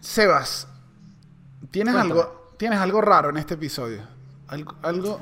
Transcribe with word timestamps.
Sebas, 0.00 0.66
¿tienes 1.70 1.94
Cuéntame. 1.94 2.20
algo, 2.20 2.54
tienes 2.56 2.78
algo 2.78 3.00
raro 3.00 3.30
en 3.30 3.36
este 3.36 3.54
episodio? 3.54 4.02
Algo, 4.48 4.74
algo... 4.82 5.20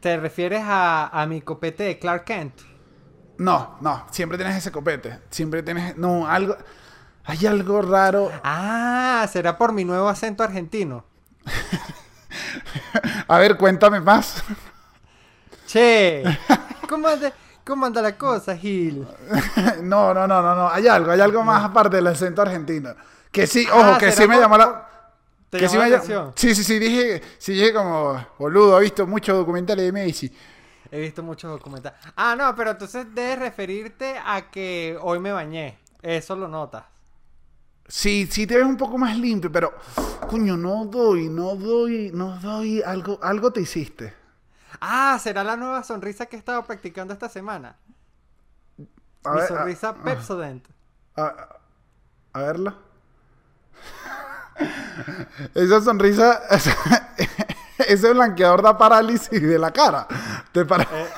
¿Te 0.00 0.16
refieres 0.18 0.62
a, 0.64 1.08
a 1.08 1.26
mi 1.26 1.40
copete 1.40 1.82
de 1.84 1.98
Clark 1.98 2.24
Kent? 2.24 2.60
No, 3.38 3.76
no, 3.80 4.06
siempre 4.10 4.38
tienes 4.38 4.56
ese 4.56 4.70
copete. 4.70 5.20
Siempre 5.30 5.62
tienes... 5.62 5.96
No, 5.96 6.26
algo... 6.26 6.56
Hay 7.26 7.46
algo 7.46 7.80
raro. 7.80 8.30
Ah, 8.42 9.26
será 9.32 9.56
por 9.56 9.72
mi 9.72 9.84
nuevo 9.84 10.08
acento 10.08 10.42
argentino. 10.42 11.04
A 13.28 13.38
ver, 13.38 13.56
cuéntame 13.56 14.00
más. 14.00 14.44
Che, 15.66 16.22
¿cómo 16.86 17.08
anda, 17.08 17.32
cómo 17.64 17.86
anda 17.86 18.02
la 18.02 18.16
cosa, 18.16 18.56
Gil? 18.56 19.06
no, 19.82 20.14
no, 20.14 20.26
no, 20.26 20.42
no, 20.42 20.54
no. 20.54 20.68
Hay 20.70 20.86
algo, 20.86 21.10
hay 21.12 21.20
algo 21.20 21.42
más 21.42 21.64
aparte 21.64 21.96
del 21.96 22.06
acento 22.06 22.42
argentino. 22.42 22.94
Que 23.30 23.46
sí, 23.46 23.66
ojo, 23.72 23.94
Ah, 23.94 23.98
que 23.98 24.10
¿será 24.10 24.22
sí 24.22 24.28
me 24.28 24.38
llamó 24.38 24.56
la... 24.58 24.88
¿Te 25.50 25.58
que 25.58 25.68
sí, 25.68 25.76
llamó 25.76 25.84
me 25.84 25.90
la 25.90 25.96
llam- 25.96 25.98
atención? 25.98 26.32
sí, 26.36 26.54
sí, 26.54 26.64
sí, 26.64 26.78
dije, 26.78 27.22
sí, 27.38 27.52
dije 27.54 27.72
como, 27.72 28.24
boludo, 28.38 28.78
he 28.78 28.82
visto 28.82 29.06
muchos 29.06 29.36
documentales 29.36 29.84
de 29.84 29.92
Messi. 29.92 30.32
He 30.90 31.00
visto 31.00 31.22
muchos 31.22 31.50
documentales. 31.50 31.98
Ah, 32.16 32.34
no, 32.36 32.54
pero 32.54 32.70
entonces 32.72 33.06
debes 33.14 33.38
referirte 33.38 34.16
a 34.24 34.50
que 34.50 34.96
hoy 35.00 35.18
me 35.18 35.32
bañé. 35.32 35.78
Eso 36.02 36.36
lo 36.36 36.46
notas. 36.48 36.84
Sí, 37.86 38.26
sí 38.30 38.46
te 38.46 38.56
ves 38.56 38.64
un 38.64 38.76
poco 38.76 38.96
más 38.96 39.16
limpio, 39.18 39.52
pero, 39.52 39.74
coño, 40.28 40.56
no 40.56 40.86
doy, 40.86 41.28
no 41.28 41.54
doy, 41.54 42.10
no 42.14 42.38
doy, 42.40 42.82
algo, 42.82 43.18
algo 43.22 43.52
te 43.52 43.60
hiciste. 43.60 44.14
Ah, 44.86 45.18
será 45.18 45.42
la 45.44 45.56
nueva 45.56 45.82
sonrisa 45.82 46.26
que 46.26 46.36
he 46.36 46.38
estado 46.38 46.62
practicando 46.64 47.14
esta 47.14 47.28
semana. 47.30 47.76
A 49.24 49.30
Mi 49.30 49.36
ver, 49.38 49.48
sonrisa 49.48 49.88
a- 49.90 49.94
Pepsodent. 49.94 50.66
A, 51.16 51.48
a 52.34 52.38
verla. 52.40 52.74
Esa 55.54 55.80
sonrisa, 55.80 56.42
ese 57.78 58.12
blanqueador 58.12 58.62
da 58.62 58.76
parálisis 58.76 59.40
de 59.42 59.58
la 59.58 59.72
cara. 59.72 60.06
Te 60.52 60.64
para- 60.64 60.84
Eh, 60.84 61.08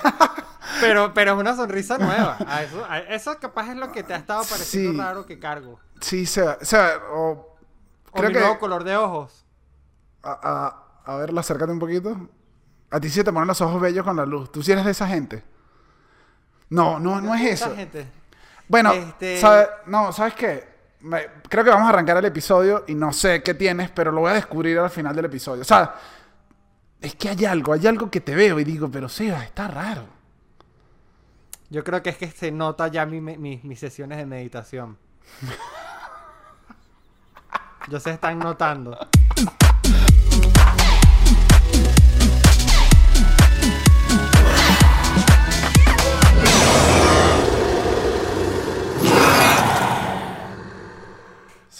Pero, 0.80 1.12
pero 1.14 1.32
es 1.32 1.38
una 1.38 1.56
sonrisa 1.56 1.96
nueva. 1.98 2.36
A 2.46 2.62
eso, 2.62 2.84
a 2.88 2.98
eso 2.98 3.38
capaz 3.40 3.70
es 3.70 3.76
lo 3.76 3.90
que 3.92 4.02
te 4.02 4.12
ha 4.14 4.18
estado 4.18 4.42
pareciendo 4.44 4.92
Sí. 4.92 4.98
raro 4.98 5.26
que 5.26 5.38
cargo. 5.38 5.80
Sí, 6.00 6.26
se 6.26 6.42
o 6.42 6.56
sea, 6.60 6.98
o, 7.12 7.56
O 8.10 8.12
creo 8.12 8.28
mi 8.28 8.34
que... 8.34 8.40
nuevo 8.40 8.58
color 8.58 8.84
de 8.84 8.96
ojos. 8.96 9.44
A, 10.22 10.38
a, 11.06 11.12
a 11.12 11.16
verla, 11.16 11.40
acércate 11.40 11.72
un 11.72 11.78
poquito. 11.78 12.28
A 12.90 13.00
ti 13.00 13.10
sí 13.10 13.22
te 13.24 13.32
ponen 13.32 13.48
los 13.48 13.60
ojos 13.60 13.80
bellos 13.80 14.04
con 14.04 14.16
la 14.16 14.24
luz. 14.26 14.50
¿Tú 14.52 14.62
sí 14.62 14.72
eres 14.72 14.84
de 14.84 14.90
esa 14.92 15.06
gente? 15.08 15.42
No, 16.70 16.98
no, 16.98 17.20
no 17.20 17.34
es 17.34 17.42
Esa 17.42 17.66
eso. 17.66 17.76
gente. 17.76 18.06
Bueno, 18.68 18.92
Este- 18.92 19.40
¿sabe- 19.40 19.68
no, 19.86 20.12
¿sabes 20.12 20.34
qué? 20.34 20.76
Me- 21.00 21.26
creo 21.48 21.62
que 21.62 21.70
vamos 21.70 21.86
a 21.86 21.90
arrancar 21.90 22.16
el 22.16 22.24
episodio 22.24 22.84
y 22.88 22.94
no 22.94 23.12
sé 23.12 23.42
qué 23.42 23.54
tienes, 23.54 23.90
pero 23.90 24.10
lo 24.10 24.22
voy 24.22 24.30
a 24.30 24.34
descubrir 24.34 24.78
al 24.78 24.90
final 24.90 25.14
del 25.14 25.26
episodio. 25.26 25.62
O 25.62 25.64
sea, 25.64 25.94
es 27.00 27.14
que 27.14 27.28
hay 27.28 27.44
algo, 27.44 27.72
hay 27.72 27.86
algo 27.86 28.10
que 28.10 28.20
te 28.20 28.34
veo 28.34 28.58
y 28.58 28.64
digo, 28.64 28.88
pero 28.90 29.08
Seba, 29.08 29.44
está 29.44 29.68
raro. 29.68 30.04
Yo 31.70 31.84
creo 31.84 32.02
que 32.02 32.10
es 32.10 32.16
que 32.16 32.30
se 32.30 32.50
nota 32.50 32.88
ya 32.88 33.06
mi- 33.06 33.20
mi- 33.20 33.60
mis 33.62 33.78
sesiones 33.78 34.18
de 34.18 34.26
meditación. 34.26 34.96
Yo 37.88 38.00
se 38.00 38.10
están 38.10 38.38
notando. 38.38 38.98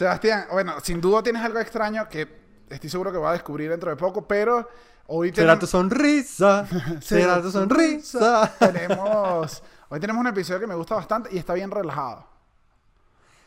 Sebastián, 0.06 0.46
bueno, 0.52 0.74
sin 0.80 1.00
duda 1.00 1.20
tienes 1.20 1.42
algo 1.42 1.58
extraño 1.58 2.08
que 2.08 2.28
estoy 2.70 2.88
seguro 2.88 3.10
que 3.10 3.18
va 3.18 3.30
a 3.30 3.32
descubrir 3.32 3.68
dentro 3.70 3.90
de 3.90 3.96
poco, 3.96 4.24
pero 4.28 4.68
hoy 5.08 5.30
Será 5.30 5.54
tenemos- 5.54 5.58
tu 5.58 5.66
sonrisa. 5.66 6.66
Será 7.00 7.42
tu 7.42 7.50
sonrisa. 7.50 8.52
tenemos, 8.56 9.62
hoy 9.88 9.98
tenemos 9.98 10.20
un 10.20 10.28
episodio 10.28 10.60
que 10.60 10.66
me 10.68 10.76
gusta 10.76 10.94
bastante 10.94 11.30
y 11.32 11.38
está 11.38 11.54
bien 11.54 11.72
relajado. 11.72 12.24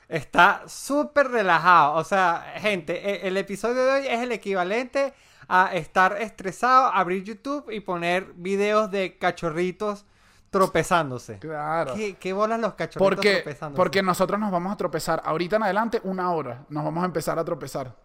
Está 0.09 0.63
súper 0.67 1.29
relajado. 1.29 1.94
O 1.94 2.03
sea, 2.03 2.53
gente, 2.57 3.09
e- 3.09 3.28
el 3.29 3.38
episodio 3.38 3.85
de 3.85 3.91
hoy 4.01 4.07
es 4.07 4.19
el 4.19 4.34
equivalente 4.34 5.13
a 5.47 5.69
estar 5.75 6.22
estresado, 6.22 6.88
abrir 6.88 7.23
YouTube 7.23 7.72
y 7.72 7.79
poner 7.79 8.34
videos 8.35 8.91
de 8.91 9.17
cachorritos 9.17 10.05
tropezándose. 10.49 11.39
Claro. 11.39 11.93
¿Qué, 11.95 12.15
qué 12.15 12.33
bolas 12.33 12.59
los 12.59 12.73
cachorritos 12.73 13.15
Porque, 13.15 13.35
tropezándose? 13.37 13.77
porque 13.77 14.03
nosotros 14.03 14.39
nos 14.39 14.51
vamos 14.51 14.73
a 14.73 14.77
tropezar. 14.77 15.21
Ahorita 15.23 15.57
en 15.57 15.63
adelante, 15.63 16.01
una 16.03 16.31
hora. 16.31 16.65
Nos 16.69 16.83
vamos 16.83 17.03
a 17.03 17.05
empezar 17.05 17.37
a 17.39 17.45
tropezar. 17.45 17.95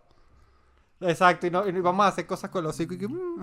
Exacto, 1.00 1.46
y, 1.46 1.50
no, 1.50 1.66
y 1.66 1.72
vamos 1.72 2.06
a 2.06 2.08
hacer 2.08 2.26
cosas 2.26 2.50
con 2.50 2.64
los 2.64 2.74
hocico 2.74 2.94
y 2.94 2.98
que, 2.98 3.08
mm. 3.08 3.42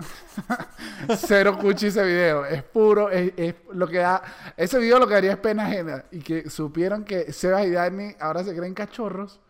Cero 1.16 1.56
cuchi 1.58 1.88
ese 1.88 2.02
video. 2.04 2.44
Es 2.44 2.62
puro. 2.62 3.10
Es, 3.10 3.32
es 3.36 3.54
lo 3.72 3.86
que 3.86 3.98
da. 3.98 4.22
Ese 4.56 4.78
video 4.78 4.98
lo 4.98 5.06
que 5.06 5.14
daría 5.14 5.32
es 5.32 5.38
pena 5.38 5.66
ajena. 5.66 6.04
Y 6.10 6.20
que 6.20 6.48
supieron 6.48 7.04
que 7.04 7.32
Sebas 7.32 7.66
y 7.66 7.70
Dani 7.70 8.16
ahora 8.20 8.42
se 8.42 8.56
creen 8.56 8.74
cachorros. 8.74 9.40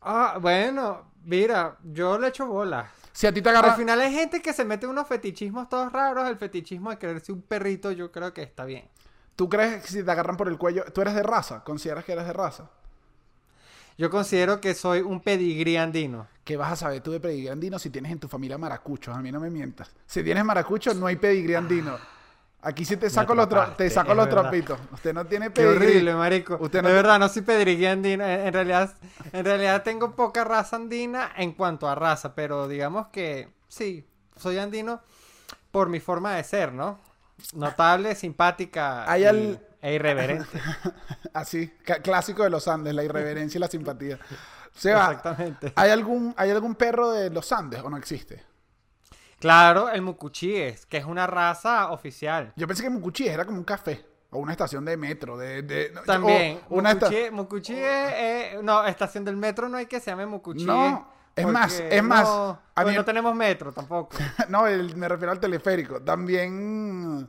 Ah, 0.00 0.38
bueno, 0.40 1.12
mira, 1.24 1.76
yo 1.84 2.18
le 2.18 2.28
echo 2.28 2.46
bolas. 2.46 2.88
Si 3.12 3.26
a 3.26 3.32
ti 3.32 3.42
te 3.42 3.48
Al 3.48 3.56
agarran. 3.56 3.76
final 3.76 4.00
hay 4.00 4.12
gente 4.12 4.40
que 4.40 4.52
se 4.52 4.64
mete 4.64 4.86
unos 4.86 5.06
fetichismos 5.06 5.68
todos 5.68 5.92
raros. 5.92 6.28
El 6.28 6.36
fetichismo 6.36 6.90
de 6.90 6.98
creerse 6.98 7.32
un 7.32 7.42
perrito, 7.42 7.90
yo 7.92 8.10
creo 8.12 8.32
que 8.32 8.42
está 8.42 8.64
bien. 8.64 8.88
¿Tú 9.36 9.48
crees 9.48 9.82
que 9.82 9.88
si 9.88 10.02
te 10.02 10.10
agarran 10.10 10.36
por 10.36 10.48
el 10.48 10.58
cuello. 10.58 10.84
¿Tú 10.92 11.00
eres 11.00 11.14
de 11.14 11.22
raza? 11.22 11.64
¿Consideras 11.64 12.04
que 12.04 12.12
eres 12.12 12.26
de 12.26 12.32
raza? 12.32 12.70
Yo 13.98 14.08
considero 14.10 14.60
que 14.60 14.74
soy 14.74 15.00
un 15.00 15.20
pedigrí 15.20 15.76
andino. 15.76 16.26
¿Qué 16.44 16.56
vas 16.56 16.72
a 16.72 16.76
saber 16.76 17.02
tú 17.02 17.10
de 17.12 17.20
pedigrí 17.20 17.48
andino 17.48 17.78
si 17.78 17.90
tienes 17.90 18.12
en 18.12 18.18
tu 18.18 18.28
familia 18.28 18.56
maracuchos? 18.56 19.14
A 19.14 19.20
mí 19.20 19.30
no 19.30 19.40
me 19.40 19.50
mientas. 19.50 19.90
Si 20.06 20.22
tienes 20.22 20.44
maracuchos, 20.44 20.96
no 20.96 21.06
hay 21.06 21.16
pedigrí 21.16 21.54
andino. 21.54 21.98
Aquí 22.62 22.84
sí 22.84 22.96
te 22.98 23.08
saco, 23.08 23.34
los, 23.34 23.48
te 23.76 23.88
saco 23.88 24.14
los 24.14 24.28
trapitos. 24.28 24.78
Usted 24.92 25.14
no 25.14 25.24
tiene 25.26 25.46
Qué 25.52 25.62
pedigrí. 25.62 25.76
horrible, 25.86 26.14
marico. 26.14 26.58
Usted 26.60 26.82
no 26.82 26.88
de 26.88 26.94
verdad, 26.94 27.18
no 27.18 27.28
soy 27.28 27.40
pedigrí 27.42 27.86
andino. 27.86 28.22
En, 28.24 28.40
en 28.48 28.52
realidad, 28.52 28.94
en 29.32 29.44
realidad 29.44 29.82
tengo 29.82 30.14
poca 30.14 30.44
raza 30.44 30.76
andina 30.76 31.32
en 31.36 31.52
cuanto 31.52 31.88
a 31.88 31.94
raza, 31.94 32.34
pero 32.34 32.68
digamos 32.68 33.06
que 33.08 33.48
sí, 33.68 34.06
soy 34.36 34.58
andino 34.58 35.00
por 35.70 35.88
mi 35.88 36.00
forma 36.00 36.34
de 36.36 36.44
ser, 36.44 36.72
¿no? 36.72 36.98
Notable, 37.54 38.14
simpática 38.14 39.10
Hay 39.10 39.22
y- 39.22 39.26
al- 39.26 39.66
e 39.80 39.94
irreverente. 39.94 40.60
Así, 41.32 41.68
clásico 42.02 42.42
de 42.42 42.50
los 42.50 42.68
Andes, 42.68 42.94
la 42.94 43.02
irreverencia 43.04 43.56
y 43.56 43.60
la 43.60 43.68
simpatía. 43.68 44.18
Seba, 44.74 45.04
Exactamente. 45.12 45.72
¿hay 45.76 45.90
algún, 45.90 46.34
¿hay 46.36 46.50
algún 46.50 46.74
perro 46.74 47.10
de 47.12 47.30
los 47.30 47.50
Andes 47.52 47.80
o 47.82 47.88
no 47.88 47.96
existe? 47.96 48.44
Claro, 49.40 49.88
el 49.90 50.02
mucuchíes, 50.02 50.86
que 50.86 50.98
es 50.98 51.04
una 51.04 51.26
raza 51.26 51.90
oficial. 51.90 52.52
Yo 52.56 52.66
pensé 52.68 52.82
que 52.84 52.90
Mucuchí 52.90 53.26
era 53.26 53.44
como 53.44 53.58
un 53.58 53.64
café 53.64 54.06
o 54.30 54.38
una 54.38 54.52
estación 54.52 54.84
de 54.84 54.96
metro. 54.96 55.36
De, 55.38 55.62
de- 55.62 55.90
no, 55.94 56.02
También, 56.02 56.60
o 56.68 56.76
una 56.76 56.92
esta- 56.92 57.10
Mucuchí, 57.32 57.72
es, 57.74 58.12
eh, 58.14 58.60
no, 58.62 58.84
estación 58.84 59.24
del 59.24 59.36
metro 59.36 59.68
no 59.68 59.78
hay 59.78 59.86
que 59.86 59.98
se 59.98 60.10
llame 60.10 60.26
Mucuchí. 60.26 60.64
No, 60.64 61.10
es 61.34 61.46
más, 61.46 61.80
es 61.80 62.02
más, 62.02 62.28
No, 62.28 62.60
a 62.74 62.84
mí- 62.84 62.94
no 62.94 63.04
tenemos 63.04 63.34
metro 63.34 63.72
tampoco. 63.72 64.16
no, 64.50 64.66
el- 64.66 64.94
me 64.96 65.08
refiero 65.08 65.32
al 65.32 65.40
teleférico. 65.40 66.00
También, 66.02 67.28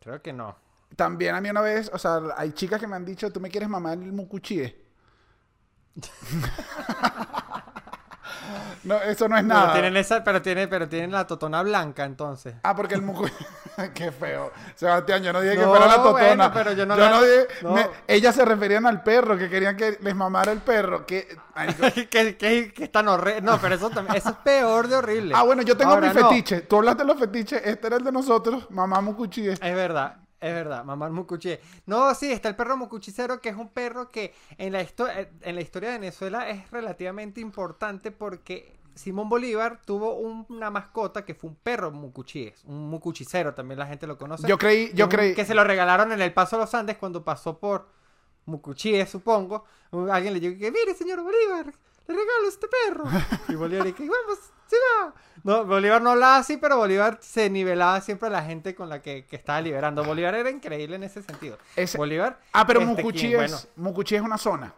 Creo 0.00 0.22
que 0.22 0.32
no. 0.32 0.56
también 0.94 1.34
a 1.34 1.40
mí 1.40 1.50
una 1.50 1.60
vez, 1.60 1.90
o 1.92 1.98
sea, 1.98 2.20
hay 2.36 2.52
chicas 2.52 2.78
que 2.78 2.86
me 2.86 2.94
han 2.94 3.04
dicho, 3.04 3.32
¿tú 3.32 3.40
me 3.40 3.50
quieres 3.50 3.68
mamar 3.68 3.94
el 3.98 4.12
Mucuchí? 4.12 4.62
no, 8.84 8.96
eso 9.02 9.28
no 9.28 9.36
es 9.36 9.42
Pero 9.44 9.54
nada. 9.54 9.72
tienen 9.72 9.96
esa, 9.96 10.22
pero 10.24 10.40
tiene, 10.42 10.68
pero 10.68 10.88
tienen 10.88 11.10
la 11.12 11.26
totona 11.26 11.62
blanca 11.62 12.04
entonces. 12.04 12.54
Ah, 12.62 12.74
porque 12.74 12.94
el 12.94 13.02
mucu... 13.02 13.26
Qué 13.94 14.10
feo. 14.12 14.52
Sebastián, 14.74 15.22
yo 15.22 15.32
no 15.32 15.40
dije 15.40 15.56
que 15.56 15.62
No, 15.62 15.68
fuera 15.70 15.86
la 15.86 15.96
totona. 15.96 16.12
bueno, 16.26 16.50
pero 16.54 16.72
yo 16.72 16.86
no 16.86 16.96
la- 16.96 17.20
dije... 17.20 17.46
no. 17.62 17.72
me- 17.72 17.88
Ellas 18.06 18.34
se 18.34 18.44
referían 18.44 18.86
al 18.86 19.02
perro, 19.02 19.36
que 19.36 19.48
querían 19.50 19.76
que 19.76 19.98
les 20.00 20.14
mamara 20.14 20.52
el 20.52 20.60
perro. 20.60 21.04
Que... 21.04 21.36
que, 22.10 22.36
que, 22.36 22.72
que 22.72 22.88
tan 22.88 23.08
horrible. 23.08 23.40
No, 23.42 23.58
pero 23.60 23.74
eso 23.74 23.90
también, 23.90 24.16
eso 24.16 24.30
es 24.30 24.36
peor 24.36 24.88
de 24.88 24.96
horrible. 24.96 25.34
Ah, 25.36 25.42
bueno, 25.42 25.62
yo 25.62 25.76
tengo 25.76 25.92
Ahora, 25.92 26.12
mi 26.12 26.20
fetiche. 26.20 26.60
Tú 26.62 26.76
hablaste 26.76 27.02
de 27.02 27.06
los 27.08 27.18
fetiches. 27.18 27.62
Este 27.64 27.86
era 27.86 27.96
el 27.96 28.04
de 28.04 28.12
nosotros. 28.12 28.66
Mamá 28.70 29.00
Mucuchi. 29.00 29.48
Es 29.48 29.60
verdad, 29.60 30.16
es 30.40 30.52
verdad, 30.54 30.84
mamar 30.84 31.10
mucuchi. 31.10 31.56
No, 31.86 32.14
sí, 32.14 32.30
está 32.30 32.48
el 32.48 32.56
perro 32.56 32.76
mucuchicero, 32.76 33.40
que 33.40 33.48
es 33.48 33.56
un 33.56 33.68
perro 33.70 34.10
que 34.10 34.34
en 34.58 34.72
la, 34.72 34.82
histo- 34.82 35.08
eh, 35.08 35.30
en 35.42 35.54
la 35.54 35.60
historia 35.62 35.90
de 35.90 35.98
Venezuela 35.98 36.48
es 36.50 36.70
relativamente 36.70 37.40
importante 37.40 38.10
porque 38.10 38.76
Simón 38.94 39.28
Bolívar 39.28 39.80
tuvo 39.84 40.14
un- 40.14 40.46
una 40.48 40.70
mascota 40.70 41.24
que 41.24 41.34
fue 41.34 41.50
un 41.50 41.56
perro 41.56 41.90
mucuchíes, 41.90 42.64
un 42.64 42.88
mucuchicero, 42.88 43.54
también 43.54 43.78
la 43.78 43.86
gente 43.86 44.06
lo 44.06 44.16
conoce. 44.18 44.46
Yo 44.48 44.56
creí, 44.58 44.90
yo 44.94 45.04
un- 45.06 45.10
creí. 45.10 45.34
Que 45.34 45.44
se 45.44 45.54
lo 45.54 45.64
regalaron 45.64 46.12
en 46.12 46.20
el 46.22 46.32
Paso 46.32 46.56
de 46.56 46.62
los 46.62 46.74
Andes 46.74 46.96
cuando 46.98 47.22
pasó 47.24 47.58
por 47.58 47.88
Mucuchíes, 48.46 49.10
supongo. 49.10 49.64
Alguien 50.10 50.32
le 50.34 50.38
dijo 50.40 50.56
que, 50.58 50.70
mire, 50.70 50.94
señor 50.94 51.20
Bolívar, 51.22 51.66
le 51.66 52.14
regalo 52.14 52.48
este 52.48 52.68
perro. 52.68 53.04
Y 53.48 53.54
Bolívar 53.56 53.84
dice, 53.86 54.08
vamos, 54.08 54.38
No, 55.44 55.64
Bolívar 55.64 56.02
no 56.02 56.10
hablaba 56.10 56.38
así, 56.38 56.56
pero 56.56 56.76
Bolívar 56.76 57.18
se 57.20 57.48
nivelaba 57.50 58.00
siempre 58.00 58.26
a 58.28 58.30
la 58.32 58.42
gente 58.42 58.74
con 58.74 58.88
la 58.88 59.00
que, 59.00 59.24
que 59.26 59.36
estaba 59.36 59.60
liberando. 59.60 60.02
Bolívar 60.04 60.34
era 60.34 60.50
increíble 60.50 60.96
en 60.96 61.04
ese 61.04 61.22
sentido. 61.22 61.56
Ese- 61.76 61.96
Bolívar. 61.98 62.40
Ah, 62.52 62.66
pero 62.66 62.80
este, 62.80 62.94
Mucuchi, 63.02 63.28
quien, 63.28 63.40
es, 63.42 63.50
bueno, 63.52 63.58
Mucuchi 63.76 64.16
es 64.16 64.22
una 64.22 64.38
zona. 64.38 64.74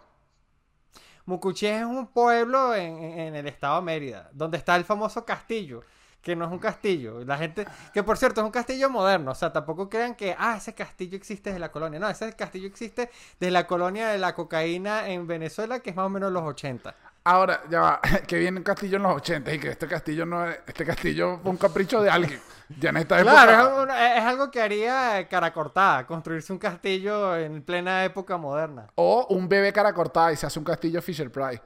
Mucuchí 1.24 1.66
es 1.66 1.84
un 1.84 2.06
pueblo 2.08 2.74
en, 2.74 2.98
en- 3.02 3.18
en 3.18 3.36
el 3.36 3.46
estado 3.48 3.76
de 3.76 3.82
Mérida, 3.82 4.30
donde 4.32 4.56
está 4.58 4.76
el 4.76 4.84
famoso 4.84 5.24
castillo, 5.24 5.82
que 6.22 6.34
no 6.34 6.46
es 6.46 6.50
un 6.50 6.58
castillo. 6.58 7.24
La 7.24 7.36
gente, 7.38 7.66
que 7.92 8.02
por 8.02 8.16
cierto 8.16 8.40
es 8.40 8.44
un 8.44 8.50
castillo 8.50 8.88
moderno, 8.90 9.32
o 9.32 9.34
sea, 9.34 9.52
tampoco 9.52 9.88
crean 9.88 10.14
que, 10.14 10.34
ah, 10.38 10.56
ese 10.56 10.74
castillo 10.74 11.16
existe 11.16 11.50
desde 11.50 11.60
la 11.60 11.70
colonia. 11.70 11.98
No, 11.98 12.08
ese 12.08 12.34
castillo 12.34 12.66
existe 12.66 13.10
desde 13.38 13.50
la 13.50 13.66
colonia 13.66 14.08
de 14.08 14.18
la 14.18 14.34
cocaína 14.34 15.08
en 15.08 15.26
Venezuela, 15.26 15.80
que 15.80 15.90
es 15.90 15.96
más 15.96 16.06
o 16.06 16.10
menos 16.10 16.32
los 16.32 16.42
80. 16.42 16.94
Ahora, 17.24 17.62
ya 17.68 17.80
va, 17.80 18.00
que 18.26 18.38
viene 18.38 18.58
un 18.58 18.64
castillo 18.64 18.96
en 18.96 19.02
los 19.02 19.16
80 19.16 19.52
y 19.52 19.58
que 19.58 19.68
este 19.70 19.86
castillo 19.86 20.24
no 20.24 20.46
es, 20.46 20.58
este 20.66 20.84
castillo 20.84 21.38
fue 21.42 21.50
un 21.50 21.56
capricho 21.56 22.02
de 22.02 22.10
alguien. 22.10 22.40
Ya 22.78 22.90
en 22.90 22.98
esta 22.98 23.18
época. 23.18 23.32
Claro, 23.32 23.92
es, 23.94 24.22
algo 24.22 24.50
que 24.50 24.60
haría 24.60 25.26
cara 25.28 25.52
cortada, 25.52 26.06
construirse 26.06 26.52
un 26.52 26.58
castillo 26.58 27.34
en 27.36 27.62
plena 27.62 28.04
época 28.04 28.36
moderna. 28.36 28.88
O 28.94 29.26
un 29.30 29.48
bebé 29.48 29.72
cara 29.72 29.92
cortada 29.94 30.32
y 30.32 30.36
se 30.36 30.46
hace 30.46 30.58
un 30.58 30.64
castillo 30.66 31.00
Fisher 31.00 31.30
Price. 31.30 31.62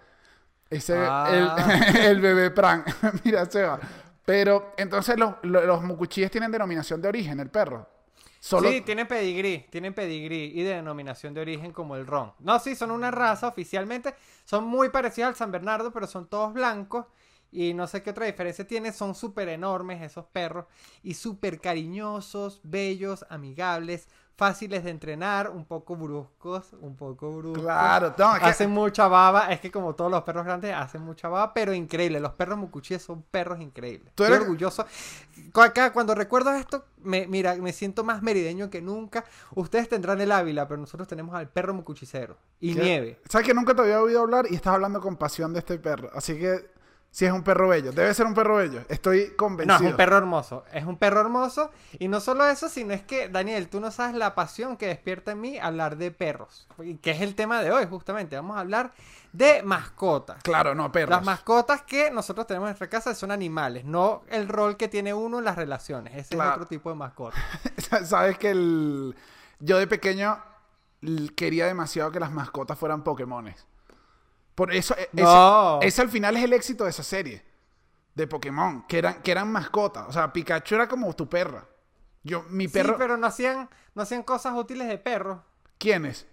Ese, 0.70 0.96
Ah. 0.96 1.28
el, 1.94 1.96
el 2.02 2.20
bebé 2.20 2.50
Pran. 2.50 2.84
Mira, 3.24 3.44
se 3.46 3.62
va. 3.62 3.80
Pero 4.24 4.74
entonces 4.76 5.18
los, 5.18 5.34
los, 5.42 5.64
los 5.64 5.82
mucuchíes 5.82 6.30
tienen 6.30 6.52
denominación 6.52 7.02
de 7.02 7.08
origen, 7.08 7.40
el 7.40 7.50
perro. 7.50 7.88
Sí, 8.42 8.80
tienen 8.80 9.06
pedigrí, 9.06 9.66
tienen 9.70 9.94
pedigrí 9.94 10.50
y 10.52 10.62
de 10.64 10.74
denominación 10.74 11.32
de 11.32 11.40
origen 11.40 11.72
como 11.72 11.94
el 11.94 12.08
ron. 12.08 12.32
No, 12.40 12.58
sí, 12.58 12.74
son 12.74 12.90
una 12.90 13.12
raza 13.12 13.46
oficialmente, 13.46 14.16
son 14.44 14.64
muy 14.64 14.88
parecidos 14.88 15.28
al 15.28 15.36
San 15.36 15.52
Bernardo, 15.52 15.92
pero 15.92 16.08
son 16.08 16.28
todos 16.28 16.52
blancos 16.52 17.06
y 17.52 17.72
no 17.72 17.86
sé 17.86 18.02
qué 18.02 18.10
otra 18.10 18.26
diferencia 18.26 18.66
tiene, 18.66 18.90
son 18.92 19.14
súper 19.14 19.48
enormes 19.48 20.02
esos 20.02 20.24
perros 20.26 20.66
y 21.04 21.14
súper 21.14 21.60
cariñosos, 21.60 22.60
bellos, 22.64 23.24
amigables, 23.30 24.08
fáciles 24.36 24.82
de 24.84 24.90
entrenar, 24.90 25.50
un 25.50 25.64
poco 25.64 25.94
bruscos, 25.94 26.72
un 26.80 26.96
poco 26.96 27.36
bruscos. 27.36 27.62
Claro, 27.62 28.14
no, 28.18 28.34
es 28.34 28.40
que- 28.40 28.46
Hacen 28.48 28.70
mucha 28.70 29.06
baba, 29.08 29.52
es 29.52 29.60
que 29.60 29.70
como 29.70 29.94
todos 29.94 30.10
los 30.10 30.22
perros 30.22 30.44
grandes 30.44 30.74
hacen 30.74 31.02
mucha 31.02 31.28
baba, 31.28 31.54
pero 31.54 31.72
increíble. 31.72 32.18
Los 32.18 32.32
perros 32.32 32.58
mucuchíes 32.58 33.02
son 33.02 33.22
perros 33.22 33.60
increíbles. 33.60 34.12
Tú 34.14 34.24
Estoy 34.24 34.36
eres- 34.36 34.42
orgulloso. 34.48 34.84
Acá, 35.54 35.92
cuando 35.92 36.14
recuerdo 36.14 36.50
esto, 36.52 36.84
me, 37.02 37.26
mira, 37.26 37.54
me 37.56 37.72
siento 37.72 38.04
más 38.04 38.22
merideño 38.22 38.70
que 38.70 38.80
nunca. 38.82 39.24
Ustedes 39.54 39.88
tendrán 39.88 40.20
el 40.20 40.32
Ávila, 40.32 40.66
pero 40.66 40.80
nosotros 40.80 41.06
tenemos 41.06 41.34
al 41.34 41.48
perro 41.48 41.74
mucuchicero. 41.74 42.36
Y 42.60 42.74
nieve. 42.74 43.20
¿Sabes 43.28 43.46
que 43.46 43.54
nunca 43.54 43.74
te 43.74 43.82
había 43.82 44.00
oído 44.00 44.20
hablar 44.22 44.46
y 44.50 44.54
estás 44.54 44.74
hablando 44.74 45.00
con 45.00 45.16
pasión 45.16 45.52
de 45.52 45.58
este 45.60 45.78
perro? 45.78 46.10
Así 46.14 46.38
que 46.38 46.70
sí 47.12 47.24
es 47.26 47.32
un 47.32 47.44
perro 47.44 47.68
bello. 47.68 47.92
Debe 47.92 48.12
ser 48.14 48.26
un 48.26 48.34
perro 48.34 48.56
bello. 48.56 48.80
Estoy 48.88 49.28
No, 49.30 49.36
convencido. 49.36 49.76
es 49.76 49.90
un 49.92 49.96
perro 49.96 50.16
hermoso. 50.16 50.64
Es 50.72 50.84
un 50.84 50.96
perro 50.96 51.20
hermoso. 51.20 51.70
Y 52.00 52.08
no 52.08 52.18
solo 52.20 52.44
eso, 52.46 52.68
sino 52.68 52.92
es 52.94 53.02
que, 53.02 53.28
Daniel, 53.28 53.68
tú 53.68 53.78
no 53.80 53.90
sabes 53.92 54.16
la 54.16 54.34
pasión 54.34 54.76
que 54.76 54.86
despierta 54.88 55.30
en 55.32 55.40
mí 55.40 55.58
hablar 55.58 55.96
de 55.98 56.10
perros. 56.10 56.66
Que 57.00 57.12
es 57.12 57.20
el 57.20 57.36
tema 57.36 57.62
de 57.62 57.70
hoy, 57.70 57.86
justamente. 57.86 58.34
Vamos 58.34 58.56
a 58.56 58.60
hablar 58.60 58.92
de 59.32 59.62
mascotas. 59.62 60.42
Claro, 60.42 60.74
no, 60.74 60.90
perros. 60.90 61.10
Las 61.16 61.24
mascotas 61.24 61.82
que 61.82 62.10
nosotros 62.10 62.46
tenemos 62.46 62.66
en 62.66 62.70
nuestra 62.70 62.88
casa 62.88 63.14
son 63.14 63.30
animales, 63.30 63.84
no 63.84 64.24
el 64.28 64.48
rol 64.48 64.76
que 64.76 64.88
tiene 64.88 65.14
uno 65.14 65.38
en 65.38 65.44
las 65.44 65.56
relaciones. 65.56 66.14
Ese 66.16 66.34
Claro. 66.34 66.50
es 66.50 66.56
otro 66.56 66.66
tipo 66.68 66.90
de 66.90 66.96
mascota. 66.96 67.36
Sabes 68.04 68.36
que 68.38 68.50
el... 68.50 69.14
yo 69.60 69.78
de 69.78 69.86
pequeño 69.86 70.38
quería 71.36 71.66
demasiado 71.66 72.10
que 72.12 72.20
las 72.20 72.30
mascotas 72.32 72.78
fueran 72.78 73.02
Pokémones. 73.04 73.66
Por 74.54 74.72
eso, 74.72 74.94
e- 74.96 75.08
ese, 75.12 75.22
No. 75.22 75.80
ese 75.82 76.02
al 76.02 76.08
final 76.08 76.36
es 76.36 76.44
el 76.44 76.52
éxito 76.52 76.84
de 76.84 76.90
esa 76.90 77.02
serie 77.02 77.42
de 78.14 78.26
Pokémon, 78.26 78.84
que 78.86 78.98
eran, 78.98 79.22
que 79.22 79.30
eran 79.30 79.50
mascotas. 79.50 80.06
O 80.08 80.12
sea, 80.12 80.32
Pikachu 80.32 80.74
era 80.74 80.88
como 80.88 81.14
tu 81.14 81.28
perra. 81.28 81.66
Yo, 82.22 82.44
mi 82.50 82.68
perro. 82.68 82.90
Sí, 82.90 82.94
pero 82.98 83.16
no 83.16 83.26
hacían, 83.26 83.68
no 83.94 84.02
hacían 84.02 84.22
cosas 84.22 84.54
útiles 84.54 84.86
de 84.88 84.98
perros. 84.98 85.38
¿Quiénes? 85.78 86.26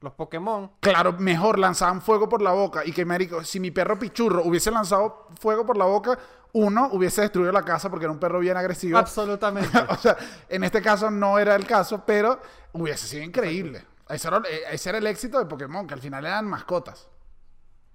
Los 0.00 0.12
Pokémon. 0.14 0.72
Claro, 0.80 1.12
mejor 1.12 1.58
lanzaban 1.58 2.02
fuego 2.02 2.28
por 2.28 2.42
la 2.42 2.52
boca. 2.52 2.82
Y 2.84 2.92
que, 2.92 3.04
marico, 3.04 3.44
si 3.44 3.60
mi 3.60 3.70
perro 3.70 3.98
Pichurro 3.98 4.42
hubiese 4.44 4.70
lanzado 4.70 5.28
fuego 5.40 5.64
por 5.64 5.76
la 5.76 5.84
boca, 5.84 6.18
uno 6.52 6.88
hubiese 6.92 7.20
destruido 7.22 7.52
la 7.52 7.62
casa 7.64 7.88
porque 7.90 8.04
era 8.04 8.12
un 8.12 8.18
perro 8.18 8.38
bien 8.40 8.56
agresivo. 8.56 8.98
Absolutamente. 8.98 9.70
o 9.88 9.96
sea, 9.96 10.16
en 10.48 10.64
este 10.64 10.82
caso 10.82 11.10
no 11.10 11.38
era 11.38 11.54
el 11.54 11.66
caso, 11.66 12.02
pero 12.04 12.40
hubiese 12.72 13.06
sido 13.06 13.22
increíble. 13.22 13.84
Ese 14.08 14.28
era, 14.28 14.38
eh, 14.48 14.60
ese 14.72 14.88
era 14.88 14.98
el 14.98 15.06
éxito 15.06 15.38
de 15.38 15.46
Pokémon, 15.46 15.86
que 15.86 15.94
al 15.94 16.00
final 16.00 16.24
eran 16.26 16.46
mascotas. 16.46 17.08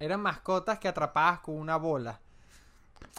Eran 0.02 0.20
mascotas 0.22 0.80
que 0.80 0.88
atrapabas 0.88 1.40
con 1.40 1.56
una 1.58 1.78
bola. 1.78 2.20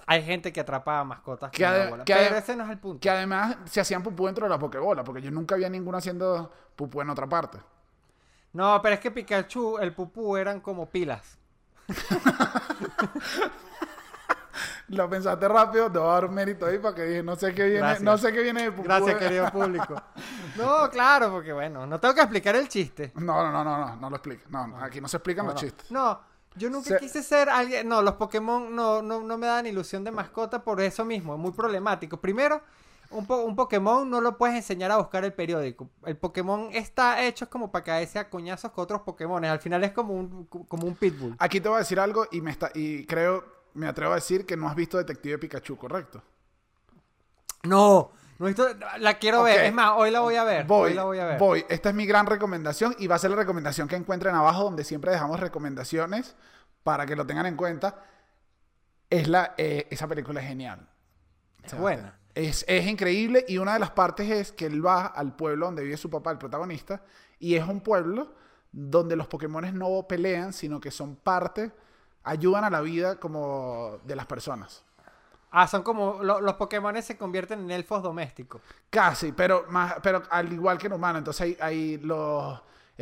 Hay 0.06 0.22
gente 0.22 0.52
que 0.52 0.60
atrapaba 0.60 1.04
mascotas 1.04 1.50
con 1.50 1.56
Que 1.56 1.64
una 1.64 1.88
bola. 1.90 2.04
que 2.04 2.14
pero 2.14 2.36
ese 2.36 2.56
no 2.56 2.64
es 2.64 2.70
el 2.70 2.78
punto. 2.78 3.00
Que 3.00 3.10
además 3.10 3.56
se 3.66 3.80
hacían 3.80 4.02
pupú 4.02 4.26
dentro 4.26 4.44
de 4.46 4.50
la 4.50 4.58
Pokébola, 4.58 5.04
porque 5.04 5.22
yo 5.22 5.30
nunca 5.30 5.54
había 5.54 5.68
ninguno 5.68 5.98
haciendo 5.98 6.50
pupú 6.76 7.00
en 7.00 7.10
otra 7.10 7.28
parte. 7.28 7.58
No, 8.52 8.80
pero 8.82 8.94
es 8.94 9.00
que 9.00 9.10
Pikachu, 9.10 9.78
el 9.78 9.94
pupú 9.94 10.36
eran 10.36 10.60
como 10.60 10.86
pilas. 10.86 11.38
Lo 14.88 15.08
pensaste 15.08 15.48
rápido, 15.48 15.90
te 15.90 15.98
voy 15.98 16.08
a 16.08 16.12
dar 16.12 16.24
un 16.26 16.34
mérito 16.34 16.66
ahí 16.66 16.76
para 16.78 16.94
que 16.94 17.02
dije, 17.04 17.22
no 17.22 17.34
sé 17.34 17.54
qué 17.54 17.64
viene, 17.64 17.78
Gracias. 17.78 18.02
no 18.02 18.18
sé 18.18 18.30
qué 18.32 18.42
viene 18.42 18.62
de 18.64 18.72
pupú. 18.72 18.82
Gracias, 18.84 19.16
querido 19.18 19.50
público. 19.50 19.94
No, 20.56 20.90
claro, 20.90 21.30
porque 21.30 21.50
bueno, 21.50 21.86
no 21.86 21.98
tengo 21.98 22.14
que 22.14 22.20
explicar 22.20 22.54
el 22.56 22.68
chiste. 22.68 23.10
No, 23.14 23.42
no, 23.42 23.50
no, 23.50 23.64
no, 23.64 23.78
no, 23.78 23.96
no 23.96 24.10
lo 24.10 24.16
explico. 24.16 24.42
No, 24.50 24.66
no, 24.66 24.76
aquí 24.84 25.00
no 25.00 25.08
se 25.08 25.16
explican 25.16 25.46
No, 25.46 25.52
los 25.52 25.62
no. 25.62 25.66
chistes. 25.66 25.90
No, 25.90 26.20
yo 26.56 26.70
nunca 26.70 26.90
Se- 26.90 26.98
quise 26.98 27.22
ser 27.22 27.48
alguien. 27.48 27.88
No, 27.88 28.02
los 28.02 28.14
Pokémon 28.14 28.74
no, 28.74 29.02
no, 29.02 29.20
no 29.22 29.38
me 29.38 29.46
dan 29.46 29.66
ilusión 29.66 30.04
de 30.04 30.10
mascota 30.10 30.62
por 30.64 30.80
eso 30.80 31.04
mismo. 31.04 31.34
Es 31.34 31.40
muy 31.40 31.52
problemático. 31.52 32.20
Primero, 32.20 32.60
un, 33.10 33.26
po- 33.26 33.42
un 33.42 33.54
Pokémon 33.56 34.08
no 34.08 34.20
lo 34.20 34.38
puedes 34.38 34.56
enseñar 34.56 34.90
a 34.90 34.96
buscar 34.98 35.24
el 35.24 35.32
periódico. 35.32 35.90
El 36.04 36.16
Pokémon 36.16 36.68
está 36.72 37.22
hecho 37.22 37.48
como 37.50 37.70
para 37.70 37.84
caerse 37.84 38.18
a 38.18 38.28
coñazos 38.30 38.70
con 38.72 38.84
otros 38.84 39.02
Pokémon. 39.02 39.44
Al 39.44 39.60
final 39.60 39.84
es 39.84 39.92
como 39.92 40.14
un, 40.14 40.46
como 40.46 40.86
un 40.86 40.94
pitbull. 40.94 41.36
Aquí 41.38 41.60
te 41.60 41.68
voy 41.68 41.76
a 41.76 41.80
decir 41.80 42.00
algo 42.00 42.26
y 42.32 42.40
me 42.40 42.50
está 42.50 42.70
y 42.74 43.04
creo, 43.06 43.44
me 43.74 43.86
atrevo 43.86 44.12
a 44.12 44.16
decir 44.16 44.46
que 44.46 44.56
no 44.56 44.68
has 44.68 44.74
visto 44.76 44.98
Detective 44.98 45.38
Pikachu, 45.38 45.76
¿correcto? 45.76 46.22
No, 47.64 48.10
no 48.38 48.46
he 48.46 48.50
visto- 48.50 48.66
la 48.98 49.14
quiero 49.18 49.40
Ok. 49.40 49.46
ver. 49.46 49.64
Es 49.66 49.72
más, 49.74 49.92
hoy 49.96 50.10
la 50.10 50.20
voy 50.20 50.36
a 50.36 50.44
ver. 50.44 50.66
Voy, 50.66 50.90
hoy 50.90 50.94
la 50.94 51.04
voy 51.04 51.18
a 51.18 51.24
ver. 51.26 51.38
voy. 51.38 51.64
Esta 51.68 51.88
es 51.90 51.94
mi 51.94 52.06
gran 52.06 52.26
recomendación 52.26 52.94
y 52.98 53.06
va 53.06 53.16
a 53.16 53.18
ser 53.18 53.30
la 53.30 53.36
recomendación 53.36 53.88
que 53.88 53.96
encuentren 53.96 54.34
abajo, 54.34 54.64
donde 54.64 54.84
siempre 54.84 55.10
dejamos 55.12 55.38
recomendaciones 55.40 56.34
para 56.82 57.06
que 57.06 57.14
lo 57.16 57.26
tengan 57.26 57.46
en 57.46 57.56
cuenta. 57.56 57.96
Es 59.10 59.28
la, 59.28 59.54
eh, 59.58 59.86
esa 59.90 60.08
película 60.08 60.40
es 60.40 60.46
genial. 60.48 60.88
Es 61.62 61.76
buena. 61.78 62.18
Es, 62.34 62.64
es 62.66 62.86
increíble 62.86 63.44
y 63.46 63.58
una 63.58 63.74
de 63.74 63.78
las 63.78 63.90
partes 63.90 64.28
es 64.30 64.52
que 64.52 64.64
él 64.66 64.84
va 64.84 65.04
al 65.06 65.36
pueblo 65.36 65.66
donde 65.66 65.82
vive 65.84 65.96
su 65.98 66.08
papá, 66.08 66.30
el 66.32 66.38
protagonista, 66.38 67.02
y 67.38 67.56
es 67.56 67.64
un 67.68 67.82
pueblo 67.82 68.34
donde 68.72 69.16
los 69.16 69.26
Pokémones 69.28 69.74
no 69.74 70.06
pelean, 70.08 70.54
sino 70.54 70.80
que 70.80 70.90
son 70.90 71.14
parte, 71.16 71.70
ayudan 72.22 72.64
a 72.64 72.70
la 72.70 72.80
vida 72.80 73.20
como 73.20 73.98
de 74.04 74.16
las 74.16 74.24
personas. 74.24 74.82
Ah, 75.52 75.66
son 75.68 75.82
como. 75.82 76.22
lo- 76.22 76.40
los 76.40 76.54
Pokémon 76.54 77.00
se 77.02 77.16
convierten 77.16 77.60
en 77.60 77.70
elfos 77.70 78.02
domésticos. 78.02 78.60
Casi, 78.90 79.32
pero 79.32 79.64
más, 79.68 79.94
pero 80.02 80.22
al 80.30 80.52
igual 80.52 80.78
que 80.78 80.86
en 80.88 80.94
humano. 80.94 81.18
Entonces 81.18 81.40
hay, 81.42 81.56
hay 81.60 81.98
los 81.98 82.58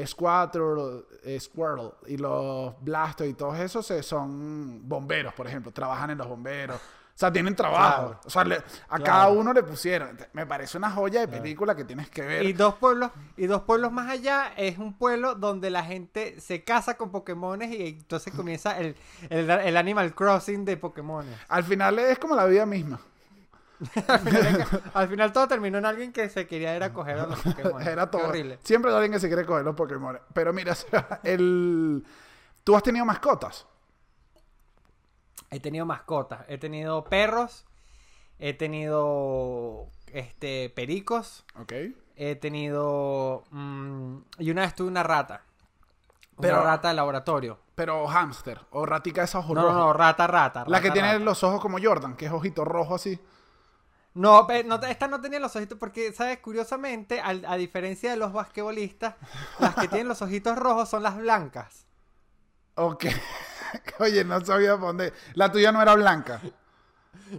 Squirtle, 0.07 1.05
Squirtle 1.39 1.93
y 2.07 2.17
los 2.17 2.75
Blastoise 2.83 3.31
y 3.31 3.35
todos 3.35 3.59
esos 3.59 3.87
son 4.05 4.89
bomberos, 4.89 5.33
por 5.35 5.47
ejemplo. 5.47 5.73
Trabajan 5.73 6.11
en 6.11 6.19
los 6.19 6.29
bomberos. 6.29 6.81
O 7.21 7.23
sea, 7.23 7.31
tienen 7.31 7.55
trabajo. 7.55 8.03
Claro. 8.07 8.21
O 8.25 8.31
sea, 8.31 8.45
le- 8.45 8.55
a 8.57 8.63
Claro. 8.97 9.05
cada 9.05 9.29
uno 9.29 9.53
le 9.53 9.63
pusieron. 9.63 10.17
Me 10.33 10.47
parece 10.47 10.79
una 10.79 10.91
joya 10.91 11.21
de 11.21 11.29
película 11.29 11.77
que 11.77 11.85
tienes 11.85 12.09
que 12.09 12.23
ver. 12.23 12.45
Y 12.45 12.55
dos 12.55 12.77
pueblos, 12.77 13.11
y 13.37 13.47
dos 13.47 13.61
pueblos 13.65 13.93
más 13.93 14.09
allá 14.11 14.55
es 14.57 14.79
un 14.79 14.95
pueblo 14.97 15.35
donde 15.35 15.69
la 15.69 15.85
gente 15.85 16.41
se 16.41 16.65
casa 16.65 16.97
con 16.97 17.11
Pokémones 17.11 17.71
y 17.73 17.89
entonces 17.89 18.33
comienza 18.33 18.79
el, 18.79 18.97
el, 19.29 19.51
el 19.51 19.77
Animal 19.77 20.15
Crossing 20.15 20.65
de 20.65 20.79
Pokémones. 20.79 21.39
Al 21.49 21.63
final 21.65 21.99
es 21.99 22.19
como 22.19 22.35
la 22.35 22.47
vida 22.47 22.65
misma. 22.65 22.99
Al 24.09 24.19
final, 24.21 24.67
al 24.95 25.09
final 25.09 25.33
todo 25.33 25.49
terminó 25.49 25.77
en 25.79 25.85
alguien 25.87 26.13
que 26.15 26.29
se 26.31 26.47
quería 26.47 26.75
ir 26.77 26.83
a 26.83 26.93
coger 26.95 27.19
a 27.19 27.27
los 27.27 27.39
Pokémon. 27.41 27.83
Era 27.87 28.11
todo. 28.11 28.29
horrible. 28.29 28.59
Siempre 28.65 28.91
hay 28.91 28.97
alguien 28.97 29.13
que 29.13 29.21
se 29.21 29.27
quiere 29.29 29.45
coger 29.45 29.65
los 29.65 29.75
Pokémon. 29.75 30.19
Pero 30.33 30.53
mira, 30.55 30.75
el... 31.23 32.03
tú 32.65 32.77
has 32.77 32.83
tenido 32.83 33.05
mascotas. 33.05 33.67
He 35.51 35.61
tenido 35.61 35.85
mascotas, 35.87 36.45
he 36.49 36.59
tenido 36.59 37.05
perros, 37.05 37.65
he 38.39 38.55
tenido 38.55 39.89
este 40.13 40.71
pericos, 40.71 41.45
Ok. 41.61 41.73
he 42.17 42.37
tenido 42.37 43.45
mm, 43.51 44.17
y 44.39 44.51
una 44.51 44.63
vez 44.63 44.75
tuve 44.75 44.89
una 44.89 45.03
rata. 45.03 45.43
Una 46.37 46.49
Pero- 46.49 46.63
rata 46.65 46.89
de 46.89 46.95
laboratorio. 46.95 47.59
Pero 47.75 48.07
hámster 48.07 48.61
o 48.71 48.85
ratica 48.87 49.23
de 49.23 49.25
esos 49.27 49.43
ojos 49.45 49.55
No, 49.57 49.63
no, 49.63 49.69
rojos. 49.69 49.81
no, 49.87 49.93
rata, 49.95 50.27
rata. 50.27 50.65
La 50.67 50.81
que 50.81 50.91
tiene 50.91 51.13
rata. 51.15 51.25
los 51.25 51.43
ojos 51.45 51.61
como 51.61 51.79
Jordan, 51.83 52.15
que 52.17 52.27
es 52.27 52.33
ojito 52.33 52.65
rojo 52.65 52.95
así. 52.95 53.19
No, 54.13 54.47
no, 54.67 54.75
esta 54.83 55.07
no 55.09 55.21
tenía 55.21 55.39
los 55.41 55.55
ojitos 55.57 55.79
porque, 55.79 56.13
¿sabes? 56.13 56.39
Curiosamente, 56.41 57.21
al- 57.21 57.45
a, 57.47 57.57
diferencia 57.57 58.11
de 58.11 58.17
los 58.17 58.33
basquetbolistas, 58.33 59.15
las 59.61 59.75
que 59.77 59.87
tienen 59.89 60.09
los 60.09 60.21
ojitos 60.21 60.59
rojos 60.59 60.89
son 60.91 61.03
las 61.03 61.17
blancas. 61.17 61.87
Ok. 62.75 63.05
Oye, 63.99 64.25
no 64.25 64.45
sabía 64.45 64.73
dónde. 64.77 65.13
La 65.35 65.51
tuya 65.51 65.73
no 65.73 65.81
era 65.83 65.95
blanca. 65.95 66.41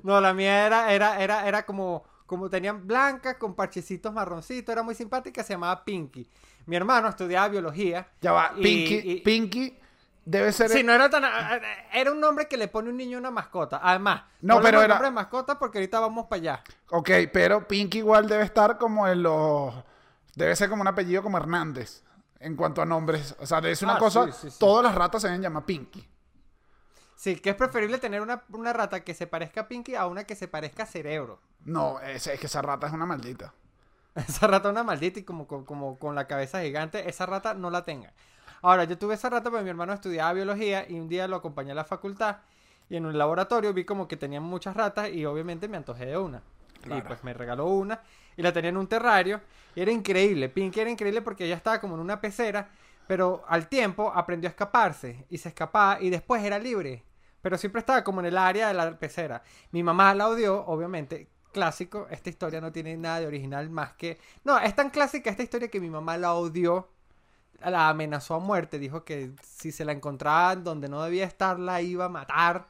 No, 0.03 0.21
la 0.21 0.33
mía 0.33 0.65
era, 0.65 0.91
era, 0.93 1.19
era, 1.21 1.47
era 1.47 1.65
como, 1.65 2.03
como 2.25 2.49
tenían 2.49 2.87
blancas 2.87 3.35
con 3.35 3.55
parchecitos 3.55 4.13
marroncitos, 4.13 4.71
era 4.71 4.83
muy 4.83 4.95
simpática, 4.95 5.43
se 5.43 5.53
llamaba 5.53 5.83
Pinky. 5.83 6.29
Mi 6.65 6.75
hermano 6.75 7.09
estudiaba 7.09 7.47
biología. 7.49 8.07
Ya 8.21 8.31
va, 8.31 8.53
y- 8.55 8.61
Pinky, 8.63 9.11
y- 9.11 9.21
Pinky 9.21 9.77
debe 10.23 10.51
ser... 10.53 10.69
Sí, 10.69 10.83
no 10.83 10.93
era 10.93 11.09
tan. 11.09 11.23
Era 11.91 12.11
un 12.11 12.19
nombre 12.19 12.47
que 12.47 12.55
le 12.55 12.67
pone 12.67 12.89
un 12.89 12.97
niño 12.97 13.17
a 13.17 13.19
una 13.19 13.31
mascota. 13.31 13.81
Además, 13.83 14.23
No, 14.41 14.55
hablemos 14.55 14.61
pero 14.69 14.81
era- 14.81 14.87
nombre 14.95 15.07
de 15.09 15.15
mascota 15.15 15.59
porque 15.59 15.79
ahorita 15.79 15.99
vamos 15.99 16.27
para 16.27 16.39
allá. 16.41 16.63
Ok, 16.91 17.09
pero 17.33 17.67
Pinky 17.67 17.97
igual 17.99 18.27
debe 18.27 18.43
estar 18.43 18.77
como 18.77 19.07
en 19.07 19.23
los... 19.23 19.73
Debe 20.35 20.55
ser 20.55 20.69
como 20.69 20.81
un 20.81 20.87
apellido 20.87 21.21
como 21.23 21.37
Hernández. 21.37 22.03
En 22.39 22.55
cuanto 22.55 22.81
a 22.81 22.85
nombres. 22.85 23.35
O 23.39 23.45
sea, 23.45 23.61
ser 23.61 23.77
una 23.87 23.95
Ah, 23.97 23.99
cosa... 23.99 24.25
sí, 24.27 24.31
sí, 24.43 24.49
sí. 24.51 24.57
Todas 24.59 24.83
las 24.85 24.95
ratas 24.95 25.21
se 25.21 25.27
deben 25.27 25.41
llamar 25.41 25.65
Pinky. 25.65 26.07
Sí, 27.21 27.35
que 27.35 27.51
es 27.51 27.55
preferible 27.55 27.99
tener 27.99 28.19
una, 28.19 28.43
una 28.49 28.73
rata 28.73 29.03
que 29.03 29.13
se 29.13 29.27
parezca 29.27 29.61
a 29.61 29.67
Pinky 29.67 29.93
a 29.93 30.07
una 30.07 30.23
que 30.23 30.33
se 30.33 30.47
parezca 30.47 30.83
a 30.83 30.85
Cerebro. 30.87 31.39
No, 31.65 31.99
es, 31.99 32.25
es 32.25 32.39
que 32.39 32.47
esa 32.47 32.63
rata 32.63 32.87
es 32.87 32.93
una 32.93 33.05
maldita. 33.05 33.53
Esa 34.15 34.47
rata 34.47 34.69
es 34.69 34.71
una 34.71 34.83
maldita 34.83 35.19
y 35.19 35.23
como, 35.23 35.45
como, 35.45 35.63
como 35.65 35.99
con 35.99 36.15
la 36.15 36.25
cabeza 36.25 36.61
gigante, 36.63 37.07
esa 37.07 37.27
rata 37.27 37.53
no 37.53 37.69
la 37.69 37.83
tenga. 37.83 38.11
Ahora, 38.63 38.85
yo 38.85 38.97
tuve 38.97 39.13
esa 39.13 39.29
rata 39.29 39.51
porque 39.51 39.63
mi 39.63 39.69
hermano 39.69 39.93
estudiaba 39.93 40.33
biología 40.33 40.89
y 40.89 40.99
un 40.99 41.07
día 41.07 41.27
lo 41.27 41.35
acompañé 41.35 41.71
a 41.73 41.75
la 41.75 41.83
facultad 41.85 42.37
y 42.89 42.95
en 42.97 43.05
un 43.05 43.15
laboratorio 43.17 43.71
vi 43.71 43.85
como 43.85 44.07
que 44.07 44.17
tenían 44.17 44.41
muchas 44.43 44.75
ratas 44.75 45.09
y 45.09 45.23
obviamente 45.25 45.67
me 45.67 45.77
antojé 45.77 46.07
de 46.07 46.17
una. 46.17 46.41
Y 46.83 46.87
Claro. 46.87 47.03
pues 47.03 47.23
me 47.23 47.33
regaló 47.35 47.67
una 47.67 48.01
y 48.35 48.41
la 48.41 48.51
tenía 48.51 48.69
en 48.69 48.77
un 48.77 48.87
terrario 48.87 49.41
y 49.75 49.81
era 49.81 49.91
increíble. 49.91 50.49
Pinky 50.49 50.79
era 50.79 50.89
increíble 50.89 51.21
porque 51.21 51.45
ella 51.45 51.55
estaba 51.55 51.79
como 51.79 51.93
en 51.95 52.01
una 52.01 52.19
pecera, 52.19 52.69
pero 53.07 53.43
al 53.47 53.67
tiempo 53.69 54.11
aprendió 54.13 54.47
a 54.49 54.51
escaparse 54.51 55.25
y 55.29 55.37
se 55.37 55.49
escapaba 55.49 56.01
y 56.01 56.09
después 56.09 56.43
era 56.43 56.57
libre. 56.59 57.03
Pero 57.41 57.57
siempre 57.57 57.79
estaba 57.79 58.03
como 58.03 58.19
en 58.19 58.27
el 58.27 58.37
área 58.37 58.67
de 58.67 58.73
la 58.73 58.97
pecera. 58.97 59.43
Mi 59.71 59.83
mamá 59.83 60.13
la 60.13 60.27
odió, 60.27 60.65
obviamente. 60.65 61.27
Clásico, 61.51 62.07
esta 62.09 62.29
historia 62.29 62.61
no 62.61 62.71
tiene 62.71 62.95
nada 62.95 63.19
de 63.19 63.27
original 63.27 63.69
más 63.69 63.93
que... 63.93 64.19
No, 64.45 64.57
es 64.57 64.73
tan 64.73 64.89
clásica 64.89 65.29
esta 65.29 65.43
historia 65.43 65.67
que 65.67 65.81
mi 65.81 65.89
mamá 65.89 66.17
la 66.17 66.33
odió, 66.33 66.87
la 67.59 67.89
amenazó 67.89 68.35
a 68.35 68.39
muerte, 68.39 68.79
dijo 68.79 69.03
que 69.03 69.31
si 69.43 69.73
se 69.73 69.83
la 69.83 69.91
encontraba 69.91 70.55
donde 70.55 70.87
no 70.87 71.03
debía 71.03 71.25
estar 71.25 71.59
la 71.59 71.81
iba 71.81 72.05
a 72.05 72.09
matar. 72.09 72.67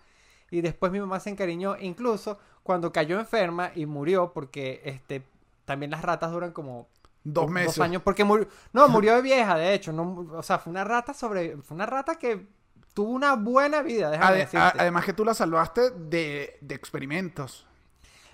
Y 0.50 0.62
después 0.62 0.92
mi 0.92 1.00
mamá 1.00 1.20
se 1.20 1.30
encariñó, 1.30 1.78
incluso 1.80 2.40
cuando 2.64 2.92
cayó 2.92 3.20
enferma 3.20 3.72
y 3.76 3.86
murió, 3.86 4.34
porque 4.34 4.82
este 4.84 5.24
también 5.66 5.92
las 5.92 6.02
ratas 6.02 6.32
duran 6.32 6.52
como 6.52 6.88
Dos 7.24 7.50
meses. 7.50 7.80
años, 7.80 8.02
porque 8.02 8.24
murió, 8.24 8.48
no, 8.74 8.88
murió 8.88 9.16
de 9.16 9.22
vieja, 9.22 9.56
de 9.56 9.76
hecho, 9.76 9.94
no, 9.94 10.28
o 10.34 10.42
sea, 10.42 10.58
fue 10.58 10.72
una 10.72 10.84
rata 10.84 11.14
sobre, 11.14 11.56
fue 11.58 11.76
una 11.76 11.86
rata 11.86 12.16
que 12.16 12.48
tuvo 12.94 13.12
una 13.12 13.36
buena 13.36 13.82
vida, 13.82 14.10
déjame 14.10 14.32
Ade- 14.32 14.38
decirte. 14.40 14.78
además 14.80 15.06
que 15.06 15.14
tú 15.14 15.24
la 15.26 15.34
salvaste 15.34 15.92
de, 15.92 16.58
de 16.62 16.76
experimentos. 16.76 17.66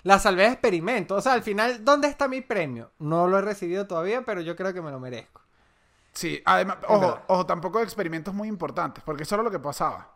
La 0.04 0.18
salvé 0.18 0.42
de 0.44 0.48
experimento. 0.50 1.16
O 1.16 1.20
sea, 1.20 1.32
al 1.34 1.42
final, 1.42 1.84
¿dónde 1.84 2.08
está 2.08 2.28
mi 2.28 2.40
premio? 2.40 2.92
No 2.98 3.26
lo 3.26 3.38
he 3.38 3.42
recibido 3.42 3.86
todavía, 3.86 4.22
pero 4.22 4.40
yo 4.40 4.56
creo 4.56 4.72
que 4.72 4.80
me 4.80 4.90
lo 4.90 5.00
merezco. 5.00 5.42
Sí, 6.12 6.40
además, 6.46 6.78
ojo, 6.88 7.20
ojo, 7.28 7.46
tampoco 7.46 7.78
de 7.78 7.84
experimentos 7.84 8.32
muy 8.34 8.48
importantes, 8.48 9.02
porque 9.04 9.24
eso 9.24 9.34
era 9.34 9.44
lo 9.44 9.50
que 9.50 9.58
pasaba. 9.58 10.08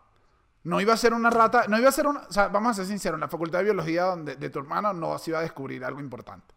No 0.65 0.81
iba 0.81 0.95
a 0.95 0.97
ser 0.97 1.13
una 1.13 1.31
rata, 1.31 1.65
no 1.69 1.79
iba 1.79 1.89
a 1.89 1.93
ser 1.93 2.07
una, 2.07 2.21
o 2.21 2.33
sea, 2.33 2.49
vamos 2.49 2.71
a 2.71 2.75
ser 2.75 2.87
sinceros, 2.87 3.17
en 3.17 3.21
la 3.23 3.29
facultad 3.29 3.59
de 3.59 3.65
biología 3.65 4.05
donde, 4.05 4.37
de 4.37 4.51
tu 4.51 4.61
hermano 4.61 4.93
no 4.93 5.19
se 5.19 5.31
iba 5.31 5.41
a 5.41 5.43
descubrir 5.43 5.85
algo 5.85 6.01
importante. 6.01 6.55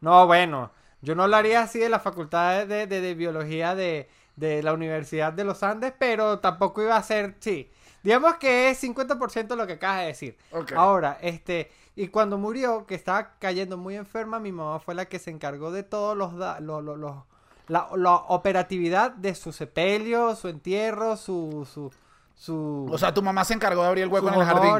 No, 0.00 0.26
bueno, 0.26 0.70
yo 1.00 1.14
no 1.14 1.22
hablaría 1.24 1.62
así 1.62 1.78
de 1.78 1.88
la 1.88 2.00
facultad 2.00 2.66
de, 2.66 2.86
de- 2.86 3.00
de 3.00 3.14
biología 3.14 3.74
de, 3.74 4.08
de 4.36 4.62
la 4.62 4.72
Universidad 4.72 5.32
de 5.32 5.44
los 5.44 5.62
Andes, 5.62 5.92
pero 5.98 6.38
tampoco 6.40 6.82
iba 6.82 6.96
a 6.96 7.02
ser, 7.02 7.36
sí. 7.40 7.70
Digamos 8.02 8.34
que 8.36 8.68
es 8.70 8.82
50% 8.82 9.56
lo 9.56 9.66
que 9.66 9.74
acabas 9.74 10.00
de 10.00 10.06
decir. 10.06 10.36
Ahora, 10.76 11.18
este, 11.22 11.70
y 11.96 12.08
cuando 12.08 12.36
murió, 12.36 12.84
que 12.86 12.94
estaba 12.94 13.32
cayendo 13.38 13.76
muy 13.78 13.96
enferma, 13.96 14.38
mi 14.40 14.52
mamá 14.52 14.78
fue 14.80 14.94
la 14.94 15.06
que 15.06 15.18
se 15.18 15.30
encargó 15.30 15.70
de 15.70 15.82
todos 15.84 16.16
los, 16.16 16.36
da- 16.36 16.60
lo- 16.60 16.82
lo- 16.82 16.96
lo- 16.96 17.26
la, 17.68 17.88
la 17.96 18.14
operatividad 18.14 19.12
de 19.12 19.34
su 19.34 19.52
sepelio, 19.52 20.36
su 20.36 20.48
entierro, 20.48 21.16
su, 21.16 21.66
su, 21.72 21.90
su, 22.36 22.86
O 22.92 22.98
sea, 22.98 23.14
tu 23.14 23.22
mamá 23.22 23.42
se 23.44 23.54
encargó 23.54 23.80
de 23.82 23.88
abrir 23.88 24.04
el 24.04 24.10
hueco 24.10 24.28
en 24.28 24.34
el 24.34 24.40
jardín. 24.46 24.70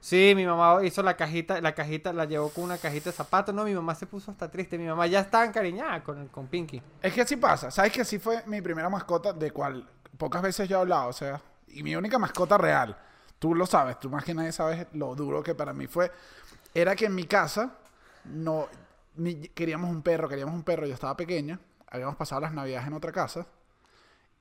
Sí, 0.00 0.32
mi 0.34 0.46
mamá 0.46 0.82
hizo 0.82 1.02
la 1.02 1.14
cajita, 1.16 1.60
la 1.60 1.74
cajita 1.74 2.12
la 2.12 2.24
llevó 2.24 2.48
con 2.50 2.64
una 2.64 2.78
cajita 2.78 3.10
de 3.10 3.16
zapatos. 3.16 3.54
No, 3.54 3.64
mi 3.64 3.74
mamá 3.74 3.94
se 3.94 4.06
puso 4.06 4.30
hasta 4.30 4.50
triste. 4.50 4.78
Mi 4.78 4.86
mamá 4.86 5.06
ya 5.06 5.20
estaba 5.20 5.44
encariñada 5.44 6.02
con, 6.02 6.28
con 6.28 6.46
Pinky. 6.46 6.82
Es 7.02 7.12
que 7.12 7.20
así 7.20 7.36
pasa. 7.36 7.70
¿Sabes 7.70 7.92
que 7.92 8.00
así 8.00 8.18
fue 8.18 8.42
mi 8.46 8.62
primera 8.62 8.88
mascota 8.88 9.32
de 9.34 9.50
cual 9.50 9.86
pocas 10.16 10.40
veces 10.40 10.68
yo 10.68 10.78
he 10.78 10.80
hablado? 10.80 11.08
O 11.08 11.12
sea, 11.12 11.40
y 11.68 11.82
mi 11.82 11.94
única 11.96 12.18
mascota 12.18 12.56
real. 12.56 12.96
Tú 13.38 13.54
lo 13.54 13.66
sabes, 13.66 13.98
tú 14.00 14.08
más 14.10 14.24
que 14.24 14.34
nadie 14.34 14.52
sabes 14.52 14.86
lo 14.92 15.14
duro 15.14 15.42
que 15.42 15.54
para 15.54 15.72
mí 15.74 15.86
fue. 15.86 16.10
Era 16.74 16.96
que 16.96 17.06
en 17.06 17.14
mi 17.14 17.24
casa 17.24 17.74
no 18.24 18.68
ni- 19.16 19.48
queríamos 19.48 19.90
un 19.90 20.02
perro, 20.02 20.28
queríamos 20.28 20.54
un 20.54 20.62
perro. 20.62 20.86
Yo 20.86 20.94
estaba 20.94 21.16
pequeña, 21.16 21.58
habíamos 21.88 22.16
pasado 22.16 22.40
las 22.40 22.52
navidades 22.52 22.86
en 22.86 22.94
otra 22.94 23.12
casa. 23.12 23.46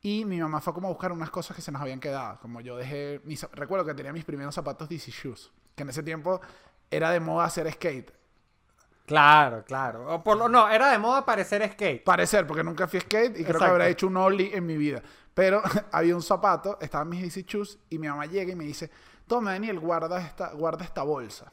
Y 0.02 0.24
mi 0.24 0.40
mamá 0.40 0.62
fue 0.62 0.74
como 0.74 0.88
a 0.88 0.92
buscar 0.92 1.12
unas 1.12 1.30
cosas 1.30 1.56
que 1.56 1.62
se 1.62 1.72
nos 1.72 1.82
habían 1.82 2.00
quedado. 2.00 2.40
Como 2.40 2.62
yo 2.62 2.78
dejé, 2.78 3.22
mis, 3.26 3.44
recuerdo 3.52 3.86
que 3.86 3.94
tenía 3.94 4.14
mis 4.14 4.24
primeros 4.24 4.56
zapatos 4.56 4.88
DC 4.88 5.12
Shoes. 5.12 5.52
Que 5.76 5.84
en 5.84 5.90
ese 5.90 6.04
tiempo 6.04 6.40
era 6.90 7.12
de 7.12 7.20
moda 7.20 7.46
hacer 7.46 7.72
skate. 7.72 8.12
Claro, 9.06 9.66
claro. 9.66 10.14
O 10.14 10.24
por 10.24 10.38
lo, 10.38 10.48
no, 10.48 10.70
era 10.70 10.92
de 10.92 11.00
moda 11.00 11.26
parecer 11.26 11.68
skate. 11.74 12.04
Parecer, 12.04 12.46
porque 12.48 12.64
nunca 12.64 12.88
fui 12.88 13.00
skate 13.00 13.40
y 13.40 13.44
creo 13.44 13.60
que 13.60 13.66
habrá 13.66 13.88
hecho 13.88 14.08
un 14.08 14.16
ollie 14.18 14.56
en 14.56 14.66
mi 14.66 14.78
vida. 14.78 15.02
Pero 15.34 15.62
había 15.92 16.16
un 16.16 16.22
zapato, 16.22 16.78
estaban 16.80 17.10
mis 17.10 17.22
DC 17.22 17.44
Shoes 17.44 17.80
y 17.90 17.98
mi 17.98 18.08
mamá 18.08 18.26
llega 18.26 18.54
y 18.54 18.56
me 18.56 18.66
dice, 18.66 18.90
toma 19.28 19.52
Daniel, 19.52 19.80
guarda 19.80 20.22
esta, 20.22 20.54
guarda 20.54 20.86
esta 20.86 21.04
bolsa. 21.04 21.52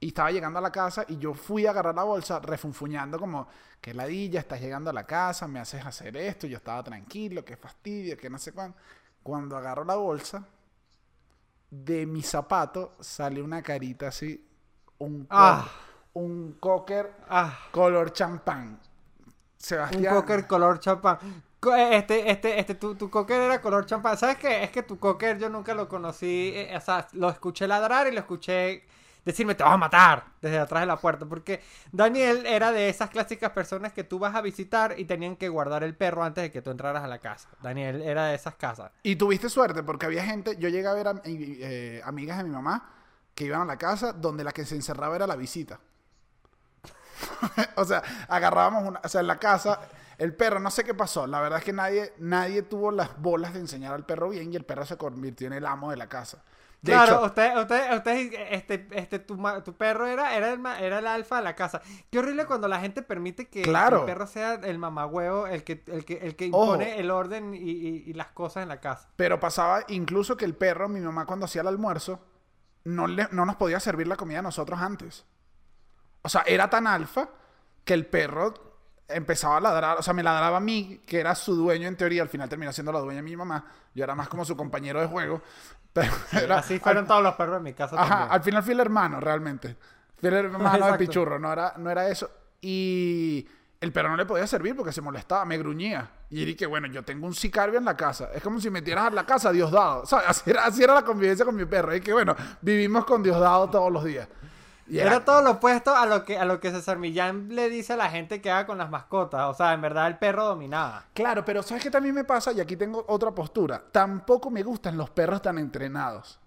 Y 0.00 0.08
estaba 0.08 0.30
llegando 0.30 0.58
a 0.58 0.62
la 0.62 0.70
casa 0.70 1.04
y 1.08 1.16
yo 1.16 1.32
fui 1.32 1.66
a 1.66 1.70
agarrar 1.70 1.94
la 1.94 2.02
bolsa 2.04 2.38
refunfuñando 2.38 3.18
como, 3.18 3.48
que 3.80 3.94
ladilla, 3.94 4.40
estás 4.40 4.60
llegando 4.60 4.90
a 4.90 4.92
la 4.92 5.04
casa, 5.06 5.48
me 5.48 5.58
haces 5.58 5.84
hacer 5.86 6.16
esto, 6.18 6.46
yo 6.46 6.58
estaba 6.58 6.82
tranquilo, 6.82 7.44
qué 7.44 7.56
fastidio, 7.56 8.16
que 8.16 8.28
no 8.28 8.38
sé 8.38 8.52
cuándo. 8.52 8.76
Cuando 9.22 9.56
agarro 9.56 9.84
la 9.84 9.94
bolsa, 9.96 10.44
de 11.70 12.06
mi 12.06 12.22
zapato 12.22 12.92
sale 13.00 13.42
una 13.42 13.62
carita 13.62 14.08
así, 14.08 14.46
un, 14.98 15.22
co- 15.24 15.28
Ah. 15.30 15.66
un 16.14 16.56
cocker 16.60 17.12
Ah, 17.28 17.58
color 17.72 18.12
champán. 18.12 18.78
un 18.78 19.32
Sebastián. 19.56 20.14
cocker 20.14 20.46
color 20.46 20.78
champán. 20.78 21.18
Eh, 21.22 21.96
Este, 21.96 22.30
este, 22.30 22.60
este, 22.60 22.74
tu, 22.76 22.94
tu 22.94 23.10
cocker 23.10 23.40
era 23.40 23.60
color 23.60 23.84
champán. 23.86 24.16
¿Sabes 24.16 24.36
qué? 24.36 24.62
Es 24.62 24.70
que 24.70 24.82
tu 24.84 24.98
cocker 24.98 25.38
yo 25.38 25.48
nunca 25.48 25.74
lo 25.74 25.88
conocí. 25.88 26.52
eh, 26.54 26.76
o 26.76 26.80
sea, 26.80 27.08
lo 27.12 27.28
escuché 27.30 27.66
ladrar 27.66 28.06
y 28.06 28.12
lo 28.12 28.20
escuché 28.20 28.84
decirme 29.26 29.54
te 29.54 29.62
vas 29.62 29.74
a 29.74 29.76
matar 29.76 30.24
desde 30.40 30.58
atrás 30.58 30.80
de 30.80 30.86
la 30.86 30.96
puerta. 30.96 31.26
Porque 31.26 31.60
Daniel 31.92 32.46
era 32.46 32.72
de 32.72 32.88
esas 32.88 33.10
clásicas 33.10 33.50
personas 33.50 33.92
que 33.92 34.04
tú 34.04 34.18
vas 34.18 34.34
a 34.34 34.40
visitar 34.40 34.98
y 34.98 35.04
tenían 35.04 35.36
que 35.36 35.50
guardar 35.50 35.84
el 35.84 35.94
perro 35.94 36.24
antes 36.24 36.40
de 36.44 36.50
que 36.50 36.62
tú 36.62 36.70
entraras 36.70 37.04
a 37.04 37.08
la 37.08 37.18
casa. 37.18 37.50
Daniel 37.62 38.00
era 38.00 38.26
de 38.28 38.34
esas 38.36 38.54
casas. 38.54 38.90
Y 39.02 39.16
tuviste 39.16 39.50
suerte 39.50 39.82
porque 39.82 40.06
había 40.06 40.24
gente, 40.24 40.56
yo 40.58 40.70
llegué 40.70 40.88
a 40.88 40.94
ver 40.94 41.08
a- 41.08 41.20
eh, 41.26 42.00
amigas 42.04 42.38
de 42.38 42.44
mi 42.44 42.50
mamá 42.50 42.88
que 43.34 43.44
iban 43.44 43.60
a 43.60 43.64
la 43.66 43.76
casa 43.76 44.14
donde 44.14 44.44
la 44.44 44.52
que 44.52 44.64
se 44.64 44.76
encerraba 44.76 45.14
era 45.16 45.26
la 45.26 45.36
visita. 45.36 45.78
o 47.76 47.84
sea, 47.84 48.02
agarrábamos 48.28 48.84
una, 48.88 49.00
o 49.02 49.08
sea, 49.08 49.20
en 49.20 49.26
la 49.26 49.38
casa, 49.38 49.80
el 50.18 50.34
perro, 50.34 50.60
no 50.60 50.70
sé 50.70 50.84
qué 50.84 50.94
pasó, 50.94 51.26
la 51.26 51.40
verdad 51.40 51.58
es 51.58 51.64
que 51.64 51.72
nadie, 51.72 52.12
nadie 52.18 52.62
tuvo 52.62 52.90
las 52.90 53.18
bolas 53.20 53.54
de 53.54 53.60
enseñar 53.60 53.92
al 53.94 54.04
perro 54.04 54.28
bien 54.30 54.52
y 54.52 54.56
el 54.56 54.64
perro 54.64 54.86
se 54.86 54.96
convirtió 54.96 55.46
en 55.46 55.54
el 55.54 55.66
amo 55.66 55.90
de 55.90 55.96
la 55.96 56.08
casa. 56.08 56.42
De 56.86 56.92
claro, 56.92 57.16
hecho, 57.16 57.24
usted, 57.26 57.56
usted, 57.58 57.96
usted, 57.96 58.32
este, 58.50 58.88
este, 58.92 59.18
tu, 59.18 59.36
tu 59.64 59.74
perro 59.74 60.06
era, 60.06 60.34
era, 60.36 60.52
el, 60.52 60.64
era 60.80 60.98
el 61.00 61.06
alfa 61.06 61.36
de 61.38 61.42
la 61.44 61.54
casa. 61.54 61.82
Qué 62.10 62.18
horrible 62.18 62.46
cuando 62.46 62.68
la 62.68 62.80
gente 62.80 63.02
permite 63.02 63.48
que 63.48 63.62
Claro. 63.62 64.00
el 64.00 64.04
perro 64.06 64.26
sea 64.26 64.54
el 64.54 64.78
mamagüeo, 64.78 65.46
el 65.46 65.64
que, 65.64 65.82
el 65.88 66.04
que, 66.04 66.14
el 66.14 66.36
que 66.36 66.48
Ojo. 66.52 66.64
impone 66.74 66.98
el 66.98 67.10
orden 67.10 67.54
y, 67.54 67.58
y- 67.58 68.04
y 68.06 68.12
las 68.14 68.28
cosas 68.28 68.62
en 68.62 68.68
la 68.68 68.80
casa. 68.80 69.10
pero 69.16 69.38
pasaba 69.40 69.84
incluso 69.88 70.36
que 70.36 70.44
el 70.44 70.54
perro, 70.54 70.88
mi 70.88 71.00
mamá 71.00 71.26
cuando 71.26 71.44
hacía 71.46 71.62
el 71.62 71.68
almuerzo, 71.68 72.20
no, 72.84 73.06
le- 73.06 73.28
no 73.32 73.44
nos 73.44 73.56
podía 73.56 73.80
servir 73.80 74.06
la 74.06 74.16
comida 74.16 74.38
a 74.38 74.42
nosotros 74.42 74.80
antes. 74.80 75.24
O 76.22 76.28
sea, 76.28 76.42
era 76.46 76.70
tan 76.70 76.86
alfa 76.86 77.28
que 77.84 77.94
el 77.94 78.06
perro 78.06 78.54
empezaba 79.08 79.56
a 79.58 79.60
ladrar, 79.60 79.98
o 79.98 80.02
sea, 80.02 80.12
me 80.14 80.22
ladraba 80.22 80.56
a 80.56 80.60
mí, 80.60 81.00
que 81.06 81.20
era 81.20 81.34
su 81.34 81.54
dueño 81.54 81.86
en 81.88 81.96
teoría, 81.96 82.22
al 82.22 82.28
final 82.28 82.48
terminó 82.48 82.72
siendo 82.72 82.92
la 82.92 83.00
dueña 83.00 83.22
mi 83.22 83.36
mamá, 83.36 83.64
yo 83.94 84.04
era 84.04 84.14
más 84.14 84.28
como 84.28 84.44
su 84.44 84.56
compañero 84.56 85.00
de 85.00 85.06
juego, 85.06 85.42
pero 85.92 86.12
era- 86.32 86.58
Así 86.58 86.78
fueron 86.78 87.04
al, 87.04 87.08
todos 87.08 87.22
los 87.22 87.34
perros 87.34 87.58
en 87.58 87.62
mi 87.62 87.72
casa 87.72 87.96
ajá, 87.96 88.08
también. 88.08 88.32
al 88.32 88.42
final 88.42 88.62
fui 88.62 88.72
el 88.74 88.80
hermano, 88.80 89.20
realmente. 89.20 89.76
Fui 90.18 90.28
el 90.28 90.34
hermano 90.34 90.92
de. 90.92 90.98
Pichurro, 90.98 91.38
no 91.38 91.52
era, 91.52 91.74
no 91.76 91.90
era 91.90 92.08
eso. 92.08 92.30
Y 92.60 93.46
el 93.80 93.92
perro 93.92 94.08
no 94.08 94.16
le 94.16 94.24
podía 94.24 94.46
servir 94.46 94.74
porque 94.74 94.92
se 94.92 95.00
molestaba, 95.02 95.44
me 95.44 95.58
gruñía. 95.58 96.10
Y 96.30 96.44
dije, 96.44 96.66
bueno, 96.66 96.86
yo 96.88 97.04
tengo 97.04 97.26
un 97.26 97.34
sicario 97.34 97.78
en 97.78 97.84
la 97.84 97.96
casa. 97.96 98.30
Es 98.34 98.42
como 98.42 98.58
si 98.58 98.70
metieras 98.70 99.06
a 99.06 99.10
la 99.10 99.24
casa 99.26 99.50
a 99.50 99.52
Diosdado. 99.52 100.02
Así 100.26 100.50
era, 100.50 100.64
así 100.64 100.82
era 100.82 100.94
la 100.94 101.02
convivencia 101.04 101.44
con 101.44 101.54
mi 101.54 101.66
perro. 101.66 101.94
Y 101.94 102.00
que 102.00 102.12
bueno, 102.12 102.34
vivimos 102.62 103.04
con 103.04 103.22
Diosdado 103.22 103.68
todos 103.70 103.92
los 103.92 104.02
días. 104.04 104.26
Y 104.88 104.98
Era 104.98 105.24
todo 105.24 105.42
lo 105.42 105.52
opuesto 105.52 105.96
a 105.96 106.06
lo 106.06 106.24
que 106.24 106.38
a 106.38 106.44
lo 106.44 106.60
que 106.60 106.70
César 106.70 106.98
Millán 106.98 107.48
le 107.48 107.68
dice 107.68 107.94
a 107.94 107.96
la 107.96 108.08
gente 108.08 108.40
que 108.40 108.50
haga 108.50 108.66
con 108.66 108.78
las 108.78 108.88
mascotas. 108.88 109.48
O 109.50 109.54
sea, 109.54 109.72
en 109.72 109.80
verdad 109.80 110.06
el 110.06 110.18
perro 110.18 110.44
dominaba. 110.44 111.04
Claro, 111.12 111.44
pero 111.44 111.62
¿sabes 111.62 111.82
qué 111.82 111.90
también 111.90 112.14
me 112.14 112.24
pasa? 112.24 112.52
Y 112.52 112.60
aquí 112.60 112.76
tengo 112.76 113.04
otra 113.08 113.32
postura. 113.32 113.82
Tampoco 113.90 114.50
me 114.50 114.62
gustan 114.62 114.96
los 114.96 115.10
perros 115.10 115.42
tan 115.42 115.58
entrenados. 115.58 116.38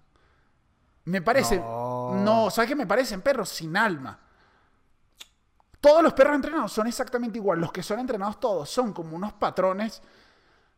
Me 1.04 1.20
parecen... 1.20 1.60
No. 1.60 2.14
No, 2.14 2.50
¿sabes 2.50 2.68
qué? 2.68 2.76
Me 2.76 2.86
parecen 2.86 3.20
perros 3.20 3.48
sin 3.48 3.76
alma. 3.76 4.18
Todos 5.80 6.02
los 6.02 6.12
perros 6.12 6.34
entrenados 6.34 6.72
son 6.72 6.86
exactamente 6.86 7.38
igual. 7.38 7.58
Los 7.58 7.72
que 7.72 7.82
son 7.82 7.98
entrenados 7.98 8.38
todos 8.38 8.68
son 8.68 8.92
como 8.92 9.16
unos 9.16 9.32
patrones 9.32 10.02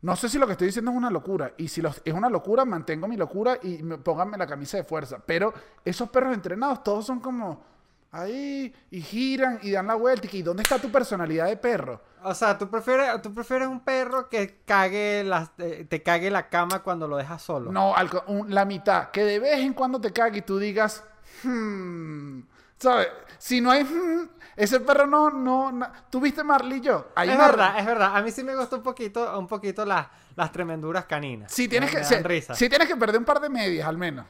No 0.02 0.16
sé 0.16 0.28
si 0.28 0.38
lo 0.38 0.46
que 0.46 0.52
estoy 0.52 0.66
diciendo 0.68 0.90
es 0.90 0.96
una 0.96 1.10
locura. 1.10 1.52
Y 1.56 1.68
si 1.68 1.80
los- 1.80 2.02
es 2.04 2.12
una 2.12 2.28
locura, 2.28 2.64
mantengo 2.64 3.06
mi 3.08 3.16
locura 3.16 3.58
y 3.62 3.82
me, 3.82 3.98
pónganme 3.98 4.36
la 4.36 4.46
camisa 4.46 4.76
de 4.76 4.84
fuerza. 4.84 5.18
Pero 5.24 5.52
esos 5.84 6.10
perros 6.10 6.34
entrenados, 6.34 6.82
todos 6.82 7.06
son 7.06 7.20
como 7.20 7.62
ahí 8.10 8.74
y 8.90 9.00
giran 9.00 9.58
y 9.62 9.70
dan 9.70 9.86
la 9.86 9.94
vuelta. 9.94 10.26
Y 10.26 10.30
que, 10.30 10.36
¿y 10.38 10.42
dónde 10.42 10.62
está 10.64 10.78
tu 10.80 10.90
personalidad 10.90 11.46
de 11.46 11.56
perro? 11.56 12.00
O 12.24 12.34
sea, 12.34 12.58
¿tú 12.58 12.68
prefieres, 12.68 13.22
tú 13.22 13.32
prefieres 13.32 13.68
un 13.68 13.80
perro 13.80 14.28
que 14.28 14.60
cague 14.64 15.24
las, 15.24 15.50
eh, 15.58 15.86
te 15.88 16.02
cague 16.02 16.30
la 16.30 16.48
cama 16.48 16.80
cuando 16.82 17.06
lo 17.08 17.16
dejas 17.16 17.40
solo. 17.42 17.70
No, 17.72 17.94
un- 18.26 18.52
la 18.54 18.64
mitad. 18.64 19.10
Que 19.10 19.24
de 19.24 19.38
vez 19.38 19.60
en 19.60 19.72
cuando 19.72 20.00
te 20.00 20.12
cague 20.12 20.38
y 20.38 20.42
tú 20.42 20.58
digas, 20.58 21.04
hmm, 21.44 22.40
¿sabes? 22.82 23.08
Si 23.38 23.60
no 23.60 23.70
hay, 23.70 23.86
ese 24.56 24.80
perro 24.80 25.06
no, 25.06 25.30
no, 25.30 25.72
no- 25.72 25.88
¿Tú 26.10 26.20
viste 26.20 26.42
Marley 26.44 26.78
y 26.78 26.82
yo? 26.82 27.08
Hay 27.14 27.30
es 27.30 27.38
verdad, 27.38 27.78
es 27.78 27.86
verdad. 27.86 28.16
A 28.16 28.22
mí 28.22 28.30
sí 28.30 28.42
me 28.44 28.54
gustó 28.54 28.76
un 28.76 28.82
poquito, 28.82 29.38
un 29.38 29.46
poquito 29.46 29.84
las, 29.84 30.06
las 30.36 30.52
tremenduras 30.52 31.04
caninas. 31.06 31.52
Si 31.52 31.68
tienes, 31.68 31.88
Me- 31.92 32.00
que, 32.00 32.18
me 32.24 32.40
si, 32.54 32.68
tienes 32.68 32.88
que 32.88 32.96
perder 32.96 33.18
un 33.18 33.24
par 33.24 33.40
de 33.40 33.48
medias 33.48 33.88
al 33.88 33.96
menos. 33.98 34.26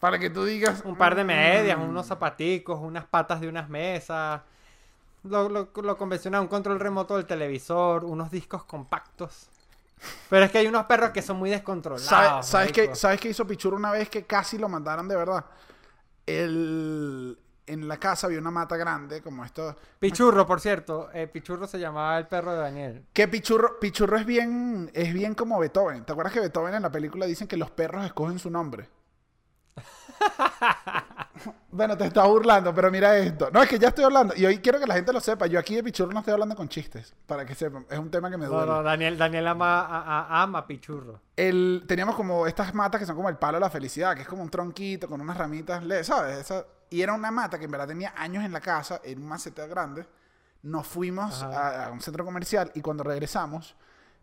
Para 0.00 0.18
que 0.18 0.28
tú 0.30 0.44
digas. 0.44 0.82
Un 0.84 0.96
par 0.96 1.14
de 1.14 1.24
medias, 1.24 1.78
"Mm". 1.78 1.82
unos 1.88 2.06
zapaticos, 2.06 2.78
unas 2.80 3.06
patas 3.06 3.40
de 3.40 3.48
unas 3.48 3.68
mesas. 3.68 4.42
Lo, 5.24 5.48
lo, 5.48 5.70
lo 5.74 5.96
convencional, 5.96 6.42
un 6.42 6.48
control 6.48 6.78
remoto 6.78 7.16
del 7.16 7.24
televisor, 7.26 8.04
unos 8.04 8.30
discos 8.30 8.64
compactos. 8.64 9.48
Pero 10.28 10.44
es 10.44 10.50
que 10.52 10.58
hay 10.58 10.66
unos 10.66 10.84
perros 10.84 11.10
que 11.10 11.22
son 11.22 11.38
muy 11.38 11.48
descontrolados. 11.50 12.06
¿Sabes, 12.06 12.46
sabes 12.46 12.72
qué. 12.72 12.94
¿Sabes 12.94 13.20
qué 13.20 13.30
hizo 13.30 13.46
Pichuro 13.46 13.76
una 13.76 13.90
vez 13.90 14.08
que 14.10 14.24
casi 14.24 14.58
lo 14.58 14.68
mandaron 14.68 15.08
de 15.08 15.16
verdad? 15.16 15.44
El, 16.26 17.38
en 17.66 17.88
la 17.88 17.96
casa 17.98 18.26
había 18.26 18.38
una 18.38 18.50
mata 18.50 18.76
grande, 18.76 19.20
como 19.22 19.44
esto. 19.44 19.76
Pichurro, 19.98 20.46
por 20.46 20.60
cierto. 20.60 21.08
eh, 21.12 21.26
Pichurro 21.26 21.66
se 21.66 21.78
llamaba 21.78 22.16
el 22.18 22.26
perro 22.26 22.52
de 22.52 22.58
Daniel. 22.58 23.06
Que 23.12 23.26
Pichurro, 23.28 23.78
Pichurro 23.80 24.16
es 24.16 24.26
bien, 24.26 24.90
es 24.94 25.12
bien 25.12 25.34
como 25.34 25.58
Beethoven. 25.58 26.04
¿Te 26.04 26.12
acuerdas 26.12 26.32
que 26.32 26.40
Beethoven 26.40 26.74
en 26.74 26.82
la 26.82 26.90
película 26.92 27.26
dicen 27.26 27.48
que 27.48 27.56
los 27.56 27.70
perros 27.70 28.04
escogen 28.04 28.38
su 28.38 28.50
nombre? 28.50 28.88
bueno, 31.70 31.96
te 31.96 32.06
estaba 32.06 32.26
burlando, 32.28 32.74
pero 32.74 32.90
mira 32.90 33.16
esto. 33.18 33.50
No, 33.52 33.62
es 33.62 33.68
que 33.68 33.78
ya 33.78 33.88
estoy 33.88 34.04
hablando. 34.04 34.34
Y 34.36 34.46
hoy 34.46 34.58
quiero 34.58 34.78
que 34.80 34.86
la 34.86 34.94
gente 34.94 35.12
lo 35.12 35.20
sepa. 35.20 35.46
Yo 35.46 35.58
aquí 35.58 35.74
de 35.74 35.82
Pichurro 35.82 36.12
no 36.12 36.20
estoy 36.20 36.32
hablando 36.32 36.54
con 36.56 36.68
chistes. 36.68 37.14
Para 37.26 37.44
que 37.44 37.54
sepan. 37.54 37.86
Es 37.90 37.98
un 37.98 38.10
tema 38.10 38.30
que 38.30 38.36
me 38.38 38.46
No, 38.46 38.52
duele. 38.52 38.66
no, 38.72 38.82
Daniel, 38.82 39.18
Daniel 39.18 39.46
ama, 39.48 39.80
a- 39.82 40.02
a- 40.20 40.42
ama 40.42 40.66
Pichurro. 40.66 41.20
el, 41.36 41.84
teníamos 41.86 42.14
como 42.16 42.46
estas 42.46 42.72
matas 42.74 42.98
que 43.00 43.06
son 43.06 43.16
como 43.16 43.28
el 43.28 43.36
palo 43.36 43.56
de 43.56 43.60
la 43.60 43.70
felicidad, 43.70 44.14
que 44.14 44.22
es 44.22 44.28
como 44.28 44.42
un 44.42 44.48
tronquito 44.50 45.08
con 45.08 45.20
unas 45.20 45.36
ramitas, 45.36 45.82
¿sabes? 46.06 46.38
Esa- 46.38 46.64
y 46.90 47.02
era 47.02 47.12
una 47.12 47.30
mata 47.30 47.58
que 47.58 47.64
en 47.66 47.70
verdad 47.70 47.88
tenía 47.88 48.14
años 48.16 48.44
en 48.44 48.52
la 48.52 48.60
casa, 48.60 49.00
en 49.04 49.20
un 49.20 49.28
maceta 49.28 49.66
grande. 49.66 50.06
Nos 50.62 50.86
fuimos 50.86 51.42
a, 51.42 51.86
a 51.86 51.90
un 51.90 52.00
centro 52.00 52.24
comercial 52.24 52.70
y 52.74 52.80
cuando 52.80 53.04
regresamos, 53.04 53.76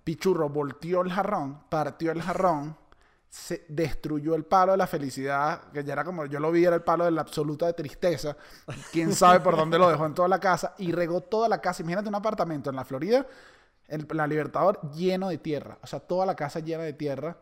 Pichurro 0.03 0.49
volteó 0.49 1.01
el 1.01 1.11
jarrón, 1.11 1.63
partió 1.69 2.11
el 2.11 2.21
jarrón, 2.21 2.75
se 3.33 3.65
destruyó 3.67 4.35
el 4.35 4.45
palo 4.45 4.73
de 4.73 4.77
la 4.77 4.85
felicidad, 4.85 5.71
que 5.71 5.83
ya 5.83 5.93
era 5.93 6.03
como, 6.03 6.27
yo 6.27 6.39
lo 6.39 6.51
vi, 6.51 6.65
era 6.65 6.75
el 6.75 6.83
palo 6.83 7.05
de 7.05 7.09
la 7.09 7.21
absoluta 7.21 7.65
de 7.65 7.73
tristeza. 7.73 8.37
Quién 8.91 9.11
sabe 9.15 9.39
por 9.39 9.57
dónde 9.57 9.79
lo 9.79 9.89
dejó 9.89 10.05
en 10.05 10.13
toda 10.13 10.27
la 10.27 10.39
casa 10.39 10.75
y 10.77 10.91
regó 10.91 11.21
toda 11.21 11.49
la 11.49 11.59
casa. 11.59 11.81
Imagínate 11.81 12.09
un 12.09 12.13
apartamento 12.13 12.69
en 12.69 12.75
la 12.75 12.85
Florida, 12.85 13.25
en 13.87 14.07
la 14.11 14.27
Libertador, 14.27 14.79
lleno 14.91 15.29
de 15.29 15.39
tierra. 15.39 15.79
O 15.81 15.87
sea, 15.87 15.99
toda 15.99 16.27
la 16.27 16.35
casa 16.35 16.59
llena 16.59 16.83
de 16.83 16.93
tierra. 16.93 17.35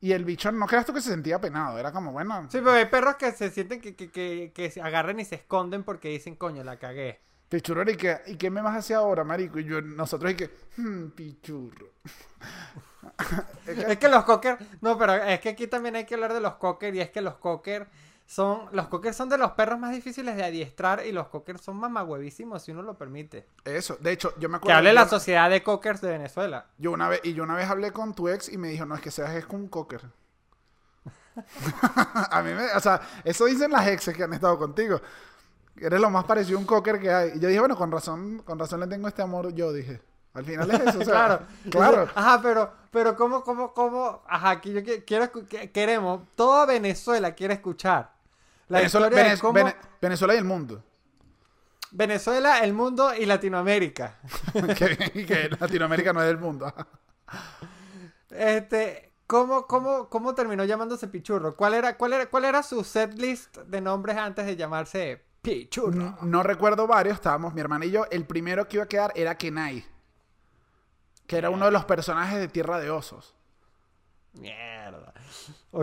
Y 0.00 0.12
el 0.12 0.24
bicho, 0.24 0.52
no 0.52 0.66
creas 0.66 0.86
tú 0.86 0.92
que 0.92 1.00
se 1.00 1.10
sentía 1.10 1.40
penado. 1.40 1.78
Era 1.78 1.92
como, 1.92 2.12
bueno, 2.12 2.42
Sí, 2.50 2.58
pero 2.58 2.72
hay 2.72 2.86
perros 2.86 3.16
que 3.16 3.32
se 3.32 3.50
sienten 3.50 3.80
que, 3.80 3.96
que, 3.96 4.10
que, 4.10 4.52
que 4.54 4.70
se 4.70 4.80
agarran 4.80 5.18
y 5.18 5.24
se 5.24 5.34
esconden 5.36 5.82
porque 5.82 6.08
dicen, 6.08 6.36
coño, 6.36 6.62
la 6.62 6.78
cagué. 6.78 7.20
Pichurro, 7.48 7.90
¿y 7.90 7.96
qué, 7.96 8.18
¿y 8.26 8.36
qué 8.36 8.50
me 8.50 8.60
vas 8.60 8.74
a 8.74 8.78
hacer 8.78 8.96
ahora, 8.96 9.24
marico? 9.24 9.58
Y 9.58 9.64
yo, 9.64 9.80
nosotros, 9.80 10.32
y 10.32 10.34
que, 10.36 10.50
hmm, 10.76 11.08
Pichurro. 11.10 11.92
Es 13.66 13.98
que 13.98 14.08
los 14.08 14.24
cocker, 14.24 14.58
no, 14.80 14.98
pero 14.98 15.14
es 15.14 15.40
que 15.40 15.50
aquí 15.50 15.66
también 15.66 15.96
hay 15.96 16.04
que 16.04 16.14
hablar 16.14 16.32
de 16.32 16.40
los 16.40 16.54
cocker 16.54 16.94
y 16.94 17.00
es 17.00 17.10
que 17.10 17.20
los 17.20 17.34
cocker 17.34 17.88
son, 18.30 18.68
los 18.72 18.88
cocker 18.88 19.14
son 19.14 19.30
de 19.30 19.38
los 19.38 19.52
perros 19.52 19.78
más 19.78 19.90
difíciles 19.90 20.36
de 20.36 20.44
adiestrar 20.44 21.04
y 21.06 21.12
los 21.12 21.28
cocker 21.28 21.58
son 21.58 21.76
mamagüevísimos 21.78 22.62
si 22.62 22.72
uno 22.72 22.82
lo 22.82 22.98
permite. 22.98 23.46
Eso, 23.64 23.96
de 24.00 24.12
hecho, 24.12 24.34
yo 24.38 24.50
me 24.50 24.58
Que 24.58 24.64
acuerdo. 24.64 24.78
hable 24.80 24.90
yo, 24.90 24.94
la 24.96 25.08
sociedad 25.08 25.48
de 25.48 25.62
cockers 25.62 26.02
de 26.02 26.10
Venezuela. 26.10 26.66
yo 26.76 26.92
una 26.92 27.08
vez, 27.08 27.20
y 27.24 27.32
yo 27.32 27.42
una 27.42 27.54
vez 27.54 27.70
hablé 27.70 27.90
con 27.90 28.12
tu 28.14 28.28
ex 28.28 28.50
y 28.50 28.58
me 28.58 28.68
dijo, 28.68 28.84
no, 28.84 28.94
es 28.94 29.00
que 29.00 29.10
seas 29.10 29.30
es 29.34 29.46
un 29.48 29.66
cocker. 29.68 30.02
a 32.30 32.42
mí 32.42 32.52
me, 32.52 32.66
o 32.72 32.80
sea, 32.80 33.00
eso 33.24 33.44
dicen 33.46 33.70
las 33.70 33.86
exes 33.86 34.14
que 34.16 34.24
han 34.24 34.32
estado 34.32 34.58
contigo. 34.58 35.00
Eres 35.80 36.00
lo 36.00 36.10
más 36.10 36.24
parecido 36.24 36.58
a 36.58 36.60
un 36.60 36.66
cocker 36.66 37.00
que 37.00 37.10
hay. 37.10 37.30
Y 37.36 37.40
yo 37.40 37.48
dije, 37.48 37.60
bueno, 37.60 37.76
con 37.76 37.90
razón, 37.90 38.42
con 38.44 38.58
razón 38.58 38.80
le 38.80 38.88
tengo 38.88 39.08
este 39.08 39.22
amor, 39.22 39.54
yo 39.54 39.72
dije. 39.72 40.00
Al 40.34 40.44
final 40.44 40.70
es 40.70 40.80
eso, 40.80 40.98
o 40.98 41.04
sea, 41.04 41.12
claro, 41.14 41.46
claro. 41.70 42.08
Ajá, 42.14 42.40
pero, 42.42 42.70
pero 42.90 43.16
cómo, 43.16 43.42
cómo, 43.42 43.72
cómo, 43.72 44.22
ajá, 44.28 44.50
aquí 44.50 44.72
yo 44.72 44.80
qui- 44.80 45.02
quiero, 45.06 45.30
que- 45.48 45.70
queremos, 45.72 46.22
toda 46.34 46.66
Venezuela 46.66 47.32
quiere 47.34 47.54
escuchar 47.54 48.12
la 48.68 48.78
Venezuela, 48.78 49.06
historia 49.08 49.24
de 49.24 49.30
Venez- 49.36 49.40
cómo 49.40 49.52
Vene- 49.54 49.76
Venezuela 50.00 50.34
y 50.34 50.38
el 50.38 50.44
mundo. 50.44 50.84
Venezuela, 51.90 52.58
el 52.60 52.74
mundo 52.74 53.14
y 53.14 53.24
Latinoamérica. 53.24 54.18
que, 54.76 55.24
que 55.26 55.48
Latinoamérica 55.58 56.12
no 56.12 56.20
es 56.20 56.26
del 56.28 56.38
mundo. 56.38 56.72
Este, 58.30 59.12
¿cómo, 59.26 59.66
cómo, 59.66 60.08
cómo 60.08 60.34
terminó 60.34 60.64
llamándose 60.64 61.08
Pichurro? 61.08 61.56
¿Cuál 61.56 61.74
era, 61.74 61.96
cuál 61.96 62.12
era, 62.12 62.26
cuál 62.26 62.44
era 62.44 62.62
su 62.62 62.84
setlist 62.84 63.56
de 63.58 63.80
nombres 63.80 64.16
antes 64.16 64.44
de 64.46 64.56
llamarse 64.56 65.24
Pichurro? 65.40 65.92
No, 65.92 66.18
no 66.22 66.42
recuerdo 66.42 66.86
varios, 66.86 67.14
estábamos 67.14 67.54
mi 67.54 67.60
hermana 67.60 67.86
y 67.86 67.90
yo. 67.90 68.04
El 68.10 68.26
primero 68.26 68.68
que 68.68 68.76
iba 68.76 68.84
a 68.84 68.88
quedar 68.88 69.12
era 69.14 69.36
Kenai, 69.38 69.84
que 71.26 71.38
era 71.38 71.48
uno 71.50 71.64
de 71.64 71.70
los 71.70 71.84
personajes 71.86 72.38
de 72.38 72.48
Tierra 72.48 72.78
de 72.78 72.90
Osos. 72.90 73.34
Mierda. 74.40 75.12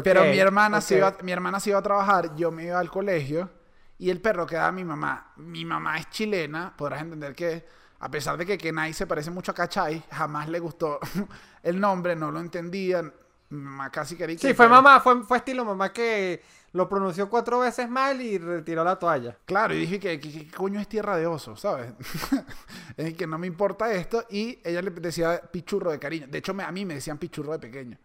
Pero 0.04 0.22
mi 0.26 0.40
hermana, 0.40 0.82
se 0.82 0.96
ok. 0.96 0.98
iba, 0.98 1.18
mi 1.24 1.32
hermana 1.32 1.60
se 1.60 1.70
iba 1.72 1.80
a 1.80 1.84
trabajar, 1.84 2.36
yo 2.36 2.52
me 2.52 2.66
iba 2.66 2.80
al 2.80 2.90
colegio 2.90 3.50
y 3.98 4.10
el 4.10 4.22
perro 4.22 4.46
quedaba 4.46 4.72
mi 4.72 4.84
mamá. 4.84 5.34
Mi 5.38 5.66
mamá 5.66 5.98
es 5.98 6.10
chilena, 6.10 6.74
podrás 6.76 7.02
entender 7.02 7.36
que 7.36 7.66
a 8.00 8.10
pesar 8.10 8.38
de 8.38 8.46
que 8.46 8.58
Kenai 8.58 8.94
se 8.94 9.08
parece 9.08 9.32
mucho 9.32 9.52
a 9.52 9.56
Cachay, 9.56 10.04
jamás 10.12 10.50
le 10.50 10.60
gustó 10.60 11.00
el 11.64 11.80
nombre, 11.80 12.16
no 12.16 12.32
lo 12.32 12.40
entendía. 12.40 13.02
Mi 13.50 13.62
mamá 13.62 13.92
casi 13.92 14.16
quería 14.18 14.36
que... 14.36 14.48
Sí, 14.48 14.54
fue 14.54 14.68
mamá, 14.68 15.00
fue, 15.00 15.24
fue 15.24 15.38
estilo 15.38 15.64
mamá 15.64 15.94
que 15.94 16.42
lo 16.74 16.90
pronunció 16.90 17.30
cuatro 17.30 17.60
veces 17.60 17.88
mal 17.88 18.20
y 18.20 18.38
retiró 18.40 18.84
la 18.84 18.98
toalla. 18.98 19.38
Claro, 19.46 19.74
y 19.76 19.80
dije 19.82 20.00
que, 20.00 20.20
que 20.20 20.50
coño 20.52 20.80
es 20.80 20.88
tierra 20.90 21.16
de 21.16 21.28
osos, 21.28 21.62
¿sabes? 21.62 21.94
es 22.98 23.14
que 23.14 23.28
no 23.28 23.38
me 23.38 23.48
importa 23.48 23.92
esto. 23.94 24.26
Y 24.30 24.60
ella 24.64 24.82
le 24.82 24.90
decía 24.92 25.40
pichurro 25.52 25.92
de 25.92 26.00
cariño. 26.00 26.28
De 26.28 26.40
hecho, 26.40 26.54
me- 26.54 26.64
a 26.64 26.72
mí 26.72 26.86
me 26.86 26.96
decían 26.96 27.18
pichurro 27.18 27.54
de 27.54 27.60
pequeño. 27.60 27.98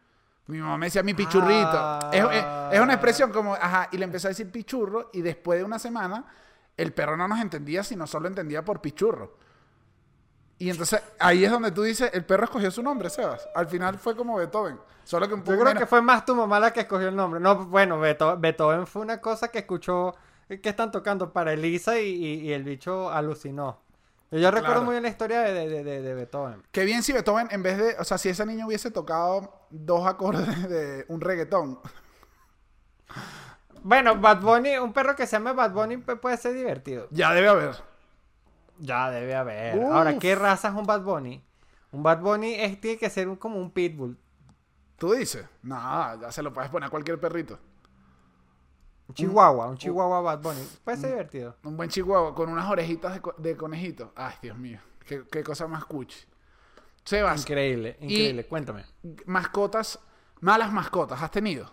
Mi 0.51 0.59
mamá 0.59 0.77
me 0.79 0.87
decía 0.87 1.03
mi 1.03 1.15
pichurrito. 1.15 1.71
Ah. 1.73 2.11
Es, 2.13 2.23
es- 2.25 2.45
es 2.75 2.81
una 2.81 2.93
expresión 2.95 3.33
como, 3.33 3.55
ajá, 3.55 3.89
y 3.93 3.97
le 3.99 4.05
empecé 4.05 4.27
a 4.27 4.31
decir 4.31 4.51
pichurro. 4.51 5.11
Y 5.13 5.23
después 5.23 5.59
de 5.59 5.65
una 5.65 5.79
semana, 5.79 6.25
el 6.77 6.93
perro 6.93 7.17
no 7.17 7.27
nos 7.29 7.41
entendía, 7.41 7.83
sino 7.83 8.07
solo 8.07 8.29
entendía 8.29 8.65
por 8.65 8.81
pichurro. 8.81 9.37
Y 10.59 10.69
entonces 10.69 11.01
ahí 11.19 11.45
es 11.45 11.51
donde 11.51 11.71
tú 11.73 11.83
dices, 11.83 12.11
el 12.13 12.25
perro 12.25 12.45
escogió 12.45 12.71
su 12.71 12.83
nombre, 12.83 13.09
Sebas. 13.09 13.49
Al 13.55 13.67
final 13.67 13.99
fue 13.99 14.15
como 14.15 14.37
Beethoven. 14.37 14.79
Solo 15.05 15.27
que 15.27 15.33
un 15.35 15.41
Yo 15.41 15.47
creo 15.53 15.65
menos- 15.65 15.81
que 15.81 15.87
fue 15.87 16.03
más 16.03 16.25
tu 16.27 16.35
mamá 16.35 16.61
la 16.61 16.71
que 16.73 16.81
escogió 16.81 17.09
el 17.09 17.17
nombre. 17.17 17.41
No, 17.41 17.65
bueno, 17.67 17.99
Beetho- 17.99 18.39
Beethoven 18.39 18.87
fue 18.87 19.01
una 19.03 19.21
cosa 19.23 19.49
que 19.49 19.61
escuchó 19.61 20.15
que 20.49 20.69
están 20.69 20.91
tocando 20.91 21.33
para 21.33 21.53
Elisa 21.55 21.99
y, 21.99 22.09
y- 22.09 22.41
y 22.41 22.53
el 22.53 22.63
bicho 22.65 23.11
alucinó. 23.11 23.81
Yo, 24.31 24.39
yo 24.39 24.51
recuerdo 24.51 24.75
Claro. 24.75 24.83
muy 24.85 24.93
bien 24.95 25.03
la 25.03 25.09
historia 25.09 25.41
de, 25.41 25.69
de- 25.69 25.83
de- 25.85 26.03
de 26.03 26.15
Beethoven. 26.15 26.63
Qué 26.71 26.85
bien 26.85 27.03
si 27.03 27.13
Beethoven, 27.13 27.49
en 27.51 27.63
vez 27.63 27.79
de, 27.79 27.97
o 27.99 28.05
sea, 28.05 28.17
si 28.19 28.29
ese 28.29 28.47
niño 28.47 28.67
hubiese 28.67 28.91
tocado 28.91 29.67
dos 29.71 30.07
acordes 30.07 30.47
de 30.69 31.05
un 31.09 31.21
reggaetón. 31.21 31.81
Bueno, 33.83 34.17
Bad 34.21 34.41
Bunny, 34.41 34.77
un 34.79 34.93
perro 34.93 35.17
que 35.17 35.27
se 35.27 35.33
llama 35.33 35.53
Bad 35.53 35.73
Bunny 35.73 35.97
pu- 35.97 36.21
puede 36.21 36.37
ser 36.37 36.55
divertido. 36.55 37.09
Ya 37.11 37.33
debe 37.33 37.49
haber. 37.49 37.75
Ya 38.79 39.11
debe 39.11 39.35
haber. 39.35 39.79
Uf. 39.79 39.93
Ahora, 39.93 40.19
¿qué 40.19 40.35
raza 40.35 40.69
es 40.69 40.75
un 40.75 40.87
Bad 40.87 41.03
Bunny? 41.03 41.43
Un 41.93 42.03
Bad 42.03 42.21
Bunny 42.21 42.55
es, 42.55 42.81
tiene 42.81 42.99
que 42.99 43.11
ser 43.11 43.29
un- 43.29 43.37
como 43.37 43.59
un 43.59 43.71
pitbull. 43.71 44.19
¿Tú 44.97 45.13
dices? 45.15 45.47
No, 45.63 46.21
ya 46.21 46.31
se 46.31 46.43
lo 46.43 46.53
puedes 46.53 46.71
poner 46.71 46.87
a 46.89 46.91
cualquier 46.91 47.19
perrito. 47.19 47.59
Un 49.11 49.15
chihuahua, 49.15 49.67
un 49.69 49.77
chihuahua 49.77 50.21
Bad 50.21 50.41
Bunny. 50.41 50.67
Puede 50.85 50.97
ser 50.99 51.11
divertido. 51.11 51.57
Un 51.65 51.77
buen 51.77 51.91
chihuahua 51.91 52.35
con 52.35 52.49
unas 52.49 52.69
orejitas 52.71 53.15
de, 53.15 53.21
co- 53.21 53.35
de 53.37 53.57
conejito. 53.57 54.13
Ay, 54.17 54.35
Dios 54.43 54.57
mío. 54.57 54.79
Qué, 55.07 55.25
qué 55.31 55.43
cosa 55.43 55.67
más 55.67 55.85
cuchi. 55.85 56.19
Sebas, 57.05 57.41
Increíble, 57.41 57.97
increíble. 58.01 58.47
Cuéntame. 58.47 58.85
mascotas, 59.27 59.99
malas 60.41 60.73
mascotas, 60.73 61.21
¿has 61.23 61.31
tenido? 61.31 61.73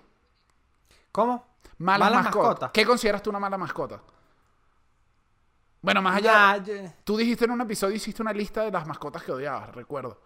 ¿Cómo? 1.12 1.46
Malas, 1.78 2.10
Malas 2.10 2.24
mascotas. 2.26 2.48
mascotas. 2.50 2.72
¿Qué 2.72 2.86
consideras 2.86 3.22
tú 3.22 3.30
una 3.30 3.40
mala 3.40 3.58
mascota? 3.58 4.02
Bueno, 5.82 6.02
más 6.02 6.18
allá. 6.18 6.58
Ya, 6.58 6.64
yo- 6.64 6.92
Tú 7.04 7.18
dijiste 7.18 7.46
en 7.46 7.52
un 7.52 7.62
episodio, 7.62 7.96
hiciste 7.96 8.22
una 8.22 8.34
lista 8.34 8.64
de 8.64 8.72
las 8.72 8.88
mascotas 8.88 9.22
que 9.24 9.32
odiabas, 9.32 9.74
recuerdo. 9.76 10.20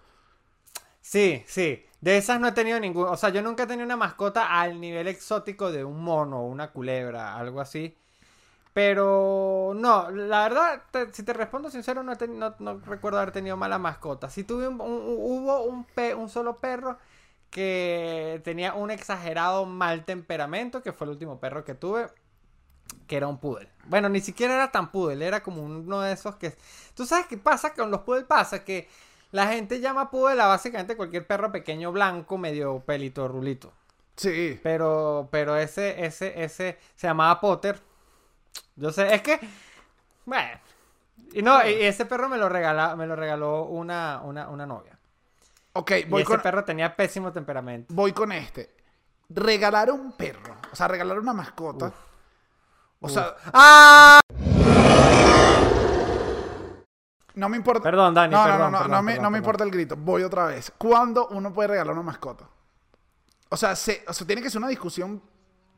Sí, 1.01 1.43
sí. 1.47 1.85
De 2.01 2.17
esas 2.17 2.39
no 2.39 2.47
he 2.47 2.51
tenido 2.53 2.79
ningún. 2.79 3.07
O 3.07 3.17
sea, 3.17 3.29
yo 3.29 3.41
nunca 3.41 3.63
he 3.63 3.67
tenido 3.67 3.85
una 3.85 3.97
mascota 3.97 4.59
al 4.59 4.79
nivel 4.81 5.07
exótico 5.07 5.71
de 5.71 5.83
un 5.85 6.03
mono 6.03 6.39
o 6.41 6.47
una 6.47 6.71
culebra, 6.71 7.35
algo 7.37 7.61
así. 7.61 7.95
Pero 8.73 9.73
no, 9.75 10.11
la 10.11 10.43
verdad, 10.43 10.83
si 11.13 11.23
te 11.23 11.33
respondo 11.33 11.69
sincero, 11.71 12.03
no, 12.03 12.13
recuerdo 12.85 13.19
haber 13.19 13.31
tenido 13.33 13.57
mala 13.57 13.79
mascota. 13.79 14.29
Sí 14.29 14.43
tuve 14.45 14.67
un- 14.67 14.79
hubo 14.81 15.63
un, 15.63 15.85
pe- 15.85 16.15
un 16.15 16.29
solo 16.29 16.59
perro 16.59 16.97
que 17.51 18.41
tenía 18.45 18.73
un 18.75 18.91
exagerado 18.91 19.65
mal 19.65 20.05
temperamento, 20.05 20.81
que 20.83 20.93
fue 20.93 21.05
el 21.07 21.11
último 21.11 21.39
perro 21.39 21.65
que 21.65 21.75
tuve, 21.75 22.07
que 23.07 23.17
era 23.17 23.27
un 23.27 23.37
poodle. 23.39 23.69
Bueno, 23.87 24.09
ni 24.09 24.21
siquiera 24.21 24.53
era 24.55 24.71
tan 24.71 24.91
poodle, 24.91 25.25
era 25.25 25.41
como 25.43 25.63
uno 25.63 26.01
de 26.01 26.13
esos 26.13 26.35
que... 26.35 26.55
¿Tú 26.95 27.05
sabes 27.05 27.27
qué 27.27 27.37
pasa 27.37 27.73
con 27.73 27.91
los 27.91 28.01
poodle? 28.01 28.25
Pasa 28.25 28.63
que 28.63 28.87
la 29.31 29.47
gente 29.47 29.79
llama 29.79 30.11
poodle 30.11 30.41
a 30.41 30.47
básicamente 30.47 30.95
cualquier 30.97 31.25
perro 31.25 31.51
pequeño 31.51 31.91
blanco, 31.91 32.37
medio 32.37 32.79
pelito, 32.81 33.27
rulito. 33.27 33.73
Sí. 34.15 34.59
Pero, 34.61 35.29
pero 35.31 35.55
ese, 35.57 36.05
ese, 36.05 36.43
ese 36.43 36.77
se 36.95 37.07
llamaba 37.07 37.39
Potter. 37.39 37.79
Yo 38.75 38.91
sé, 38.91 39.13
es 39.13 39.21
que, 39.21 39.39
bueno. 40.25 40.59
Y 41.33 41.41
no, 41.41 41.65
y 41.67 41.73
ese 41.83 42.05
perro 42.05 42.27
me 42.27 42.37
lo 42.37 42.49
regala, 42.49 42.95
me 42.95 43.07
lo 43.07 43.15
regaló 43.15 43.63
una, 43.63 44.21
una, 44.23 44.49
una 44.49 44.65
novia. 44.65 44.97
Ok, 45.73 45.91
Y 45.91 46.03
voy 46.05 46.23
ese 46.23 46.27
con, 46.31 46.41
perro 46.41 46.65
tenía 46.65 46.95
pésimo 46.95 47.31
temperamento. 47.31 47.93
voy 47.93 48.11
con 48.11 48.31
este. 48.33 48.75
Regalar 49.29 49.91
un 49.91 50.11
perro, 50.11 50.57
o 50.71 50.75
sea, 50.75 50.89
regalar 50.89 51.17
una 51.17 51.31
mascota. 51.33 51.93
O 52.99 53.07
sea, 53.07 53.35
¡Ah! 53.53 54.19
No 57.35 57.49
me 57.49 57.57
importa. 57.57 57.83
Perdón, 57.83 58.13
Dani, 58.13 58.33
no, 58.33 58.43
perdón, 58.43 58.59
no, 58.59 58.65
no, 58.65 58.71
no, 58.71 58.83
perdón, 58.87 59.05
me, 59.05 59.19
no 59.19 59.29
me 59.31 59.37
importa 59.37 59.63
el 59.63 59.71
grito. 59.71 59.95
Voy 59.95 60.23
otra 60.23 60.45
vez. 60.45 60.71
¿Cuándo 60.77 61.27
uno 61.29 61.53
puede 61.53 61.69
regalar 61.69 61.93
una 61.93 62.03
mascota? 62.03 62.45
O 63.49 63.57
sea, 63.57 63.75
se- 63.75 64.03
o 64.07 64.13
sea, 64.13 64.25
tiene 64.27 64.41
que 64.41 64.49
ser 64.49 64.59
una 64.59 64.67
discusión, 64.69 65.21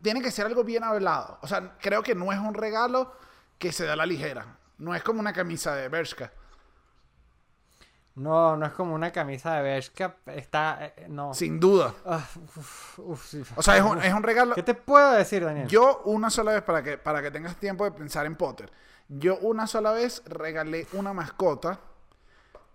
tiene 0.02 0.22
que 0.22 0.32
ser 0.32 0.46
algo 0.46 0.64
bien 0.64 0.84
hablado. 0.84 1.40
O 1.42 1.48
sea, 1.48 1.76
creo 1.80 2.04
que 2.04 2.16
no 2.16 2.32
es 2.32 2.40
un 2.40 2.54
regalo 2.54 3.14
que 3.58 3.72
se 3.72 3.86
da 3.86 3.94
a 3.94 3.96
la 3.96 4.06
ligera. 4.06 4.58
No 4.78 4.94
es 4.96 5.04
como 5.04 5.20
una 5.20 5.34
camisa 5.34 5.74
de 5.76 5.88
Bershka. 5.90 6.32
No, 8.16 8.56
no 8.56 8.66
es 8.68 8.74
como 8.74 8.94
una 8.94 9.12
camisa 9.12 9.56
de 9.56 9.64
Bershka. 9.64 10.18
Está, 10.28 10.86
eh, 10.86 11.08
no. 11.10 11.34
Sin 11.34 11.60
duda. 11.60 11.94
Ah, 12.06 12.24
uf, 12.56 13.00
uf, 13.00 13.26
sí. 13.26 13.42
O 13.56 13.64
sea, 13.64 13.76
es 13.78 13.84
un, 13.84 14.00
es 14.04 14.14
un 14.14 14.22
regalo. 14.22 14.54
¿Qué 14.54 14.62
te 14.62 14.76
puedo 14.76 15.14
decir, 15.14 15.44
Daniel? 15.44 15.68
Yo 15.68 16.02
una 16.06 16.30
sola 16.30 16.52
vez, 16.52 16.62
para 16.62 16.84
que, 16.84 16.98
para 17.00 17.24
que 17.24 17.32
tengas 17.32 17.56
tiempo 17.56 17.86
de 17.86 17.92
pensar 17.92 18.28
en 18.28 18.36
Potter, 18.36 18.72
yo 19.20 19.38
una 19.40 19.68
sola 19.68 19.92
vez 19.92 20.24
regalé 20.26 20.88
una 20.94 21.14
mascota, 21.14 21.80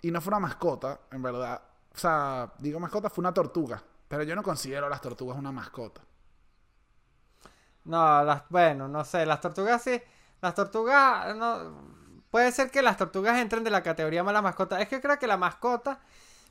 y 0.02 0.10
no 0.10 0.20
fue 0.20 0.30
una 0.30 0.40
mascota, 0.40 1.00
en 1.10 1.22
verdad. 1.22 1.60
O 1.94 1.98
sea, 1.98 2.52
digo 2.58 2.78
mascota, 2.78 3.10
fue 3.10 3.22
una 3.22 3.34
tortuga, 3.34 3.82
pero 4.06 4.22
yo 4.22 4.36
no 4.36 4.42
considero 4.42 4.86
a 4.86 4.88
las 4.88 5.00
tortugas 5.00 5.36
una 5.36 5.52
mascota. 5.52 6.00
No, 7.84 8.22
las, 8.22 8.42
bueno, 8.48 8.86
no 8.86 9.04
sé, 9.04 9.26
las 9.26 9.40
tortugas 9.40 9.82
sí. 9.82 10.00
Las 10.40 10.54
tortugas, 10.54 11.34
no. 11.34 11.98
Puede 12.30 12.52
ser 12.52 12.70
que 12.70 12.82
las 12.82 12.96
tortugas 12.96 13.38
entren 13.38 13.64
de 13.64 13.70
la 13.70 13.82
categoría 13.82 14.22
mala 14.22 14.42
mascota. 14.42 14.80
Es 14.80 14.88
que 14.88 15.00
creo 15.00 15.18
que 15.18 15.26
la 15.26 15.38
mascota, 15.38 15.98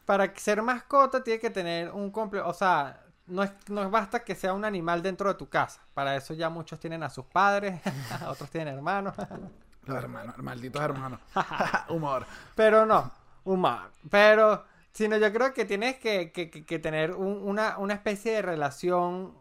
para 0.06 0.34
ser 0.36 0.62
mascota, 0.64 1.24
tiene 1.24 1.40
que 1.40 1.52
tener 1.52 1.92
un 1.92 2.12
comple... 2.12 2.42
O 2.42 2.54
sea, 2.54 3.06
no, 3.28 3.44
es, 3.44 3.52
no 3.70 3.90
basta 3.92 4.24
que 4.24 4.34
sea 4.34 4.54
un 4.54 4.66
animal 4.66 5.04
dentro 5.04 5.30
de 5.30 5.36
tu 5.36 5.48
casa. 5.48 5.80
Para 5.94 6.16
eso 6.16 6.34
ya 6.34 6.50
muchos 6.50 6.80
tienen 6.80 7.04
a 7.04 7.10
sus 7.10 7.26
padres, 7.26 7.80
otros 8.28 8.50
tienen 8.50 8.74
hermanos. 8.76 9.14
Los 9.88 9.98
hermanos, 10.04 10.38
malditos 10.40 10.82
hermanos. 10.82 11.20
Humor. 11.90 12.26
Pero 12.56 12.86
no, 12.86 13.12
humor. 13.46 13.92
Pero, 14.10 14.64
sino 14.92 15.18
yo 15.18 15.32
creo 15.32 15.54
que 15.54 15.66
tienes 15.66 15.98
que, 15.98 16.32
que- 16.32 16.50
que- 16.50 16.66
que 16.66 16.80
tener 16.80 17.14
un- 17.14 17.42
una, 17.44 17.78
una 17.78 17.94
especie 17.94 18.34
de 18.34 18.42
relación 18.42 19.34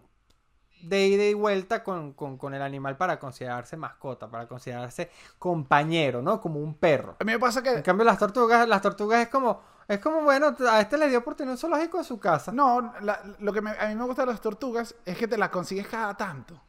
de 0.82 1.06
ida 1.08 1.24
y 1.24 1.34
vuelta 1.34 1.82
con, 1.82 2.12
con- 2.12 2.36
con 2.36 2.54
el 2.54 2.62
animal 2.62 2.96
para 2.96 3.18
considerarse 3.18 3.76
mascota, 3.76 4.28
para 4.30 4.46
considerarse 4.46 5.10
compañero, 5.38 6.22
¿no? 6.22 6.40
Como 6.40 6.60
un 6.60 6.74
perro. 6.74 7.16
A 7.18 7.24
mí 7.24 7.32
me 7.32 7.38
pasa 7.38 7.60
En 7.60 7.76
que... 7.76 7.82
cambio, 7.82 8.04
las 8.04 8.18
tortugas, 8.18 8.68
las 8.68 8.82
tortugas 8.82 9.20
es 9.22 9.28
como, 9.28 9.60
es 9.88 9.98
como, 9.98 10.20
bueno, 10.22 10.54
a 10.70 10.80
este 10.80 10.98
le 10.98 11.08
dio 11.08 11.24
por 11.24 11.34
tener 11.34 11.50
un 11.52 11.58
zoológico 11.58 11.98
en 11.98 12.04
su 12.04 12.20
casa. 12.20 12.52
No, 12.52 12.92
la- 13.00 13.22
lo 13.40 13.52
que 13.52 13.62
me- 13.62 13.70
a 13.78 13.88
mí 13.88 13.94
me 13.96 14.04
gusta 14.04 14.22
de 14.24 14.32
las 14.32 14.40
tortugas 14.40 14.94
es 15.04 15.16
que 15.16 15.26
te 15.26 15.38
las 15.38 15.48
consigues 15.48 15.86
cada 15.88 16.14
tanto. 16.16 16.60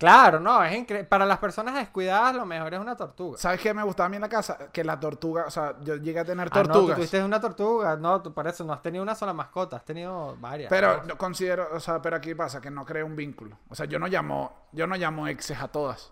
Claro, 0.00 0.40
no, 0.40 0.64
es 0.64 0.74
increíble. 0.74 1.06
Para 1.06 1.26
las 1.26 1.38
personas 1.38 1.74
descuidadas, 1.74 2.34
lo 2.34 2.46
mejor 2.46 2.72
es 2.72 2.80
una 2.80 2.96
tortuga. 2.96 3.36
¿Sabes 3.36 3.60
qué 3.60 3.74
me 3.74 3.82
gustaba 3.82 4.06
a 4.06 4.08
mí 4.08 4.16
en 4.16 4.22
la 4.22 4.30
casa? 4.30 4.56
Que 4.72 4.82
la 4.82 4.98
tortuga, 4.98 5.44
o 5.46 5.50
sea, 5.50 5.76
yo 5.82 5.96
llegué 5.96 6.18
a 6.20 6.24
tener 6.24 6.48
Ah, 6.50 6.56
no, 6.56 6.62
tú 6.62 6.68
tortugas. 6.72 6.96
tuviste 6.96 7.22
una 7.22 7.38
tortuga. 7.38 7.96
No, 7.96 8.22
tú 8.22 8.32
por 8.32 8.46
eso 8.48 8.64
no 8.64 8.72
has 8.72 8.80
tenido 8.80 9.02
una 9.02 9.14
sola 9.14 9.34
mascota, 9.34 9.76
has 9.76 9.84
tenido 9.84 10.36
varias. 10.40 10.70
Pero 10.70 10.96
¿no? 11.02 11.04
no 11.04 11.18
considero, 11.18 11.68
o 11.74 11.78
sea, 11.80 12.00
pero 12.00 12.16
aquí 12.16 12.34
pasa 12.34 12.62
que 12.62 12.70
no 12.70 12.86
creo 12.86 13.04
un 13.04 13.14
vínculo. 13.14 13.58
O 13.68 13.74
sea, 13.74 13.84
yo 13.84 13.98
no 13.98 14.06
llamo, 14.06 14.68
yo 14.72 14.86
no 14.86 14.96
llamo 14.96 15.28
exes 15.28 15.60
a 15.60 15.68
todas. 15.68 16.10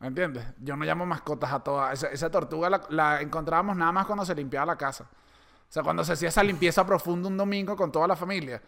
¿Me 0.00 0.08
entiendes? 0.08 0.44
Yo 0.58 0.76
no 0.76 0.84
llamo 0.84 1.06
mascotas 1.06 1.52
a 1.52 1.60
todas. 1.60 1.92
Esa, 1.94 2.08
esa 2.08 2.30
tortuga 2.32 2.68
la, 2.68 2.80
la 2.88 3.20
encontrábamos 3.20 3.76
nada 3.76 3.92
más 3.92 4.06
cuando 4.06 4.24
se 4.26 4.34
limpiaba 4.34 4.66
la 4.66 4.76
casa. 4.76 5.04
O 5.04 5.72
sea, 5.72 5.84
cuando 5.84 6.02
se 6.02 6.14
hacía 6.14 6.30
esa 6.30 6.42
limpieza 6.42 6.84
profunda 6.84 7.28
un 7.28 7.36
domingo 7.36 7.76
con 7.76 7.92
toda 7.92 8.08
la 8.08 8.16
familia. 8.16 8.60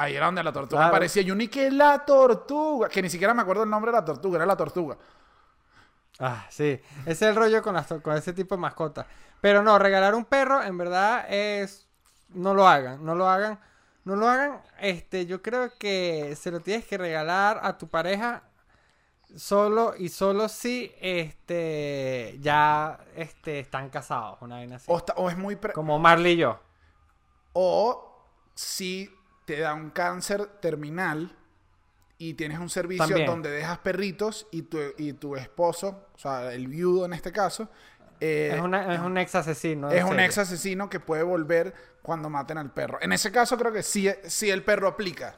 Ahí 0.00 0.14
era 0.16 0.26
donde 0.26 0.42
la 0.42 0.52
tortuga 0.52 0.80
Claro. 0.82 0.94
aparecía. 0.94 1.22
Ni 1.34 1.48
que 1.48 1.70
la 1.70 2.04
tortuga. 2.04 2.88
Que 2.88 3.02
ni 3.02 3.10
siquiera 3.10 3.34
me 3.34 3.42
acuerdo 3.42 3.62
el 3.64 3.70
nombre 3.70 3.90
de 3.92 3.98
la 3.98 4.04
tortuga, 4.04 4.36
era 4.36 4.46
la 4.46 4.56
tortuga. 4.56 4.96
Ah, 6.20 6.46
sí. 6.50 6.80
Ese 7.02 7.10
es 7.12 7.22
el 7.22 7.36
rollo 7.36 7.62
con, 7.62 7.74
las, 7.74 7.86
con 7.86 8.16
ese 8.16 8.32
tipo 8.32 8.54
de 8.56 8.60
mascotas. 8.60 9.06
Pero 9.40 9.62
no, 9.62 9.78
regalar 9.78 10.14
un 10.14 10.24
perro, 10.24 10.62
en 10.62 10.76
verdad, 10.76 11.26
es. 11.32 11.86
No 12.30 12.54
lo 12.54 12.66
hagan, 12.68 13.04
no 13.04 13.14
lo 13.14 13.28
hagan. 13.28 13.58
No 14.04 14.16
lo 14.16 14.28
hagan. 14.28 14.60
Este, 14.80 15.26
yo 15.26 15.42
creo 15.42 15.70
que 15.78 16.34
se 16.36 16.50
lo 16.50 16.60
tienes 16.60 16.86
que 16.86 16.98
regalar 16.98 17.60
a 17.62 17.76
tu 17.78 17.88
pareja 17.88 18.42
solo 19.36 19.94
y 19.98 20.08
solo 20.08 20.48
si 20.48 20.92
este 21.00 22.38
ya 22.40 22.98
este, 23.14 23.60
están 23.60 23.90
casados, 23.90 24.38
una 24.40 24.56
vaina 24.56 24.76
así. 24.76 24.86
O, 24.88 24.96
está- 24.96 25.12
o 25.16 25.28
es 25.30 25.36
muy... 25.36 25.56
pre- 25.56 25.72
Como 25.74 25.98
Marley 25.98 26.32
y 26.32 26.36
yo. 26.38 26.58
O 27.52 28.24
si 28.54 29.10
te 29.48 29.58
da 29.60 29.72
un 29.72 29.88
cáncer 29.88 30.44
terminal 30.60 31.34
y 32.18 32.34
tienes 32.34 32.58
un 32.58 32.68
servicio 32.68 33.06
También. 33.06 33.26
donde 33.26 33.50
dejas 33.50 33.78
perritos 33.78 34.46
y 34.52 34.60
tu, 34.60 34.78
y 34.98 35.14
tu 35.14 35.36
esposo, 35.36 36.08
o 36.14 36.18
sea, 36.18 36.52
el 36.52 36.68
viudo 36.68 37.06
en 37.06 37.14
este 37.14 37.32
caso, 37.32 37.70
eh, 38.20 38.52
Es, 38.56 38.60
una- 38.60 38.92
es 38.94 39.00
un 39.00 39.16
ex 39.16 39.34
asesino. 39.34 39.90
es 39.90 40.04
un 40.04 40.20
ex 40.20 40.36
asesino 40.36 40.90
que 40.90 41.00
puede 41.00 41.22
volver 41.22 41.72
cuando 42.02 42.28
maten 42.28 42.58
al 42.58 42.70
perro. 42.74 42.98
En 43.00 43.10
ese 43.14 43.32
caso 43.32 43.56
creo 43.56 43.72
que 43.72 43.82
sí, 43.82 44.10
sí 44.26 44.50
el 44.50 44.62
perro 44.62 44.86
aplica. 44.86 45.34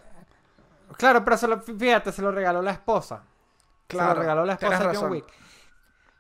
Claro, 0.97 1.25
pero 1.25 1.37
se 1.37 1.47
lo, 1.47 1.61
fíjate, 1.61 2.11
se 2.11 2.21
lo 2.21 2.33
regaló 2.33 2.63
la 2.63 2.73
esposa. 2.73 3.23
Se 3.83 3.97
Claro, 3.97 4.15
lo 4.15 4.21
regaló 4.23 4.45
la 4.45 4.55
esposa 4.55 4.73
de 4.73 4.85
John 4.87 4.87
razón. 4.95 5.13
Wick. 5.13 5.27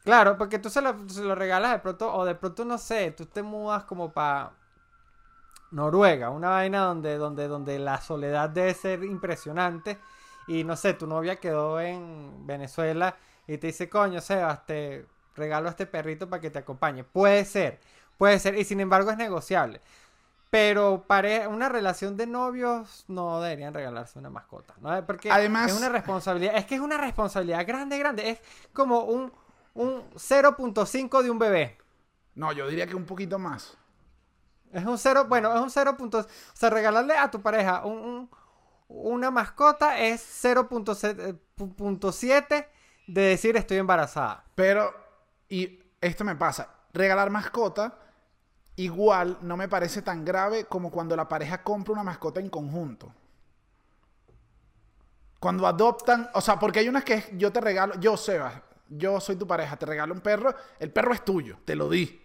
Claro, 0.04 0.38
porque 0.38 0.60
tú 0.60 0.70
se 0.70 0.80
lo, 0.80 1.08
se 1.08 1.22
lo 1.24 1.34
regalas 1.34 1.72
de 1.72 1.78
pronto, 1.80 2.14
o 2.14 2.24
de 2.24 2.36
pronto 2.36 2.64
no 2.64 2.78
sé, 2.78 3.10
tú 3.10 3.26
te 3.26 3.42
mudas 3.42 3.82
como 3.82 4.12
para 4.12 4.52
Noruega, 5.70 6.30
una 6.30 6.50
vaina 6.50 6.80
donde, 6.80 7.16
donde, 7.16 7.48
donde 7.48 7.78
la 7.78 8.00
soledad 8.00 8.50
debe 8.50 8.74
ser 8.74 9.04
impresionante. 9.04 9.98
Y 10.46 10.64
no 10.64 10.76
sé, 10.76 10.94
tu 10.94 11.06
novia 11.06 11.36
quedó 11.36 11.80
en 11.80 12.46
Venezuela 12.46 13.16
y 13.46 13.58
te 13.58 13.68
dice, 13.68 13.88
coño, 13.88 14.20
Sebas, 14.20 14.66
te 14.66 15.06
regalo 15.36 15.68
a 15.68 15.70
este 15.70 15.86
perrito 15.86 16.28
para 16.28 16.40
que 16.40 16.50
te 16.50 16.58
acompañe. 16.58 17.04
Puede 17.04 17.44
ser, 17.44 17.78
puede 18.18 18.38
ser, 18.38 18.56
y 18.58 18.64
sin 18.64 18.80
embargo 18.80 19.10
es 19.10 19.16
negociable. 19.16 19.80
Pero 20.50 21.04
para 21.06 21.48
una 21.48 21.68
relación 21.68 22.16
de 22.16 22.26
novios 22.26 23.04
no 23.06 23.40
deberían 23.40 23.72
regalarse 23.72 24.18
una 24.18 24.30
mascota, 24.30 24.74
¿no? 24.80 25.06
Porque 25.06 25.30
Además- 25.30 25.70
es 25.70 25.78
una 25.78 25.88
responsabilidad, 25.88 26.56
es 26.56 26.64
que 26.64 26.74
es 26.74 26.80
una 26.80 26.98
responsabilidad 26.98 27.64
grande, 27.64 27.98
grande. 27.98 28.30
Es 28.30 28.40
como 28.72 29.02
un, 29.02 29.32
un 29.74 30.02
0.5 30.16 31.22
de 31.22 31.30
un 31.30 31.38
bebé. 31.38 31.78
No, 32.34 32.50
yo 32.52 32.66
diría 32.66 32.88
que 32.88 32.96
un 32.96 33.04
poquito 33.06 33.38
más. 33.38 33.76
Es 34.72 34.84
un 34.86 34.98
0, 34.98 35.26
bueno, 35.28 35.52
es 35.54 35.60
un 35.60 35.70
0. 35.70 35.96
O 36.00 36.24
sea, 36.54 36.70
regalarle 36.70 37.16
a 37.16 37.30
tu 37.30 37.40
pareja 37.42 37.84
un, 37.84 37.98
un- 37.98 38.30
una 38.88 39.30
mascota 39.30 39.98
es 40.00 40.20
0.7 40.22 42.68
de 43.06 43.20
decir 43.22 43.56
estoy 43.56 43.78
embarazada. 43.78 44.44
Pero, 44.54 44.92
y 45.48 45.80
esto 46.00 46.24
me 46.24 46.36
pasa, 46.36 46.68
regalar 46.92 47.30
mascota 47.30 47.98
igual 48.76 49.38
no 49.42 49.56
me 49.56 49.68
parece 49.68 50.02
tan 50.02 50.24
grave 50.24 50.64
como 50.66 50.90
cuando 50.90 51.16
la 51.16 51.28
pareja 51.28 51.62
compra 51.62 51.92
una 51.94 52.02
mascota 52.04 52.40
en 52.40 52.48
conjunto. 52.50 53.12
Cuando 55.38 55.66
adoptan, 55.66 56.28
o 56.34 56.40
sea, 56.40 56.58
porque 56.58 56.80
hay 56.80 56.88
unas 56.88 57.04
que 57.04 57.24
yo 57.36 57.50
te 57.50 57.60
regalo, 57.60 57.94
yo 57.98 58.16
Sebas, 58.16 58.54
yo 58.88 59.20
soy 59.20 59.36
tu 59.36 59.46
pareja, 59.46 59.76
te 59.76 59.86
regalo 59.86 60.12
un 60.12 60.20
perro, 60.20 60.54
el 60.78 60.92
perro 60.92 61.14
es 61.14 61.24
tuyo, 61.24 61.58
te 61.64 61.74
lo 61.74 61.88
di. 61.88 62.19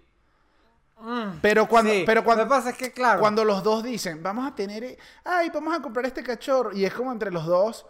Pero 1.41 1.67
cuando, 1.67 1.91
Sí, 1.91 2.03
pero 2.05 2.23
cuando, 2.23 2.43
Lo 2.45 2.49
que 2.49 2.55
pasa 2.55 2.69
es 2.69 2.77
que, 2.77 2.91
claro. 2.91 3.19
cuando 3.19 3.43
los 3.43 3.62
dos 3.63 3.84
dicen, 3.84 4.23
vamos 4.23 4.47
a 4.47 4.55
tener, 4.55 4.84
eh, 4.84 4.97
ay, 5.23 5.49
vamos 5.53 5.75
a 5.77 5.81
comprar 5.81 6.05
este 6.05 6.23
cachorro, 6.23 6.71
y 6.73 6.86
es 6.86 6.93
como 6.93 7.12
entre 7.12 7.31
los 7.31 7.45
dos, 7.45 7.86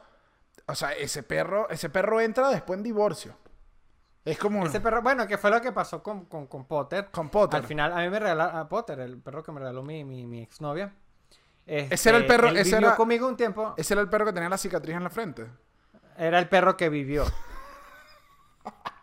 o 0.67 0.75
sea, 0.75 0.91
ese 0.93 1.21
perro, 1.23 1.69
ese 1.69 1.89
perro 1.89 2.19
entra 2.19 2.49
después 2.49 2.77
en 2.77 2.83
divorcio. 2.83 3.37
Es 4.25 4.39
como 4.39 4.65
Ese 4.65 4.81
perro, 4.81 5.03
bueno, 5.03 5.27
que 5.27 5.37
fue 5.37 5.51
lo 5.51 5.61
que 5.61 5.71
pasó 5.71 6.01
con, 6.01 6.25
con, 6.25 6.47
con 6.47 6.65
Potter. 6.65 7.09
con 7.11 7.29
Potter. 7.29 7.59
Al 7.59 7.67
final, 7.67 7.93
a 7.93 7.97
mí 7.97 8.09
me 8.09 8.19
regalaron 8.19 8.57
a 8.57 8.67
Potter, 8.67 8.99
el 8.99 9.19
perro 9.21 9.43
que 9.43 9.51
me 9.51 9.59
regaló 9.59 9.83
mi, 9.83 10.03
mi, 10.03 10.25
mi 10.25 10.41
exnovia. 10.41 10.95
Este, 11.67 11.93
Ese 11.93 12.09
era 12.09 12.17
el 12.17 12.25
perro- 12.25 12.47
él 12.49 12.57
ese 12.57 12.71
vivió 12.75 12.87
era- 12.87 12.95
conmigo 12.97 13.27
un 13.27 13.37
tiempo. 13.37 13.75
Ese 13.77 13.93
era 13.93 14.01
el 14.01 14.09
perro 14.09 14.25
que 14.25 14.33
tenía 14.33 14.49
la 14.49 14.57
cicatriz 14.57 14.95
en 14.95 15.03
la 15.03 15.11
frente. 15.11 15.45
Era 16.17 16.39
el 16.39 16.49
perro 16.49 16.75
que 16.75 16.89
vivió. 16.89 17.23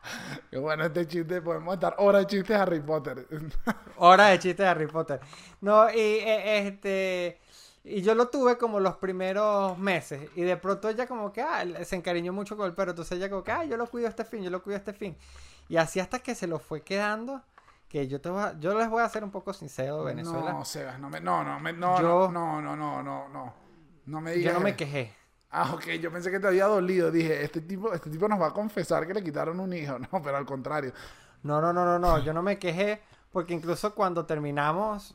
Qué 0.52 0.58
bueno 0.58 0.84
este 0.84 1.06
chiste. 1.06 1.40
Podemos 1.40 1.72
estar 1.72 1.94
horas 1.96 2.20
de 2.22 2.26
chistes 2.26 2.48
de 2.50 2.56
Harry 2.56 2.80
Potter. 2.80 3.26
Hora 3.96 4.26
de 4.26 4.38
chistes 4.38 4.58
de 4.58 4.66
Harry 4.66 4.86
Potter. 4.86 5.18
No, 5.62 5.88
y 5.90 5.96
eh, 5.98 6.66
este. 6.68 7.40
Y 7.84 8.02
yo 8.02 8.14
lo 8.14 8.28
tuve 8.28 8.58
como 8.58 8.78
los 8.78 8.96
primeros 8.96 9.78
meses. 9.78 10.28
Y 10.36 10.42
de 10.42 10.58
pronto 10.58 10.90
ella 10.90 11.06
como 11.06 11.32
que 11.32 11.40
ah, 11.40 11.64
se 11.84 11.96
encariñó 11.96 12.34
mucho 12.34 12.54
con 12.58 12.66
el 12.66 12.74
perro. 12.74 12.90
Entonces 12.90 13.16
ella 13.16 13.30
como 13.30 13.42
que, 13.42 13.50
ah, 13.50 13.64
yo 13.64 13.78
lo 13.78 13.86
cuido 13.86 14.08
este 14.08 14.26
fin, 14.26 14.42
yo 14.42 14.50
lo 14.50 14.62
cuido 14.62 14.76
este 14.76 14.92
fin. 14.92 15.16
Y 15.70 15.78
así 15.78 16.00
hasta 16.00 16.18
que 16.18 16.34
se 16.34 16.46
lo 16.46 16.58
fue 16.58 16.82
quedando. 16.82 17.40
Que 17.88 18.06
yo 18.06 18.20
te 18.20 18.28
voy 18.28 18.42
a- 18.42 18.54
yo 18.60 18.76
les 18.78 18.90
voy 18.90 19.00
a 19.00 19.06
hacer 19.06 19.24
un 19.24 19.30
poco 19.30 19.54
sincero 19.54 20.04
Venezuela. 20.04 20.52
No, 20.52 20.66
Sebas, 20.66 21.00
no 21.00 21.08
me. 21.08 21.18
No, 21.22 21.42
no, 21.44 21.60
me, 21.60 21.72
no, 21.72 21.98
Yo- 21.98 22.30
no, 22.30 22.60
no, 22.60 22.76
no, 22.76 23.02
no, 23.02 23.28
no. 23.30 23.54
No 24.04 24.20
me 24.20 24.32
yo 24.32 24.36
digas. 24.38 24.52
no 24.54 24.60
me 24.60 24.76
quejé. 24.76 25.14
Ah, 25.54 25.74
ok, 25.74 25.84
yo 26.00 26.10
pensé 26.10 26.30
que 26.30 26.40
te 26.40 26.46
había 26.46 26.64
dolido. 26.64 27.10
Dije, 27.10 27.44
este 27.44 27.60
tipo, 27.60 27.92
este 27.92 28.08
tipo 28.08 28.26
nos 28.26 28.40
va 28.40 28.48
a 28.48 28.52
confesar 28.54 29.06
que 29.06 29.12
le 29.12 29.22
quitaron 29.22 29.60
un 29.60 29.72
hijo. 29.74 29.98
No, 30.12 30.22
pero 30.22 30.38
al 30.38 30.46
contrario. 30.46 30.94
No, 31.42 31.60
no, 31.60 31.74
no, 31.74 31.84
no, 31.84 31.98
no. 31.98 32.18
Yo 32.24 32.32
no 32.32 32.42
me 32.42 32.58
quejé. 32.58 33.02
Porque 33.30 33.52
incluso 33.52 33.94
cuando 33.94 34.24
terminamos. 34.24 35.14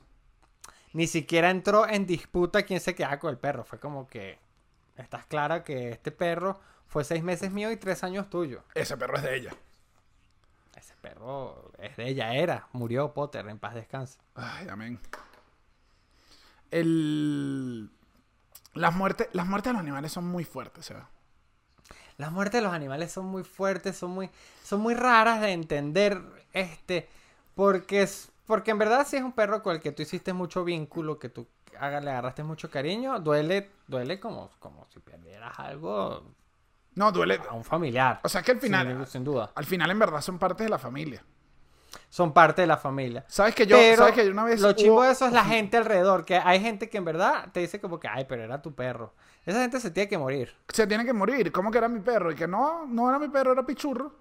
Ni 0.93 1.07
siquiera 1.07 1.49
entró 1.49 1.87
en 1.87 2.05
disputa 2.05 2.63
quién 2.63 2.79
se 2.79 2.93
quedaba 2.93 3.19
con 3.19 3.31
el 3.31 3.39
perro. 3.39 3.65
Fue 3.65 3.79
como 3.79 4.07
que. 4.07 4.37
Estás 4.95 5.25
clara 5.25 5.63
que 5.63 5.89
este 5.89 6.11
perro 6.11 6.59
fue 6.85 7.03
seis 7.03 7.23
meses 7.23 7.51
mío 7.51 7.71
y 7.71 7.77
tres 7.77 8.03
años 8.03 8.29
tuyo. 8.29 8.63
Ese 8.75 8.95
perro 8.95 9.17
es 9.17 9.23
de 9.23 9.35
ella. 9.35 9.51
Ese 10.75 10.93
perro 11.01 11.71
es 11.79 11.97
de 11.97 12.09
ella, 12.09 12.35
era. 12.35 12.67
Murió 12.73 13.13
Potter, 13.13 13.47
en 13.47 13.57
paz 13.57 13.73
descanse. 13.73 14.19
Ay, 14.35 14.67
amén. 14.69 14.99
El... 16.69 17.91
Las 18.73 18.93
muertes, 18.95 19.27
las 19.33 19.45
muertes 19.47 19.71
de 19.71 19.73
los 19.73 19.81
animales 19.81 20.11
son 20.11 20.25
muy 20.25 20.43
fuertes, 20.43 20.85
Sebas. 20.85 21.07
Las 22.17 22.31
muertes 22.31 22.59
de 22.59 22.65
los 22.65 22.73
animales 22.73 23.11
son 23.11 23.25
muy 23.25 23.43
fuertes, 23.43 23.95
son 23.97 24.11
muy, 24.11 24.29
son 24.63 24.81
muy 24.81 24.93
raras 24.95 25.39
de 25.41 25.51
entender, 25.51 26.19
este, 26.51 27.07
porque 27.53 28.01
es, 28.01 28.31
porque 28.45 28.71
en 28.71 28.79
verdad 28.79 29.05
si 29.07 29.17
es 29.17 29.23
un 29.23 29.33
perro 29.33 29.61
con 29.61 29.75
el 29.75 29.81
que 29.81 29.91
tú 29.91 30.01
hiciste 30.01 30.33
mucho 30.33 30.63
vínculo, 30.63 31.19
que 31.19 31.29
tú 31.29 31.47
haga- 31.79 32.01
le 32.01 32.09
agarraste 32.09 32.43
mucho 32.43 32.71
cariño, 32.71 33.19
duele, 33.19 33.69
duele 33.87 34.19
como, 34.19 34.49
como 34.59 34.87
si 34.91 34.99
perdieras 34.99 35.59
algo 35.59 36.23
No, 36.95 37.11
duele. 37.11 37.39
a 37.49 37.53
un 37.53 37.63
familiar. 37.63 38.19
O 38.23 38.29
sea 38.29 38.41
que 38.41 38.51
al 38.51 38.61
final, 38.61 38.87
sin, 38.87 39.05
sin 39.05 39.23
duda. 39.23 39.51
al 39.53 39.65
final 39.65 39.91
en 39.91 39.99
verdad 39.99 40.21
son 40.21 40.39
parte 40.39 40.63
de 40.63 40.69
la 40.69 40.79
familia. 40.79 41.23
Son 42.09 42.33
parte 42.33 42.61
de 42.61 42.67
la 42.67 42.77
familia. 42.77 43.23
¿Sabes 43.27 43.53
que 43.55 43.65
yo, 43.67 43.77
pero 43.77 43.97
sabes 43.97 44.13
que 44.13 44.25
yo 44.25 44.31
una 44.31 44.43
vez 44.43 44.59
lo 44.61 44.69
hubo- 44.69 45.03
de 45.03 45.11
eso 45.11 45.25
es 45.27 45.33
la 45.33 45.43
gente 45.45 45.77
alrededor, 45.77 46.25
que 46.25 46.37
hay 46.37 46.59
gente 46.59 46.89
que 46.89 46.97
en 46.97 47.05
verdad 47.05 47.49
te 47.51 47.59
dice 47.61 47.79
como 47.81 47.99
que, 47.99 48.07
ay, 48.07 48.25
pero 48.27 48.43
era 48.43 48.61
tu 48.61 48.73
perro. 48.73 49.13
Esa 49.45 49.61
gente 49.61 49.79
se 49.79 49.91
tiene 49.91 50.09
que 50.09 50.17
morir. 50.17 50.53
se 50.69 50.85
tiene 50.87 51.05
que 51.05 51.13
morir? 51.13 51.51
¿Cómo 51.51 51.71
que 51.71 51.77
era 51.77 51.87
mi 51.87 51.99
perro? 51.99 52.31
Y 52.31 52.35
que 52.35 52.47
no, 52.47 52.85
no 52.85 53.09
era 53.09 53.17
mi 53.19 53.29
perro, 53.29 53.53
era 53.53 53.65
pichurro. 53.65 54.11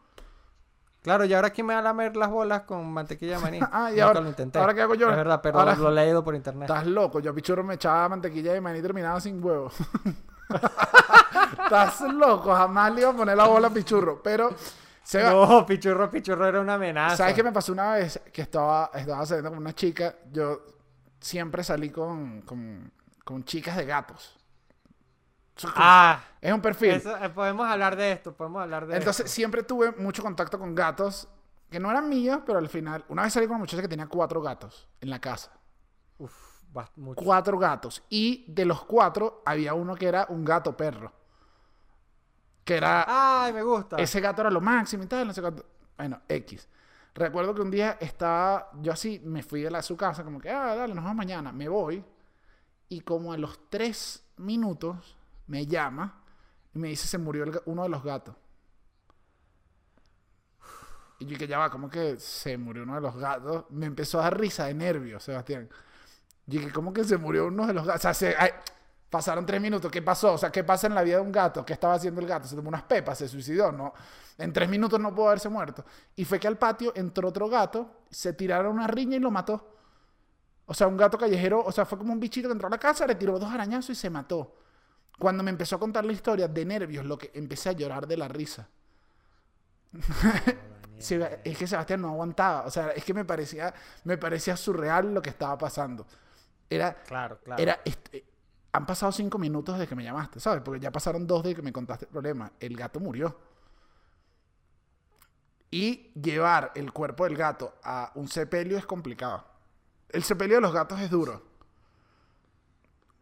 Claro, 1.02 1.24
y 1.24 1.32
ahora 1.34 1.50
quién 1.50 1.66
me 1.68 1.72
va 1.74 1.78
a 1.80 1.82
lamer 1.82 2.16
las 2.16 2.28
bolas 2.30 2.62
con 2.62 2.92
mantequilla 2.92 3.36
de 3.36 3.42
maní. 3.42 3.60
Ah, 3.72 3.90
y 3.92 4.00
ahora- 4.00 4.20
lo 4.20 4.28
intenté. 4.28 4.58
¿ahora 4.58 4.74
qué 4.74 4.82
hago 4.82 4.94
yo? 4.94 5.08
Es 5.10 5.16
verdad, 5.16 5.40
pero 5.42 5.58
Ahora- 5.60 5.74
lo 5.76 5.88
he 5.90 5.94
leído 5.94 6.22
por 6.24 6.34
internet. 6.34 6.68
Estás 6.68 6.86
loco. 6.86 7.20
Yo 7.20 7.30
a 7.30 7.34
pichurro 7.34 7.62
me 7.64 7.74
echaba 7.74 8.08
mantequilla 8.08 8.52
de 8.52 8.60
maní 8.60 8.78
y 8.78 8.82
terminaba 8.82 9.20
sin 9.20 9.42
huevo. 9.44 9.70
Estás 11.64 12.00
loco. 12.02 12.54
Jamás 12.54 12.92
le 12.94 13.00
iba 13.02 13.10
a 13.10 13.14
poner 13.16 13.36
la 13.36 13.46
bola 13.46 13.68
a 13.68 13.70
pichurro. 13.70 14.20
Pero, 14.22 14.50
Seba, 15.06 15.30
No, 15.30 15.64
pichurro, 15.64 16.10
pichurro 16.10 16.46
era 16.48 16.60
una 16.60 16.74
amenaza. 16.74 17.16
¿Sabes 17.16 17.34
qué 17.34 17.44
me 17.44 17.52
pasó 17.52 17.72
una 17.72 17.92
vez? 17.92 18.20
Que 18.32 18.42
estaba, 18.42 18.90
estaba 18.92 19.24
saliendo 19.24 19.50
con 19.50 19.58
una 19.60 19.72
chica. 19.72 20.16
Yo 20.32 20.62
siempre 21.20 21.62
salí 21.62 21.90
con, 21.90 22.42
con, 22.42 22.90
con 23.22 23.44
chicas 23.44 23.76
de 23.76 23.86
gatos. 23.86 24.36
Ah, 25.76 26.20
es 26.40 26.52
un 26.52 26.60
perfil. 26.60 26.90
eso, 26.90 27.16
eh, 27.18 27.28
podemos 27.30 27.68
hablar 27.68 27.94
de 27.94 28.10
esto, 28.10 28.34
podemos 28.34 28.60
hablar 28.62 28.84
de 28.88 28.96
Entonces 28.96 29.26
esto. 29.26 29.34
siempre 29.34 29.62
tuve 29.62 29.92
mucho 29.92 30.24
contacto 30.24 30.58
con 30.58 30.74
gatos 30.74 31.28
que 31.70 31.78
no 31.78 31.88
eran 31.88 32.08
míos, 32.08 32.40
pero 32.44 32.58
al 32.58 32.68
final. 32.68 33.04
Una 33.08 33.22
vez 33.22 33.32
salí 33.32 33.46
con 33.46 33.54
una 33.54 33.60
muchacha 33.60 33.82
que 33.82 33.88
tenía 33.88 34.08
cuatro 34.08 34.42
gatos 34.42 34.88
en 35.00 35.08
la 35.10 35.20
casa. 35.20 35.52
Uf, 36.18 36.34
mucho. 36.96 37.22
Cuatro 37.24 37.58
gatos. 37.58 38.02
Y 38.10 38.44
de 38.48 38.64
los 38.64 38.84
cuatro 38.84 39.42
había 39.46 39.72
uno 39.74 39.94
que 39.94 40.08
era 40.08 40.26
un 40.30 40.44
gato 40.44 40.76
perro. 40.76 41.12
Que 42.66 42.76
era. 42.76 43.04
Ay, 43.46 43.52
me 43.54 43.62
gusta. 43.62 43.96
Ese 43.96 44.20
gato 44.20 44.42
era 44.42 44.50
lo 44.50 44.60
máximo 44.60 45.04
y 45.04 45.06
tal, 45.06 45.26
no 45.28 45.32
sé 45.32 45.40
cuánto. 45.40 45.64
Bueno, 45.96 46.20
X. 46.28 46.68
Recuerdo 47.14 47.54
que 47.54 47.62
un 47.62 47.70
día 47.70 47.96
estaba, 48.00 48.70
yo 48.82 48.92
así, 48.92 49.20
me 49.24 49.42
fui 49.42 49.62
de 49.62 49.70
la, 49.70 49.80
su 49.82 49.96
casa, 49.96 50.22
como 50.24 50.38
que, 50.40 50.50
ah, 50.50 50.74
dale, 50.76 50.94
nos 50.94 51.04
vemos 51.04 51.16
mañana. 51.16 51.52
Me 51.52 51.68
voy. 51.68 52.04
Y 52.90 53.00
como 53.02 53.32
a 53.32 53.38
los 53.38 53.70
tres 53.70 54.24
minutos 54.38 55.16
me 55.46 55.66
llama 55.66 56.22
y 56.74 56.78
me 56.80 56.88
dice, 56.88 57.08
se 57.08 57.18
murió 57.18 57.44
el 57.44 57.60
uno 57.66 57.84
de 57.84 57.88
los 57.90 58.02
gatos. 58.04 58.36
Y 61.18 61.26
yo 61.26 61.38
que 61.38 61.46
ya 61.46 61.58
va, 61.58 61.70
como 61.70 61.88
que 61.88 62.16
se 62.18 62.58
murió 62.58 62.82
uno 62.82 62.96
de 62.96 63.00
los 63.00 63.16
gatos. 63.16 63.64
Me 63.70 63.86
empezó 63.86 64.20
a 64.20 64.24
dar 64.24 64.38
risa 64.38 64.66
de 64.66 64.74
nervios, 64.74 65.22
Sebastián. 65.22 65.68
Y 66.48 66.60
que, 66.60 66.72
¿cómo 66.72 66.92
que 66.92 67.04
se 67.04 67.18
murió 67.18 67.46
uno 67.48 67.66
de 67.66 67.74
los 67.74 67.86
gatos? 67.86 68.00
O 68.00 68.02
sea, 68.02 68.14
se- 68.14 68.36
ay, 68.38 68.50
pasaron 69.16 69.46
tres 69.46 69.62
minutos. 69.62 69.90
¿Qué 69.90 70.02
pasó? 70.02 70.34
O 70.34 70.38
sea, 70.38 70.52
¿qué 70.52 70.62
pasa 70.62 70.88
en 70.88 70.94
la 70.94 71.02
vida 71.02 71.16
de 71.16 71.22
un 71.22 71.32
gato? 71.32 71.64
¿Qué 71.64 71.72
estaba 71.72 71.94
haciendo 71.94 72.20
el 72.20 72.26
gato? 72.26 72.46
Se 72.46 72.54
tomó 72.54 72.68
unas 72.68 72.82
pepas, 72.82 73.16
se 73.16 73.26
suicidó, 73.26 73.72
¿no? 73.72 73.94
En 74.36 74.52
tres 74.52 74.68
minutos 74.68 75.00
no 75.00 75.14
pudo 75.14 75.28
haberse 75.28 75.48
muerto. 75.48 75.86
Y 76.14 76.26
fue 76.26 76.38
que 76.38 76.46
al 76.46 76.58
patio 76.58 76.92
entró 76.94 77.28
otro 77.28 77.48
gato, 77.48 78.02
se 78.10 78.34
tiraron 78.34 78.74
una 78.74 78.86
riña 78.86 79.16
y 79.16 79.20
lo 79.20 79.30
mató. 79.30 79.74
O 80.66 80.74
sea, 80.74 80.86
un 80.86 80.98
gato 80.98 81.16
callejero, 81.16 81.64
o 81.64 81.72
sea, 81.72 81.86
fue 81.86 81.96
como 81.96 82.12
un 82.12 82.20
bichito 82.20 82.48
que 82.48 82.52
entró 82.52 82.66
a 82.66 82.70
la 82.70 82.78
casa, 82.78 83.06
le 83.06 83.14
tiró 83.14 83.38
dos 83.38 83.50
arañazos 83.50 83.90
y 83.90 83.94
se 83.94 84.10
mató. 84.10 84.54
Cuando 85.18 85.42
me 85.42 85.50
empezó 85.50 85.76
a 85.76 85.78
contar 85.78 86.04
la 86.04 86.12
historia 86.12 86.46
de 86.46 86.64
nervios, 86.66 87.06
lo 87.06 87.16
que 87.16 87.30
empecé 87.32 87.70
a 87.70 87.72
llorar 87.72 88.06
de 88.06 88.16
la 88.18 88.28
risa. 88.28 88.68
Es 90.98 91.58
que 91.58 91.66
Sebastián 91.66 92.00
no 92.00 92.08
aguantaba. 92.08 92.64
O 92.64 92.70
sea, 92.70 92.88
es 92.88 93.04
que 93.04 93.12
me 93.12 93.26
parecía, 93.26 93.74
me 94.04 94.16
parecía 94.16 94.56
surreal 94.56 95.12
lo 95.12 95.20
que 95.20 95.28
estaba 95.28 95.58
pasando. 95.58 96.06
Era, 96.70 96.94
Claro, 97.02 97.38
claro. 97.44 97.62
era, 97.62 97.80
han 98.76 98.86
pasado 98.86 99.12
cinco 99.12 99.38
minutos 99.38 99.76
desde 99.76 99.88
que 99.88 99.94
me 99.94 100.04
llamaste, 100.04 100.40
¿sabes? 100.40 100.62
Porque 100.62 100.80
ya 100.80 100.90
pasaron 100.90 101.26
dos 101.26 101.42
desde 101.42 101.56
que 101.56 101.62
me 101.62 101.72
contaste 101.72 102.04
el 102.04 102.10
problema. 102.10 102.52
El 102.60 102.76
gato 102.76 103.00
murió. 103.00 103.36
Y 105.70 106.12
llevar 106.14 106.72
el 106.74 106.92
cuerpo 106.92 107.24
del 107.24 107.36
gato 107.36 107.74
a 107.82 108.12
un 108.14 108.28
sepelio 108.28 108.78
es 108.78 108.86
complicado. 108.86 109.44
El 110.08 110.22
sepelio 110.22 110.56
de 110.56 110.60
los 110.60 110.72
gatos 110.72 111.00
es 111.00 111.10
duro. 111.10 111.42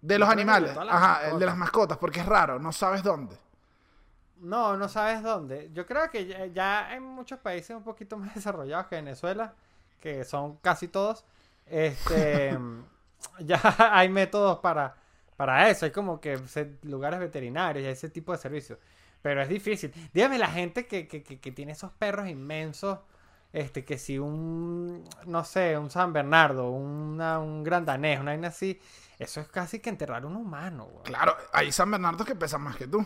De 0.00 0.18
los 0.18 0.28
animales, 0.28 0.76
ajá, 0.76 1.30
el 1.30 1.38
de 1.38 1.46
las 1.46 1.56
mascotas, 1.56 1.96
porque 1.96 2.20
es 2.20 2.26
raro, 2.26 2.58
no 2.58 2.72
sabes 2.72 3.02
dónde. 3.02 3.38
No, 4.36 4.76
no 4.76 4.88
sabes 4.88 5.22
dónde. 5.22 5.70
Yo 5.72 5.86
creo 5.86 6.10
que 6.10 6.26
ya, 6.26 6.44
ya 6.46 6.94
en 6.94 7.02
muchos 7.02 7.38
países 7.38 7.74
un 7.74 7.82
poquito 7.82 8.16
más 8.18 8.34
desarrollados 8.34 8.86
que 8.88 8.96
Venezuela, 8.96 9.54
que 10.00 10.24
son 10.24 10.56
casi 10.56 10.88
todos, 10.88 11.24
este, 11.64 12.58
ya 13.38 13.60
hay 13.78 14.08
métodos 14.08 14.58
para, 14.58 14.96
para 15.36 15.68
eso. 15.70 15.84
Hay 15.86 15.92
como 15.92 16.20
que 16.20 16.38
lugares 16.82 17.20
veterinarios 17.20 17.84
y 17.84 17.88
ese 17.88 18.08
tipo 18.10 18.32
de 18.32 18.38
servicios. 18.38 18.78
Pero 19.22 19.42
es 19.42 19.48
difícil. 19.48 19.92
Dígame 20.12 20.38
la 20.38 20.48
gente 20.48 20.86
que, 20.86 21.08
que, 21.08 21.22
que, 21.22 21.40
que 21.40 21.52
tiene 21.52 21.72
esos 21.72 21.92
perros 21.92 22.28
inmensos, 22.28 22.98
este, 23.52 23.84
que 23.84 23.96
si 23.98 24.18
un, 24.18 25.04
no 25.26 25.44
sé, 25.44 25.78
un 25.78 25.90
San 25.90 26.12
Bernardo, 26.12 26.70
una, 26.70 27.38
un 27.38 27.62
gran 27.64 27.84
danés, 27.84 28.20
una 28.20 28.32
vaina 28.32 28.48
así, 28.48 28.80
eso 29.18 29.40
es 29.40 29.48
casi 29.48 29.78
que 29.80 29.90
enterrar 29.90 30.26
un 30.26 30.36
humano, 30.36 30.86
güey. 30.86 31.04
Claro, 31.04 31.36
hay 31.52 31.72
San 31.72 31.90
Bernardos 31.90 32.26
que 32.26 32.34
pesan 32.34 32.62
más 32.62 32.76
que 32.76 32.86
tú. 32.86 33.04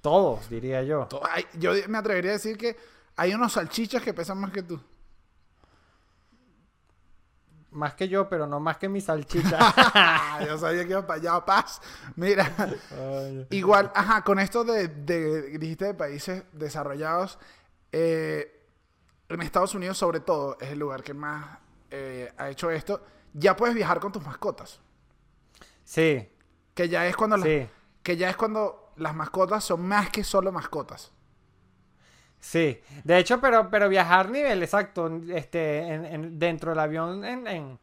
Todos, 0.00 0.48
diría 0.48 0.82
yo. 0.82 1.08
Hay- 1.30 1.46
yo 1.54 1.72
me 1.88 1.98
atrevería 1.98 2.30
a 2.30 2.34
decir 2.34 2.56
que 2.56 2.76
hay 3.16 3.34
unos 3.34 3.52
salchichas 3.54 4.02
que 4.02 4.14
pesan 4.14 4.38
más 4.38 4.52
que 4.52 4.62
tú. 4.62 4.80
Más 7.78 7.94
que 7.94 8.08
yo, 8.08 8.28
pero 8.28 8.46
no 8.48 8.58
más 8.58 8.76
que 8.76 8.88
mi 8.88 9.00
salchicha. 9.00 9.58
Yo 10.46 10.58
sabía 10.58 10.82
que 10.84 10.90
iba 10.90 11.06
para 11.06 11.20
allá, 11.20 11.44
paz. 11.44 11.80
Mira, 12.16 12.52
Ay. 12.90 13.46
igual, 13.50 13.92
ajá, 13.94 14.24
con 14.24 14.40
esto 14.40 14.64
de, 14.64 14.88
de- 14.88 15.58
dijiste 15.58 15.84
de 15.84 15.94
países 15.94 16.42
desarrollados, 16.52 17.38
eh, 17.92 18.66
en 19.28 19.42
Estados 19.42 19.74
Unidos 19.76 19.96
sobre 19.96 20.18
todo, 20.18 20.56
es 20.60 20.70
el 20.70 20.78
lugar 20.80 21.04
que 21.04 21.14
más 21.14 21.58
eh, 21.92 22.32
ha 22.36 22.50
hecho 22.50 22.68
esto, 22.70 23.00
ya 23.32 23.54
puedes 23.54 23.76
viajar 23.76 24.00
con 24.00 24.10
tus 24.10 24.24
mascotas. 24.24 24.80
Sí, 25.84 26.28
Que 26.74 26.88
ya 26.88 27.06
es 27.06 27.14
cuando 27.16 27.36
las, 27.36 27.46
sí, 27.46 27.68
que 28.02 28.16
ya 28.16 28.28
es 28.28 28.36
cuando 28.36 28.92
las 28.96 29.14
mascotas 29.14 29.62
son 29.64 29.86
más 29.86 30.10
que 30.10 30.24
solo 30.24 30.50
mascotas. 30.50 31.12
Sí. 32.40 32.80
De 33.04 33.18
hecho, 33.18 33.40
pero, 33.40 33.70
pero 33.70 33.88
viajar 33.88 34.30
nivel 34.30 34.62
exacto, 34.62 35.10
este, 35.30 35.78
en, 35.80 36.04
en- 36.06 36.38
dentro 36.38 36.70
del 36.70 36.78
avión, 36.80 37.24
en, 37.24 37.46
en, 37.46 37.78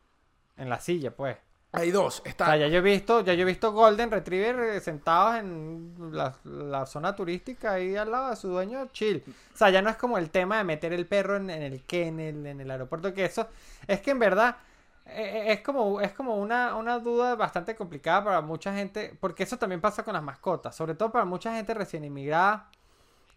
en 0.58 0.70
la 0.70 0.80
silla, 0.80 1.12
pues. 1.16 1.38
Hay 1.72 1.92
dos. 1.92 2.22
O 2.22 2.24
Está, 2.24 2.46
sea, 2.46 2.58
ya 2.58 2.68
yo 2.68 2.78
he 2.78 2.82
visto, 2.82 3.22
ya 3.22 3.34
yo 3.34 3.42
he 3.44 3.46
visto 3.46 3.72
Golden 3.74 4.10
Retriever 4.12 4.76
eh, 4.76 4.80
sentados 4.82 5.36
en 5.38 5.94
la, 6.14 6.38
la 6.46 6.86
zona 6.86 7.16
turística 7.16 7.74
ahí 7.74 7.96
al 7.98 8.12
lado 8.12 8.30
de 8.30 8.36
su 8.38 8.48
dueño, 8.50 8.88
chill. 8.94 9.24
O 9.54 9.58
sea, 9.58 9.70
ya 9.70 9.82
no 9.82 9.90
es 9.90 9.98
como 9.98 10.18
el 10.18 10.30
tema 10.30 10.58
de 10.58 10.64
meter 10.64 10.94
el 10.94 11.06
perro 11.08 11.36
en, 11.38 11.50
en 11.50 11.64
el 11.64 11.84
kennel, 11.84 12.46
en 12.46 12.62
el 12.62 12.72
aeropuerto, 12.72 13.14
que 13.14 13.26
eso 13.26 13.50
es 13.88 14.00
que 14.02 14.12
en 14.12 14.20
verdad 14.20 14.58
eh, 15.06 15.46
es 15.54 15.62
como, 15.62 16.00
es 16.02 16.14
como 16.14 16.38
una, 16.38 16.76
una 16.76 17.00
duda 17.00 17.36
bastante 17.36 17.76
complicada 17.76 18.24
para 18.24 18.42
mucha 18.42 18.74
gente, 18.74 19.18
porque 19.20 19.44
eso 19.44 19.58
también 19.58 19.82
pasa 19.82 20.04
con 20.04 20.14
las 20.14 20.24
mascotas, 20.24 20.76
sobre 20.76 20.96
todo 20.96 21.12
para 21.12 21.26
mucha 21.26 21.54
gente 21.56 21.74
recién 21.74 22.04
inmigrada, 22.06 22.70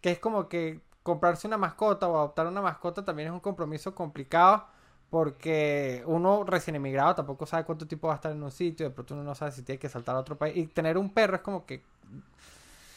que 0.01 0.11
es 0.13 0.19
como 0.19 0.49
que 0.49 0.81
comprarse 1.03 1.47
una 1.47 1.57
mascota 1.57 2.09
o 2.09 2.17
adoptar 2.17 2.47
una 2.47 2.63
mascota 2.63 3.05
también 3.05 3.29
es 3.29 3.35
un 3.35 3.41
compromiso 3.41 3.95
complicado 3.95 4.67
porque 5.11 6.03
uno 6.07 6.45
recién 6.45 6.77
emigrado 6.77 7.15
tampoco 7.15 7.47
sabe 7.47 7.65
cuánto 7.65 7.87
tiempo 7.87 8.09
va 8.09 8.15
a 8.15 8.17
estar 8.17 8.33
en 8.33 8.43
un 8.43 8.51
sitio, 8.51 8.89
de 8.89 8.95
pronto 8.95 9.15
uno 9.15 9.25
no 9.25 9.35
sabe 9.35 9.53
si 9.53 9.63
tiene 9.63 9.79
que 9.79 9.89
saltar 9.89 10.15
a 10.17 10.21
otro 10.21 10.37
país. 10.37 10.57
Y 10.57 10.67
tener 10.67 10.99
un 10.99 11.11
perro 11.11 11.37
es 11.37 11.43
como 11.43 11.65
que 11.65 11.83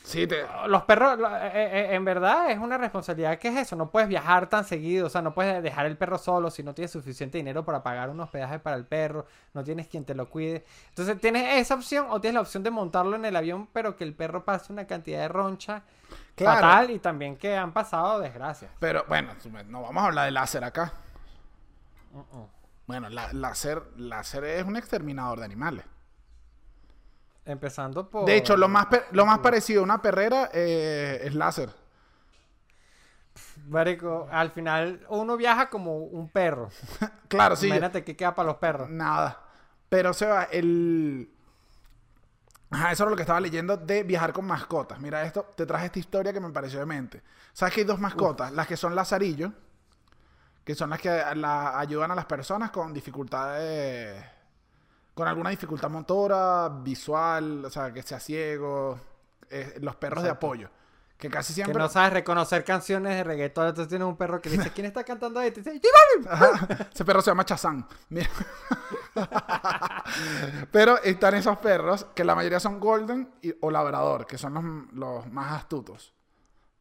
Sí, 0.04 0.26
te... 0.28 0.44
los 0.68 0.84
perros, 0.84 1.18
lo- 1.20 1.30
eh, 1.38 1.52
eh, 1.54 1.88
en 1.96 2.04
verdad, 2.04 2.50
es 2.50 2.58
una 2.58 2.78
responsabilidad 2.78 3.38
que 3.38 3.50
es 3.50 3.58
eso. 3.58 3.76
No 3.76 3.92
puedes 3.92 4.10
viajar 4.10 4.50
tan 4.50 4.64
seguido, 4.66 5.06
o 5.08 5.10
sea, 5.10 5.22
no 5.22 5.34
puedes 5.34 5.62
dejar 5.62 5.86
el 5.86 5.96
perro 5.96 6.18
solo 6.18 6.50
si 6.50 6.64
no 6.64 6.74
tienes 6.74 6.92
suficiente 6.92 7.38
dinero 7.38 7.64
para 7.64 7.84
pagar 7.84 8.10
un 8.10 8.20
hospedaje 8.20 8.58
para 8.60 8.76
el 8.76 8.86
perro, 8.86 9.26
no 9.54 9.64
tienes 9.64 9.88
quien 9.88 10.04
te 10.04 10.16
lo 10.16 10.28
cuide. 10.30 10.66
Entonces, 10.90 11.20
tienes 11.22 11.58
esa 11.60 11.76
opción 11.76 12.08
o 12.10 12.20
tienes 12.20 12.34
la 12.36 12.42
opción 12.42 12.64
de 12.64 12.72
montarlo 12.72 13.16
en 13.16 13.26
el 13.26 13.36
avión, 13.36 13.68
pero 13.72 13.96
que 13.96 14.04
el 14.04 14.14
perro 14.16 14.44
pase 14.44 14.74
una 14.74 14.86
cantidad 14.88 15.20
de 15.20 15.28
roncha 15.28 15.84
Claro. 16.36 16.60
fatal 16.62 16.90
y 16.92 17.00
también 17.00 17.38
que 17.38 17.56
han 17.56 17.72
pasado 17.72 18.20
desgracias. 18.20 18.72
Pero 18.80 19.06
bueno, 19.08 19.34
no 19.68 19.82
vamos 19.84 20.04
a 20.04 20.08
hablar 20.08 20.26
de 20.26 20.32
láser 20.32 20.64
acá. 20.64 20.92
Uh-uh. 22.14 22.48
Bueno, 22.88 23.08
la- 23.10 23.32
láser, 23.34 23.84
láser 23.98 24.44
es 24.46 24.64
un 24.66 24.76
exterminador 24.76 25.40
de 25.40 25.46
animales. 25.46 25.86
Empezando 27.46 28.10
por... 28.10 28.26
De 28.26 28.36
hecho, 28.38 28.56
lo 28.56 28.68
más, 28.68 28.88
lo 29.12 29.26
más 29.26 29.40
parecido 29.40 29.82
a 29.82 29.84
una 29.84 30.02
perrera 30.02 30.50
eh, 30.54 31.22
es 31.24 31.34
láser. 31.36 31.70
Marico, 33.68 34.28
al 34.32 34.52
final 34.52 35.06
uno 35.10 35.38
viaja 35.38 35.70
como 35.70 35.98
un 35.98 36.30
perro. 36.30 36.70
Claro, 37.28 37.56
sí. 37.56 37.68
Imagínate 37.68 38.04
qué 38.04 38.16
queda 38.16 38.36
para 38.36 38.48
los 38.48 38.58
perros. 38.58 38.90
Nada. 38.90 39.40
Pero, 39.88 40.14
se 40.14 40.26
va, 40.26 40.44
el... 40.52 41.30
Ajá, 42.70 42.92
eso 42.92 43.04
era 43.04 43.10
lo 43.10 43.16
que 43.16 43.24
estaba 43.24 43.40
leyendo 43.40 43.78
de 43.78 44.04
viajar 44.04 44.34
con 44.34 44.46
mascotas. 44.46 45.00
Mira 45.00 45.24
esto, 45.24 45.44
te 45.56 45.66
traje 45.66 45.86
esta 45.88 46.00
historia 46.00 46.32
que 46.34 46.40
me 46.40 46.50
pareció 46.50 46.80
demente. 46.80 47.22
¿Sabes 47.54 47.74
que 47.74 47.82
hay 47.82 47.86
dos 47.88 48.00
mascotas? 48.00 48.52
Las 48.52 48.68
que 48.68 48.78
son 48.78 48.96
lazarillos, 48.96 49.52
que 50.64 50.76
son 50.76 50.90
las 50.90 51.00
que 51.02 51.10
la- 51.36 51.80
ayudan 51.80 52.12
a 52.12 52.16
las 52.16 52.26
personas 52.26 52.72
con 52.72 52.94
dificultades, 52.94 54.24
con 55.22 55.28
alguna 55.28 55.52
dificultad 55.52 55.88
motora, 55.92 56.68
visual, 56.70 57.64
o 57.66 57.70
sea, 57.70 57.94
que 57.94 58.02
sea 58.02 58.20
ciego, 58.20 59.00
eh, 59.52 59.78
los 59.82 59.96
perros 59.96 60.24
de 60.24 60.32
apoyo. 60.32 60.68
Que 61.16 61.30
casi 61.30 61.50
Que 61.54 61.58
siempre... 61.58 61.78
no 61.78 61.88
sabes 61.88 62.14
reconocer 62.14 62.64
canciones 62.64 63.14
de 63.16 63.24
reggaetón. 63.24 63.68
Entonces 63.68 63.88
tienes 63.90 64.08
un 64.08 64.18
perro 64.18 64.42
que 64.42 64.50
dice, 64.50 64.72
¿quién 64.74 64.88
está 64.88 65.04
cantando 65.04 65.40
ahí? 65.40 65.52
Te 65.52 65.62
dice, 65.62 65.80
Ese 66.92 67.06
perro 67.06 67.22
se 67.22 67.30
llama 67.30 67.46
Chazán. 67.46 67.86
Mira. 68.10 68.28
Pero 70.72 70.98
están 71.04 71.36
esos 71.36 71.58
perros 71.60 72.06
que 72.16 72.24
la 72.24 72.34
mayoría 72.34 72.60
son 72.60 72.80
Golden 72.80 73.32
y- 73.44 73.54
o 73.62 73.70
Labrador, 73.70 74.26
que 74.26 74.40
son 74.40 74.54
los, 74.56 74.64
los 74.94 75.32
más 75.32 75.52
astutos. 75.54 76.14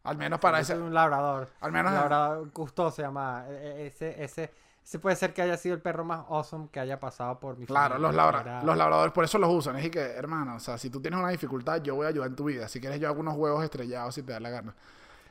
Al 0.04 0.16
menos 0.16 0.40
para 0.40 0.60
ese. 0.60 0.74
un 0.74 0.94
labrador. 0.94 1.50
Al 1.60 1.72
menos- 1.72 1.92
Labrador 1.92 2.50
Gusto 2.54 2.90
se 2.90 3.02
llama. 3.02 3.44
E- 3.48 3.52
e- 3.82 3.86
Ese, 3.88 4.24
ese, 4.24 4.50
ese 4.84 4.98
puede 4.98 5.14
ser 5.16 5.32
que 5.34 5.42
haya 5.42 5.56
sido 5.56 5.74
el 5.74 5.80
perro 5.80 6.04
más 6.04 6.24
awesome 6.28 6.68
que 6.72 6.80
haya 6.80 6.98
pasado 6.98 7.38
por 7.38 7.56
mi 7.56 7.66
Claro, 7.66 7.94
familia, 7.94 8.08
los, 8.08 8.16
labra- 8.16 8.40
era- 8.40 8.62
los 8.64 8.76
labradores, 8.76 9.12
por 9.12 9.24
eso 9.24 9.38
los 9.38 9.50
usan. 9.52 9.76
Es 9.76 9.90
que, 9.90 10.00
hermano, 10.00 10.56
o 10.56 10.60
sea, 10.60 10.78
si 10.78 10.90
tú 10.90 11.00
tienes 11.00 11.20
una 11.20 11.28
dificultad, 11.28 11.80
yo 11.82 11.94
voy 11.94 12.06
a 12.06 12.08
ayudar 12.08 12.28
en 12.30 12.36
tu 12.36 12.44
vida. 12.44 12.66
Si 12.68 12.80
quieres, 12.80 12.98
yo 12.98 13.08
hago 13.08 13.20
unos 13.20 13.36
huevos 13.36 13.62
estrellados 13.62 14.14
si 14.14 14.22
te 14.22 14.32
da 14.32 14.40
la 14.40 14.50
gana. 14.50 14.74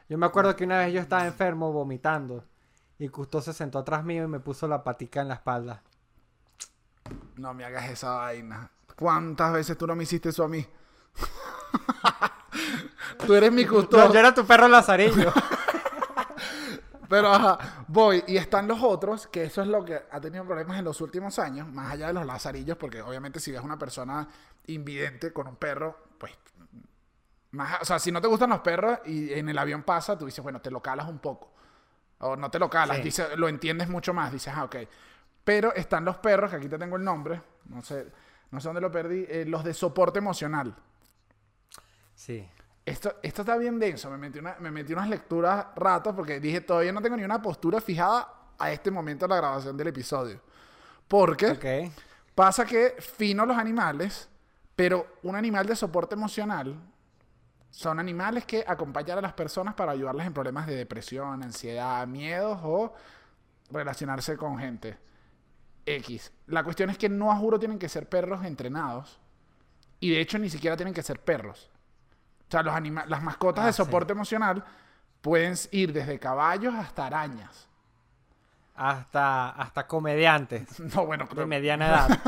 Yo 0.08 0.18
me 0.18 0.26
acuerdo 0.26 0.56
que 0.56 0.64
una 0.64 0.80
vez 0.80 0.94
yo 0.94 1.02
estaba 1.02 1.26
enfermo 1.28 1.72
vomitando. 1.74 2.44
Y 2.98 3.08
Gusto 3.08 3.42
se 3.42 3.54
sentó 3.54 3.80
atrás 3.80 4.04
mío 4.04 4.24
y 4.24 4.28
me 4.28 4.40
puso 4.40 4.68
la 4.68 4.84
patica 4.84 5.22
en 5.22 5.28
la 5.30 5.36
espalda. 5.36 5.82
No 7.36 7.54
me 7.54 7.64
hagas 7.66 7.90
esa 7.90 8.12
vaina. 8.16 8.70
¿Cuántas 8.96 9.54
veces 9.54 9.78
tú 9.78 9.88
no 9.88 9.96
me 9.96 10.04
hiciste 10.04 10.30
eso 10.30 10.44
a 10.44 10.48
mí? 10.50 10.66
tú 13.26 13.34
eres 13.36 13.52
mi 13.52 13.64
No, 13.66 13.72
custodio. 13.72 14.14
yo 14.14 14.20
era 14.20 14.34
tu 14.34 14.46
perro 14.46 14.68
lazarillo. 14.68 15.32
Pero 17.10 17.28
ajá, 17.34 17.86
voy 17.88 18.24
y 18.28 18.38
están 18.38 18.68
los 18.68 18.82
otros, 18.84 19.28
que 19.28 19.44
eso 19.44 19.62
es 19.64 19.68
lo 19.68 19.84
que 19.84 20.00
ha 20.12 20.22
tenido 20.22 20.46
problemas 20.46 20.78
en 20.78 20.86
los 20.86 21.02
últimos 21.02 21.40
años, 21.40 21.68
más 21.68 21.92
allá 21.92 22.08
de 22.08 22.14
los 22.14 22.26
lazarillos, 22.26 22.78
porque 22.78 23.02
obviamente 23.02 23.40
si 23.40 23.52
ves 23.52 23.62
una 23.62 23.78
persona 23.80 24.28
invidente 24.68 25.34
con 25.34 25.48
un 25.48 25.56
perro, 25.56 25.98
pues, 26.20 26.34
más, 27.52 27.82
o 27.82 27.86
sea, 27.86 27.98
si 27.98 28.12
no 28.12 28.22
te 28.22 28.28
gustan 28.28 28.52
los 28.52 28.60
perros 28.60 29.00
y 29.06 29.34
en 29.34 29.50
el 29.50 29.58
avión 29.58 29.82
pasa, 29.84 30.16
tú 30.18 30.26
dices, 30.28 30.44
bueno, 30.44 30.62
te 30.62 30.70
lo 30.70 30.82
calas 30.82 31.08
un 31.10 31.18
poco. 31.20 31.52
O 32.20 32.36
no 32.36 32.52
te 32.52 32.60
lo 32.60 32.70
calas, 32.70 32.98
Sí. 32.98 33.04
dices, 33.04 33.38
lo 33.38 33.48
entiendes 33.50 33.90
mucho 33.90 34.14
más, 34.14 34.32
dices, 34.32 34.54
ah, 34.56 34.66
ok. 34.66 34.76
Pero 35.44 35.74
están 35.74 36.06
los 36.06 36.18
perros, 36.18 36.52
que 36.52 36.58
aquí 36.58 36.70
te 36.70 36.78
tengo 36.78 36.98
el 36.98 37.04
nombre, 37.04 37.42
no 37.66 37.82
sé, 37.82 38.12
no 38.52 38.60
sé 38.60 38.68
dónde 38.68 38.82
lo 38.82 38.92
perdí, 38.92 39.26
eh, 39.28 39.46
los 39.48 39.64
de 39.64 39.74
soporte 39.74 40.20
emocional. 40.20 40.76
sí. 42.14 42.48
Esto, 42.90 43.16
esto 43.22 43.42
está 43.44 43.56
bien 43.58 43.78
denso. 43.80 44.10
Me 44.10 44.18
metí, 44.18 44.40
una- 44.40 44.56
me 44.60 44.72
metí 44.72 44.94
unas 44.94 45.08
lecturas 45.10 45.68
ratos 45.76 46.16
porque 46.16 46.40
dije, 46.40 46.62
todavía 46.62 46.92
no 46.92 47.02
tengo 47.02 47.16
ni 47.18 47.24
una 47.24 47.42
postura 47.42 47.80
fijada 47.80 48.28
a 48.58 48.72
este 48.72 48.90
momento 48.92 49.26
de 49.26 49.30
la 49.30 49.38
grabación 49.38 49.78
del 49.78 49.88
episodio. 49.88 50.42
Porque 51.08 51.48
pasa 52.36 52.66
que 52.66 52.96
fino 53.00 53.46
los 53.46 53.58
animales, 53.58 54.28
pero 54.76 55.06
un 55.24 55.36
animal 55.36 55.66
de 55.68 55.76
soporte 55.76 56.16
emocional 56.16 56.76
son 57.70 58.00
animales 58.00 58.46
que 58.46 58.64
acompañan 58.68 59.20
a 59.20 59.22
las 59.22 59.34
personas 59.34 59.76
para 59.76 59.92
ayudarles 59.92 60.26
en 60.26 60.34
problemas 60.34 60.66
de 60.66 60.76
depresión, 60.76 61.44
ansiedad, 61.44 62.06
miedos 62.08 62.60
o 62.64 62.94
relacionarse 63.72 64.36
con 64.38 64.58
gente. 64.58 64.98
X. 65.86 66.32
La 66.48 66.64
cuestión 66.64 66.90
es 66.90 66.98
que 66.98 67.10
no 67.10 67.32
a 67.32 67.36
juro 67.36 67.60
tienen 67.60 67.78
que 67.80 67.90
ser 67.90 68.08
perros 68.10 68.44
entrenados. 68.44 69.20
Y 70.00 70.12
de 70.12 70.22
hecho 70.22 70.40
ni 70.40 70.50
siquiera 70.50 70.76
tienen 70.78 70.94
que 70.94 71.04
ser 71.04 71.20
perros. 71.20 71.70
O 72.50 72.52
sea, 72.52 72.64
los 72.64 72.74
anima- 72.74 73.06
las 73.06 73.22
mascotas 73.22 73.64
Ah, 73.64 73.68
de 73.68 73.74
sí. 73.74 73.78
soporte 73.78 74.12
emocional 74.14 74.64
pueden 75.22 75.56
ir 75.72 75.94
desde 75.94 76.18
caballos 76.20 76.74
hasta 76.76 77.06
arañas. 77.06 77.68
Hasta, 78.82 79.50
hasta 79.50 79.86
comediantes 79.86 80.80
No, 80.96 81.06
bueno, 81.06 81.26
de 81.26 81.30
creo- 81.32 81.46
mediana 81.48 81.88
edad. 82.08 82.20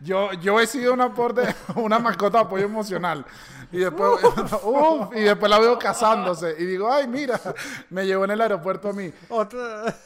yo, 0.00 0.32
yo 0.34 0.60
he 0.60 0.66
sido 0.68 0.94
un 0.94 1.00
aporte, 1.00 1.42
una 1.74 1.98
mascota 1.98 2.38
de 2.38 2.44
apoyo 2.44 2.64
emocional. 2.64 3.26
Y 3.72 3.78
después, 3.78 4.22
uf, 4.62 5.16
y 5.16 5.20
después 5.22 5.50
la 5.50 5.58
veo 5.58 5.78
casándose. 5.78 6.54
Y 6.58 6.64
digo, 6.64 6.92
ay, 6.92 7.08
mira, 7.08 7.40
me 7.90 8.06
llevó 8.06 8.24
en 8.24 8.30
el 8.32 8.40
aeropuerto 8.40 8.90
a 8.90 8.92
mí. 8.92 9.12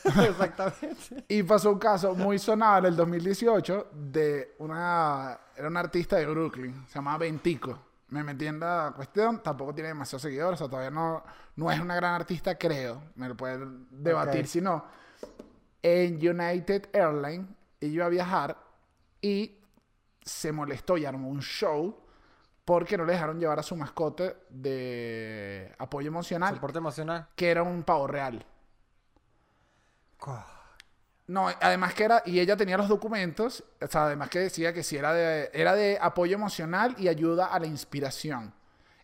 Exactamente. 0.05 1.25
Y 1.29 1.43
pasó 1.43 1.71
un 1.73 1.79
caso 1.79 2.15
muy 2.15 2.39
sonado 2.39 2.79
en 2.79 2.85
el 2.87 2.97
2018 2.97 3.89
de 3.93 4.55
una... 4.59 5.39
Era 5.57 5.69
una 5.69 5.81
artista 5.81 6.17
de 6.17 6.27
Brooklyn, 6.27 6.87
se 6.89 6.95
llamaba 6.95 7.19
Ventico. 7.19 7.79
Me 8.09 8.23
metí 8.23 8.47
en 8.47 8.61
la 8.61 8.93
cuestión, 8.95 9.43
tampoco 9.43 9.75
tiene 9.75 9.89
demasiados 9.89 10.23
seguidores, 10.23 10.61
o 10.61 10.65
sea, 10.65 10.71
todavía 10.71 10.91
no, 10.93 11.25
no 11.57 11.73
es 11.73 11.81
una 11.81 11.97
gran 11.97 12.15
artista, 12.15 12.57
creo. 12.57 13.03
Me 13.17 13.29
lo 13.29 13.37
pueden 13.37 13.87
debatir 13.91 14.43
Ok. 14.43 14.47
si 14.47 14.61
no. 14.61 14.85
En 15.83 16.15
United 16.17 16.89
Airlines, 16.93 17.47
iba 17.81 18.07
a 18.07 18.09
viajar 18.09 18.57
y 19.21 19.59
se 20.23 20.53
molestó 20.53 20.97
y 20.97 21.05
armó 21.05 21.29
un 21.29 21.41
show 21.43 21.97
porque 22.65 22.97
no 22.97 23.05
le 23.05 23.13
dejaron 23.13 23.39
llevar 23.39 23.59
a 23.59 23.63
su 23.63 23.77
mascota 23.77 24.35
de 24.51 25.73
apoyo 25.79 26.09
emocional, 26.09 26.55
Soporte 26.55 26.79
emocional. 26.79 27.29
que 27.37 27.51
era 27.51 27.63
un 27.63 27.83
pavo 27.85 28.07
real. 28.09 28.45
No, 31.29 31.49
además 31.49 31.93
que 31.95 32.05
era, 32.05 32.23
y 32.25 32.39
ella 32.39 32.57
tenía 32.57 32.77
los 32.77 32.89
documentos, 32.89 33.65
o 33.81 33.87
sea, 33.89 34.05
además 34.07 34.31
que 34.31 34.39
decía 34.39 34.73
que 34.73 34.85
sí 34.85 34.97
era 34.97 35.13
de, 35.13 35.51
era 35.53 35.75
de 35.75 35.99
apoyo 36.01 36.35
emocional 36.37 36.95
y 36.99 37.09
ayuda 37.09 37.47
a 37.47 37.59
la 37.59 37.67
inspiración. 37.67 38.53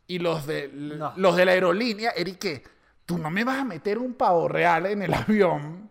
Y 0.07 0.19
los 0.21 0.47
de, 0.47 0.69
No. 0.73 1.13
los 1.17 1.35
de 1.37 1.45
la 1.45 1.53
aerolínea, 1.53 2.11
Eric, 2.15 2.39
¿qué? 2.39 2.63
Tú 3.07 3.19
no 3.19 3.29
me 3.31 3.43
vas 3.43 3.59
a 3.59 3.65
meter 3.65 3.99
un 3.99 4.15
pavo 4.15 4.47
real 4.47 4.87
en 4.87 5.03
el 5.03 5.13
avión 5.15 5.91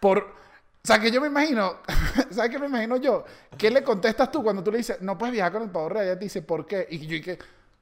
por... 0.00 0.18
O 0.18 0.86
sea, 0.86 0.98
que 0.98 1.10
yo 1.10 1.18
me 1.22 1.28
imagino, 1.28 1.76
¿sabes 2.30 2.50
qué 2.50 2.58
me 2.58 2.66
imagino 2.66 2.98
yo? 2.98 3.24
¿Qué 3.56 3.70
le 3.70 3.82
contestas 3.82 4.30
tú 4.30 4.42
cuando 4.42 4.62
tú 4.62 4.70
le 4.70 4.78
dices, 4.78 5.00
no 5.00 5.16
puedes 5.16 5.32
viajar 5.32 5.52
con 5.52 5.62
el 5.62 5.70
pavo 5.70 5.88
real? 5.88 6.04
Ella 6.04 6.18
te 6.18 6.24
dice, 6.26 6.42
¿por 6.42 6.66
qué? 6.66 6.86
Y 6.90 6.98
yo 6.98 7.08
dije, 7.12 7.38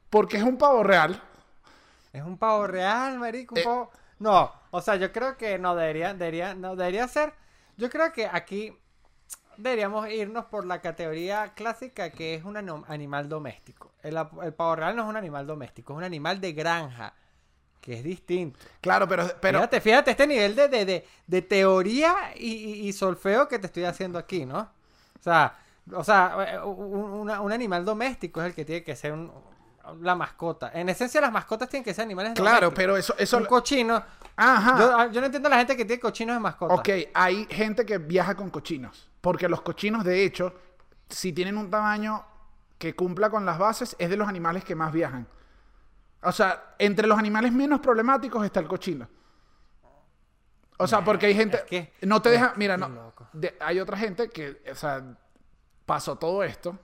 porque 0.09 0.37
es 0.37 0.45
un 0.45 0.57
pavo 0.57 0.85
real. 0.85 1.21
Es 2.13 2.23
un 2.23 2.39
pavo 2.39 2.65
real, 2.69 3.19
marico, 3.19 3.57
un 3.57 3.61
Eh. 3.61 3.65
pavo... 3.65 3.91
No, 4.21 4.53
o 4.71 4.81
sea, 4.81 4.95
yo 4.95 5.11
creo 5.11 5.37
que 5.37 5.59
no 5.59 5.75
debería, 5.75 6.15
debería, 6.15 6.55
no 6.55 6.77
debería 6.77 7.09
ser... 7.09 7.33
Yo 7.77 7.91
creo 7.91 8.13
que 8.13 8.27
aquí 8.27 8.77
deberíamos 9.57 10.09
irnos 10.11 10.47
por 10.47 10.65
la 10.67 10.81
categoría 10.81 11.53
clásica 11.55 12.11
que 12.11 12.35
es 12.35 12.45
un 12.45 12.57
animal 12.89 13.29
doméstico. 13.29 13.93
El, 14.03 14.15
pavo 14.57 14.77
real 14.77 14.97
no 14.97 15.03
es 15.05 15.09
un 15.09 15.17
animal 15.17 15.47
doméstico, 15.47 15.93
es 15.93 15.99
un 15.99 16.05
animal 16.05 16.41
de 16.41 16.53
granja, 16.53 17.15
que 17.81 17.95
es 17.99 18.05
distinto. 18.05 18.59
Claro, 18.81 19.09
pero... 19.09 19.27
pero 19.41 19.59
fíjate, 19.61 19.81
fíjate 19.81 20.11
este 20.13 20.27
nivel 20.27 20.55
de, 20.57 20.69
de, 20.69 20.85
de, 20.85 21.07
de 21.27 21.43
teoría 21.43 22.15
y, 22.37 22.49
y- 22.53 22.89
y 22.89 22.93
solfeo 22.93 23.49
que 23.49 23.59
te 23.59 23.67
estoy 23.67 23.85
haciendo 23.85 24.19
aquí, 24.19 24.47
¿no? 24.47 24.61
O 25.19 25.23
sea, 25.23 25.59
o 25.93 26.05
sea 26.05 26.37
eh, 26.55 26.61
un, 26.65 27.31
un 27.31 27.53
animal 27.53 27.85
doméstico 27.85 28.41
es 28.41 28.49
el 28.49 28.55
que 28.55 28.65
tiene 28.65 28.85
que 28.85 28.97
ser 28.97 29.13
un- 29.13 29.33
la 30.01 30.15
mascota. 30.15 30.71
En 30.75 30.89
esencia, 30.89 31.21
las 31.21 31.33
mascotas 31.33 31.69
tienen 31.69 31.85
que 31.85 31.93
ser 31.95 32.05
animales 32.05 32.33
claro, 32.35 32.67
domésticos. 32.71 32.75
pero 32.77 32.97
eso... 32.97 33.15
eso 33.19 33.37
Un 33.39 33.45
cochino. 33.47 34.03
Ajá. 34.37 34.79
Yo, 34.79 34.97
ah, 34.97 35.07
yo 35.09 35.21
no 35.21 35.27
entiendo 35.27 35.49
a 35.49 35.51
la 35.51 35.59
gente 35.59 35.77
que 35.77 35.85
tiene 35.85 36.01
cochinos 36.01 36.37
de 36.37 36.41
mascota. 36.41 36.75
Ok, 36.75 36.89
hay 37.15 37.47
gente 37.51 37.85
que 37.85 37.99
viaja 37.99 38.35
con 38.35 38.51
cochinos. 38.51 39.09
Porque 39.21 39.49
los 39.49 39.63
cochinos, 39.63 40.05
de 40.05 40.25
hecho, 40.25 40.55
si 41.09 41.33
tienen 41.33 41.57
un 41.59 41.71
tamaño 41.71 42.25
que 42.79 42.95
cumpla 42.95 43.31
con 43.31 43.45
las 43.45 43.59
bases, 43.59 43.95
es 43.99 44.09
de 44.11 44.17
los 44.17 44.29
animales 44.29 44.65
que 44.65 44.75
más 44.75 44.93
viajan. 44.93 45.27
O 46.23 46.33
sea, 46.33 46.75
entre 46.79 47.07
los 47.07 47.19
animales 47.19 47.53
menos 47.53 47.81
problemáticos 47.81 48.45
está 48.45 48.61
el 48.61 48.69
cochino. 48.69 49.09
O 50.79 50.87
sea, 50.87 51.05
porque 51.05 51.27
hay 51.27 51.35
gente... 51.35 51.59
es 51.59 51.63
que- 51.65 51.93
no 52.03 52.23
te 52.23 52.31
deja... 52.31 52.55
Mira, 52.57 52.77
no, 52.77 53.13
de- 53.33 53.57
hay 53.61 53.79
otra 53.79 53.97
gente 53.97 54.29
que, 54.31 54.63
o 54.71 54.75
sea, 54.75 55.03
pasó 55.87 56.17
todo 56.17 56.43
esto, 56.43 56.79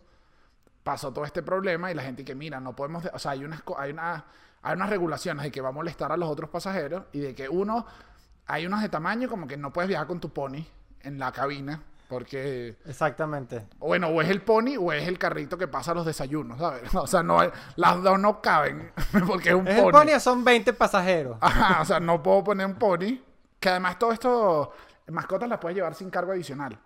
pasó 0.89 1.13
todo 1.13 1.27
este 1.27 1.43
problema 1.43 1.91
y 1.91 1.95
la 1.95 2.03
gente 2.03 2.25
que, 2.25 2.35
mira, 2.35 2.61
no 2.61 2.75
podemos... 2.75 3.03
de- 3.03 3.11
o 3.13 3.19
sea, 3.19 3.33
hay 3.33 3.45
unas, 3.45 3.63
hay, 3.77 3.91
una, 3.93 4.25
hay 4.63 4.75
unas 4.75 4.89
regulaciones 4.89 5.43
de 5.45 5.51
que 5.51 5.61
va 5.61 5.69
a 5.69 5.73
molestar 5.73 6.11
a 6.13 6.17
los 6.17 6.31
otros 6.31 6.49
pasajeros 6.49 7.03
y 7.13 7.19
de 7.21 7.35
que 7.35 7.47
uno... 7.47 7.85
Hay 8.47 8.65
unos 8.65 8.81
de 8.81 8.89
tamaño 8.89 9.29
como 9.29 9.47
que 9.47 9.59
no 9.59 9.71
puedes 9.71 9.87
viajar 9.91 10.07
con 10.07 10.19
tu 10.19 10.31
pony 10.33 10.65
en 11.03 11.19
la 11.19 11.31
cabina 11.31 11.83
porque... 12.09 12.79
Exactamente. 12.87 13.67
Bueno, 13.79 14.09
o 14.09 14.23
es 14.23 14.31
el 14.31 14.41
pony 14.41 14.79
o 14.81 14.91
es 14.95 15.07
el 15.07 15.19
carrito 15.19 15.59
que 15.59 15.69
pasa 15.69 15.93
los 15.93 16.07
desayunos, 16.07 16.59
¿sabes? 16.59 16.95
O 16.95 17.07
sea, 17.07 17.23
no 17.23 17.39
las 17.77 18.03
dos 18.03 18.19
no 18.19 18.41
caben 18.41 18.91
porque 19.27 19.51
es 19.51 19.55
un 19.55 19.69
¿Es 19.69 19.79
pony. 19.79 19.87
el 19.89 19.93
pony 19.93 20.13
o 20.17 20.21
son 20.21 20.43
20 20.43 20.73
pasajeros? 20.73 21.37
Ajá, 21.43 21.83
o 21.83 21.85
sea, 21.85 22.01
no 22.01 22.23
puedo 22.23 22.43
poner 22.45 22.65
un 22.65 22.77
pony. 22.77 23.21
Que 23.61 23.69
además 23.69 23.99
todo 23.99 24.13
esto, 24.13 24.73
mascotas 25.09 25.51
las 25.51 25.59
puedes 25.59 25.77
llevar 25.77 25.95
sin 25.95 26.09
cargo 26.09 26.33
adicional. 26.33 26.79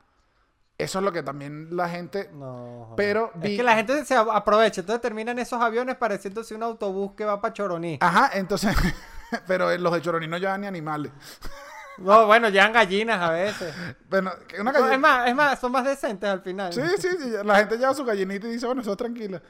Eso 0.79 0.99
es 0.99 1.05
lo 1.05 1.13
que 1.13 1.23
también 1.23 1.69
la 1.77 1.89
gente... 1.89 2.31
No. 2.33 2.95
Pero 2.97 3.31
Es 3.37 3.41
vi- 3.43 3.57
que 3.57 3.63
la 3.63 3.77
gente 3.77 4.05
se 4.05 4.17
aprovecha. 4.17 4.81
Entonces 4.81 5.01
terminan 5.01 5.39
esos 5.39 5.61
aviones 5.63 5.97
pareciéndose 5.97 6.55
un 6.55 6.63
autobús 6.65 7.13
que 7.17 7.25
va 7.25 7.41
para 7.41 7.55
Choroní. 7.55 7.99
Ajá, 8.01 8.31
entonces... 8.35 8.75
pero 9.47 9.77
los 9.79 9.93
de 9.93 10.03
Choroní 10.03 10.27
no 10.27 10.39
llevan 10.39 10.61
ni 10.63 10.67
animales. 10.67 11.13
No, 11.99 12.25
bueno, 12.27 12.49
llevan 12.49 12.73
gallinas 12.73 13.21
a 13.21 13.31
veces. 13.31 13.73
Bueno, 14.09 14.33
una 14.59 14.73
No, 14.73 14.79
gallina- 14.81 14.95
es 14.95 14.99
más, 14.99 15.29
es 15.29 15.35
más, 15.35 15.61
son 15.61 15.73
más 15.73 15.85
decentes 15.85 16.29
al 16.29 16.41
final. 16.41 16.73
Sí, 16.73 16.81
sí, 16.99 17.09
sí. 17.21 17.31
La 17.45 17.57
gente 17.57 17.77
lleva 17.77 17.93
su 17.93 18.03
gallinita 18.03 18.47
y 18.49 18.53
dice, 18.53 18.65
bueno, 18.65 18.81
eso 18.81 18.93
es 18.93 18.97
tranquila. 18.97 19.43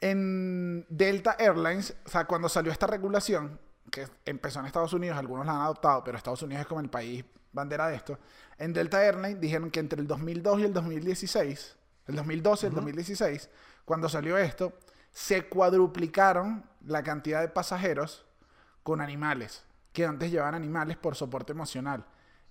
En 0.00 0.84
Delta 0.90 1.36
Airlines, 1.38 1.96
o 2.04 2.08
sea, 2.08 2.26
cuando 2.26 2.50
salió 2.50 2.70
esta 2.70 2.86
regulación, 2.86 3.58
que 3.90 4.06
empezó 4.26 4.60
en 4.60 4.66
Estados 4.66 4.92
Unidos, 4.92 5.16
algunos 5.16 5.46
la 5.46 5.52
han 5.52 5.60
adoptado, 5.62 6.04
pero 6.04 6.18
Estados 6.18 6.42
Unidos 6.42 6.60
es 6.60 6.66
como 6.66 6.80
el 6.82 6.90
país 6.90 7.24
bandera 7.54 7.88
de 7.88 7.96
esto. 7.96 8.18
En 8.58 8.72
Delta 8.72 9.02
Airlines 9.04 9.40
dijeron 9.40 9.70
que 9.70 9.80
entre 9.80 10.00
el 10.00 10.06
2002 10.06 10.60
y 10.60 10.64
el 10.64 10.72
2016, 10.74 11.76
el 12.08 12.16
2012 12.16 12.66
y 12.66 12.68
el 12.68 12.74
2016, 12.74 13.50
cuando 13.84 14.08
salió 14.08 14.36
esto, 14.36 14.72
se 15.10 15.48
cuadruplicaron 15.48 16.64
la 16.86 17.02
cantidad 17.02 17.40
de 17.40 17.48
pasajeros 17.48 18.26
con 18.82 19.00
animales, 19.00 19.64
que 19.92 20.04
antes 20.04 20.30
llevaban 20.30 20.54
animales 20.54 20.96
por 20.96 21.14
soporte 21.14 21.52
emocional. 21.52 22.04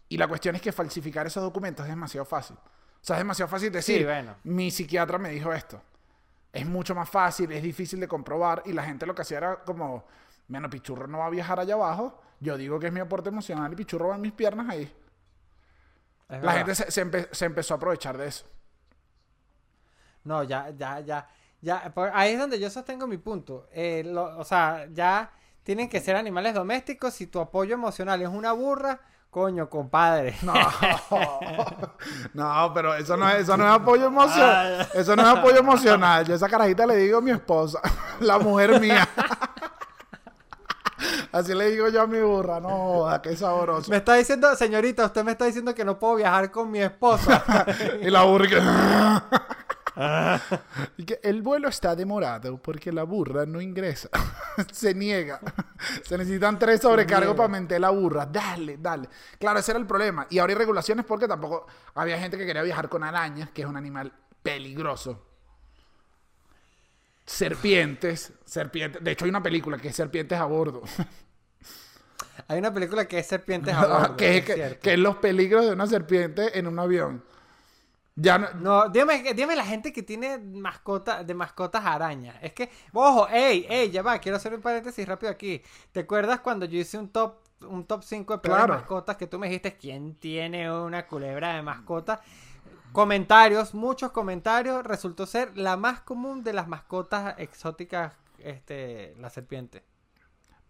Y 0.09 0.17
la 0.17 0.27
cuestión 0.27 0.55
es 0.55 0.61
que 0.61 0.71
falsificar 0.71 1.27
esos 1.27 1.43
documentos 1.43 1.85
es 1.85 1.89
demasiado 1.89 2.25
fácil. 2.25 2.55
O 2.57 3.05
sea, 3.05 3.17
es 3.17 3.19
demasiado 3.19 3.49
fácil 3.49 3.71
decir, 3.71 3.99
Sí, 3.99 4.03
bueno. 4.05 4.35
mi 4.43 4.71
psiquiatra 4.71 5.17
me 5.17 5.29
dijo 5.29 5.51
esto. 5.53 5.81
Es 6.51 6.65
mucho 6.65 6.93
más 6.95 7.09
fácil, 7.09 7.51
es 7.51 7.63
difícil 7.63 7.99
de 7.99 8.07
comprobar 8.07 8.61
y 8.65 8.73
la 8.73 8.83
gente 8.83 9.05
lo 9.05 9.13
que 9.15 9.23
hacía 9.23 9.37
era 9.39 9.63
como, 9.63 10.05
bueno, 10.47 10.69
Pichurro 10.69 11.07
no 11.07 11.17
va 11.19 11.25
a 11.25 11.29
viajar 11.29 11.59
allá 11.59 11.73
abajo, 11.73 12.21
yo 12.43 12.57
digo 12.57 12.79
que 12.79 12.87
es 12.87 12.93
mi 12.93 12.99
aporte 12.99 13.29
emocional 13.29 13.71
y 13.71 13.75
Pichurro 13.75 14.09
va 14.09 14.15
en 14.15 14.21
mis 14.21 14.33
piernas 14.33 14.69
ahí. 14.69 14.83
Es 14.83 14.91
La 16.29 16.37
verdad. 16.37 16.53
gente 16.57 16.75
se, 16.75 16.91
se 16.91 17.05
empe- 17.05 17.29
se 17.31 17.45
empezó 17.45 17.73
a 17.73 17.77
aprovechar 17.77 18.17
de 18.17 18.27
eso. 18.27 18.45
No, 20.23 20.43
ya, 20.43 20.69
ya, 20.71 20.99
ya. 21.01 21.27
ya 21.61 21.91
por- 21.93 22.11
ahí 22.13 22.33
es 22.33 22.39
donde 22.39 22.59
yo 22.59 22.69
sostengo 22.69 23.07
mi 23.07 23.17
punto. 23.17 23.67
Eh, 23.71 24.03
lo- 24.05 24.37
o 24.37 24.43
sea, 24.43 24.87
ya 24.91 25.31
tienen 25.63 25.89
que 25.89 25.99
ser 25.99 26.15
animales 26.15 26.53
domésticos. 26.53 27.13
Si 27.13 27.27
tu 27.27 27.39
apoyo 27.39 27.73
emocional 27.73 28.21
es 28.21 28.29
una 28.29 28.51
burra, 28.53 28.99
coño, 29.29 29.69
compadre. 29.69 30.35
No, 30.43 30.53
no, 32.33 32.71
pero 32.73 32.93
eso 32.95 33.17
no 33.17 33.29
es, 33.29 33.41
eso 33.43 33.57
no 33.57 33.65
es 33.65 33.71
apoyo 33.73 34.05
emocional. 34.07 34.87
Eso 34.93 35.15
no 35.15 35.21
es 35.23 35.37
apoyo 35.39 35.57
emocional. 35.57 36.25
Yo 36.25 36.33
a 36.33 36.35
esa 36.37 36.49
carajita 36.49 36.85
le 36.85 36.95
digo 36.97 37.17
a 37.17 37.21
mi 37.21 37.31
esposa, 37.31 37.79
la 38.21 38.39
mujer 38.39 38.79
mía. 38.79 39.07
Así 41.33 41.55
le 41.55 41.71
digo 41.71 41.89
yo 41.89 42.03
a 42.03 42.07
mi 42.07 42.21
burra, 42.21 42.59
no, 42.59 42.69
joda, 42.69 43.19
qué 43.19 43.35
sabroso. 43.35 43.89
Me 43.89 43.97
está 43.97 44.13
diciendo, 44.13 44.55
señorita, 44.55 45.07
usted 45.07 45.23
me 45.23 45.31
está 45.31 45.45
diciendo 45.45 45.73
que 45.73 45.83
no 45.83 45.97
puedo 45.97 46.17
viajar 46.17 46.51
con 46.51 46.69
mi 46.69 46.79
esposa. 46.79 47.43
Y 48.01 48.11
la 48.11 48.21
burra 48.23 48.47
que... 48.47 48.61
y 50.97 51.05
que 51.05 51.19
el 51.23 51.41
vuelo 51.41 51.69
está 51.69 51.95
demorado 51.95 52.57
porque 52.57 52.91
la 52.91 53.01
burra 53.01 53.47
no 53.47 53.59
ingresa. 53.61 54.09
Se 54.71 54.93
niega. 54.93 55.39
Se 56.03 56.19
necesitan 56.19 56.59
tres 56.59 56.81
sobrecargos 56.81 57.35
para 57.35 57.49
meter 57.49 57.81
la 57.81 57.89
burra. 57.89 58.27
Dale, 58.27 58.77
dale. 58.77 59.09
Claro, 59.39 59.57
ese 59.57 59.71
era 59.71 59.79
el 59.79 59.87
problema. 59.87 60.27
Y 60.29 60.37
ahora 60.37 60.53
hay 60.53 60.57
regulaciones 60.59 61.03
porque 61.03 61.27
tampoco 61.27 61.65
había 61.95 62.19
gente 62.19 62.37
que 62.37 62.45
quería 62.45 62.61
viajar 62.61 62.89
con 62.89 63.03
arañas, 63.03 63.49
que 63.49 63.63
es 63.63 63.67
un 63.67 63.75
animal 63.75 64.13
peligroso. 64.43 65.33
Serpientes, 67.25 68.33
serpientes. 68.43 69.01
De 69.03 69.11
hecho, 69.11 69.25
hay 69.25 69.29
una 69.29 69.41
película 69.41 69.77
que 69.77 69.87
es 69.87 69.95
Serpientes 69.95 70.37
a 70.37 70.45
bordo. 70.45 70.81
Hay 72.47 72.59
una 72.59 72.73
película 72.73 73.07
que 73.07 73.19
es 73.19 73.27
Serpientes 73.27 73.75
a 73.75 73.85
bordo, 73.85 74.15
que, 74.15 74.37
es, 74.37 74.37
es 74.37 74.43
que, 74.43 74.53
cierto. 74.53 74.81
que 74.81 74.93
es 74.93 74.99
los 74.99 75.17
peligros 75.17 75.65
de 75.65 75.73
una 75.73 75.87
serpiente 75.87 76.57
en 76.57 76.67
un 76.67 76.79
avión. 76.79 77.23
Ya 78.15 78.37
no, 78.37 78.47
No, 78.53 78.89
dime, 78.89 79.33
dime 79.33 79.55
la 79.55 79.65
gente 79.65 79.91
que 79.91 80.03
tiene 80.03 80.37
mascota, 80.37 81.23
de 81.23 81.33
mascotas 81.33 81.83
arañas. 81.85 82.35
Es 82.41 82.53
que, 82.53 82.69
ojo, 82.93 83.27
ey, 83.29 83.65
ey, 83.69 83.89
ya 83.91 84.03
va, 84.03 84.19
quiero 84.19 84.37
hacer 84.37 84.53
un 84.53 84.61
paréntesis 84.61 85.07
rápido 85.07 85.31
aquí. 85.31 85.63
¿Te 85.91 86.01
acuerdas 86.01 86.39
cuando 86.41 86.65
yo 86.65 86.77
hice 86.79 86.97
un 86.99 87.09
top, 87.09 87.37
un 87.61 87.85
top 87.87 88.03
5 88.03 88.33
de 88.35 88.39
peores 88.39 88.65
Claro. 88.65 88.73
mascotas 88.75 89.17
que 89.17 89.25
tú 89.27 89.39
me 89.39 89.47
dijiste 89.47 89.77
quién 89.77 90.15
tiene 90.15 90.71
una 90.71 91.07
culebra 91.07 91.55
de 91.55 91.63
mascota? 91.63 92.21
Comentarios, 92.91 93.73
muchos 93.73 94.11
comentarios, 94.11 94.83
resultó 94.85 95.25
ser 95.25 95.57
la 95.57 95.77
más 95.77 96.01
común 96.01 96.43
de 96.43 96.53
las 96.53 96.67
mascotas 96.67 97.35
exóticas, 97.39 98.13
este, 98.37 99.15
la 99.19 99.29
serpiente. 99.31 99.83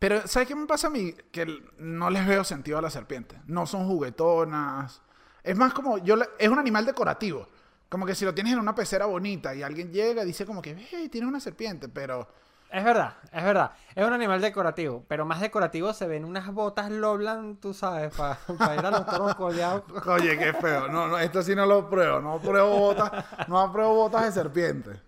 Pero, 0.04 0.28
¿sabes 0.28 0.50
qué 0.50 0.54
me 0.54 0.66
pasa 0.66 0.88
a 0.88 0.90
mí? 0.90 1.16
Que 1.32 1.48
no 1.78 2.10
les 2.10 2.28
veo 2.28 2.44
sentido 2.44 2.78
a 2.78 2.82
las 2.82 2.92
serpientes. 2.92 3.40
No 3.48 3.66
son 3.66 3.88
juguetonas. 3.88 5.02
Es 5.42 5.56
más 5.56 5.74
como, 5.74 5.98
yo 5.98 6.18
es 6.38 6.50
un 6.50 6.60
animal 6.60 6.86
decorativo. 6.86 7.48
Como 7.88 8.06
que 8.06 8.14
si 8.14 8.26
lo 8.26 8.34
tienes 8.34 8.52
en 8.52 8.60
una 8.60 8.76
pecera 8.76 9.06
bonita 9.06 9.56
y 9.56 9.64
alguien 9.64 9.94
llega 9.94 10.24
y 10.24 10.26
dice 10.26 10.46
como 10.46 10.62
que, 10.62 10.76
hey, 10.92 11.08
tienes 11.08 11.30
una 11.30 11.40
serpiente, 11.40 11.88
pero... 11.88 12.28
Es 12.70 12.84
verdad, 12.84 13.14
es 13.32 13.44
verdad. 13.46 13.72
Es 13.96 14.06
un 14.06 14.12
animal 14.12 14.42
decorativo, 14.42 15.06
pero 15.08 15.24
más 15.24 15.40
decorativo 15.40 15.94
se 15.94 16.06
ven 16.06 16.26
unas 16.26 16.54
botas 16.54 16.92
Loblan, 16.92 17.56
tú 17.56 17.74
sabes, 17.74 18.14
para 18.14 18.38
ir 18.78 18.86
a 18.86 18.92
los 18.92 19.06
toros 19.06 19.36
coleados. 19.36 19.84
Oye, 20.06 20.38
qué 20.38 20.52
feo. 20.52 20.90
No, 20.90 21.08
no, 21.08 21.18
esto 21.18 21.42
sí 21.42 21.56
no 21.56 21.66
lo 21.66 21.90
pruebo. 21.90 22.20
No 22.20 22.40
pruebo 22.40 22.78
botas, 22.78 23.24
no 23.48 23.58
apruebo 23.58 23.96
botas 23.96 24.26
de 24.26 24.32
serpiente. 24.34 25.02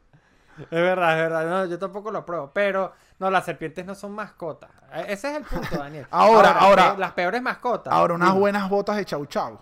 Es 0.57 0.69
verdad, 0.69 1.17
es 1.17 1.29
verdad. 1.29 1.49
No, 1.49 1.65
yo 1.65 1.77
tampoco 1.77 2.11
lo 2.11 2.19
apruebo. 2.19 2.51
Pero, 2.53 2.93
no, 3.19 3.29
las 3.31 3.45
serpientes 3.45 3.85
no 3.85 3.95
son 3.95 4.11
mascotas. 4.13 4.69
E- 4.93 5.13
Ese 5.13 5.31
es 5.31 5.37
el 5.37 5.43
punto, 5.43 5.77
Daniel. 5.77 6.07
Ahora, 6.11 6.51
ahora. 6.51 6.95
las 6.97 7.13
peores 7.13 7.41
mascotas. 7.41 7.93
Ahora, 7.93 8.13
unas 8.15 8.29
Dime. 8.29 8.39
buenas 8.39 8.69
botas 8.69 8.97
de 8.97 9.05
chau 9.05 9.25
chau. 9.25 9.59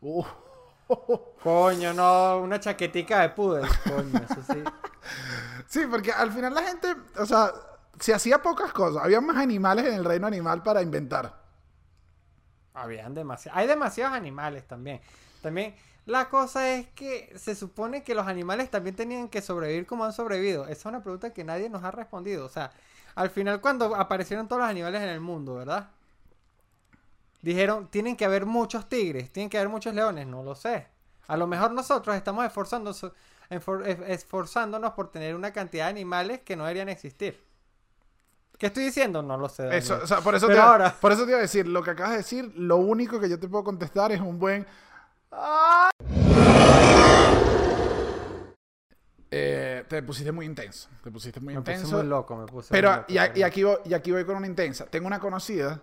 Uf. 0.00 0.26
Coño, 1.42 1.92
no, 1.94 2.38
una 2.38 2.58
chaquetica 2.58 3.20
de 3.20 3.28
poodle. 3.30 3.68
Coño, 3.84 4.18
eso 4.28 4.42
sí. 4.52 4.62
Sí, 5.66 5.80
porque 5.90 6.10
al 6.12 6.32
final 6.32 6.54
la 6.54 6.62
gente, 6.62 6.94
o 7.18 7.26
sea, 7.26 7.50
se 8.00 8.14
hacía 8.14 8.40
pocas 8.40 8.72
cosas. 8.72 9.04
Había 9.04 9.20
más 9.20 9.36
animales 9.36 9.84
en 9.86 9.94
el 9.94 10.04
reino 10.04 10.26
animal 10.26 10.62
para 10.62 10.80
inventar. 10.80 11.34
Habían 12.74 13.12
demasiados. 13.14 13.58
Hay 13.58 13.66
demasiados 13.66 14.14
animales 14.16 14.66
también. 14.66 15.00
También, 15.42 15.74
la 16.08 16.30
cosa 16.30 16.72
es 16.74 16.88
que 16.88 17.30
se 17.36 17.54
supone 17.54 18.02
que 18.02 18.14
los 18.14 18.26
animales 18.26 18.70
también 18.70 18.96
tenían 18.96 19.28
que 19.28 19.42
sobrevivir 19.42 19.86
como 19.86 20.06
han 20.06 20.14
sobrevivido. 20.14 20.64
Esa 20.64 20.72
es 20.72 20.86
una 20.86 21.02
pregunta 21.02 21.34
que 21.34 21.44
nadie 21.44 21.68
nos 21.68 21.84
ha 21.84 21.90
respondido. 21.90 22.46
O 22.46 22.48
sea, 22.48 22.72
al 23.14 23.28
final 23.28 23.60
cuando 23.60 23.94
aparecieron 23.94 24.48
todos 24.48 24.62
los 24.62 24.70
animales 24.70 25.02
en 25.02 25.10
el 25.10 25.20
mundo, 25.20 25.56
¿verdad? 25.56 25.90
Dijeron, 27.42 27.88
tienen 27.88 28.16
que 28.16 28.24
haber 28.24 28.46
muchos 28.46 28.88
tigres, 28.88 29.30
tienen 29.30 29.50
que 29.50 29.58
haber 29.58 29.68
muchos 29.68 29.94
leones, 29.94 30.26
no 30.26 30.42
lo 30.42 30.54
sé. 30.54 30.86
A 31.26 31.36
lo 31.36 31.46
mejor 31.46 31.72
nosotros 31.72 32.16
estamos 32.16 32.46
esforzándonos, 32.46 33.12
esforzándonos 33.50 34.92
por 34.92 35.12
tener 35.12 35.34
una 35.34 35.52
cantidad 35.52 35.84
de 35.84 35.90
animales 35.90 36.40
que 36.40 36.56
no 36.56 36.64
deberían 36.64 36.88
existir. 36.88 37.44
¿Qué 38.58 38.68
estoy 38.68 38.84
diciendo? 38.84 39.22
No 39.22 39.36
lo 39.36 39.48
sé. 39.50 39.76
Eso, 39.76 40.00
o 40.02 40.06
sea, 40.06 40.22
por, 40.22 40.34
eso 40.34 40.46
te, 40.48 40.58
ahora- 40.58 40.96
por 41.00 41.12
eso 41.12 41.24
te 41.24 41.32
iba 41.32 41.38
a 41.38 41.42
decir, 41.42 41.68
lo 41.68 41.82
que 41.82 41.90
acabas 41.90 42.12
de 42.12 42.16
decir, 42.18 42.52
lo 42.56 42.76
único 42.78 43.20
que 43.20 43.28
yo 43.28 43.38
te 43.38 43.46
puedo 43.46 43.62
contestar 43.62 44.10
es 44.10 44.20
un 44.22 44.38
buen... 44.38 44.66
Eh, 49.30 49.84
te 49.88 50.02
pusiste 50.02 50.32
muy 50.32 50.46
intenso. 50.46 50.88
Te 51.02 51.10
pusiste 51.10 51.38
muy 51.40 51.54
me 51.54 51.60
puse 51.60 51.72
intenso. 51.74 51.96
muy 51.98 52.06
loco, 52.06 52.36
me 52.36 52.46
puse 52.46 52.68
Pero, 52.70 52.88
muy 52.90 52.96
loco, 52.98 53.12
y, 53.12 53.18
a- 53.18 53.26
y 53.26 53.28
perdón. 53.28 53.44
aquí 53.44 53.62
voy, 53.64 53.76
y 53.84 53.94
aquí 53.94 54.12
voy 54.12 54.24
con 54.24 54.36
una 54.36 54.46
intensa. 54.46 54.86
Tengo 54.86 55.06
una 55.06 55.18
conocida. 55.20 55.80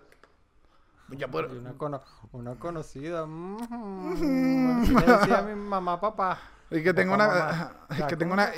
Ya 1.10 1.28
por- 1.28 1.48
Y 1.52 1.58
una, 1.58 1.72
cono- 1.74 2.02
una 2.32 2.54
conocida. 2.56 3.24
mm, 3.26 4.94
decía 5.06 5.42
mi 5.42 5.54
mamá, 5.54 6.00
papá. 6.00 6.40
Y 6.70 6.82
que 6.82 6.92
tengo 6.92 7.16
Papá, 7.16 7.24
una, 7.26 7.36
mamá. 7.36 7.86
que 8.08 8.16
tengo 8.16 8.34
¿cómo 8.34 8.42
una, 8.42 8.52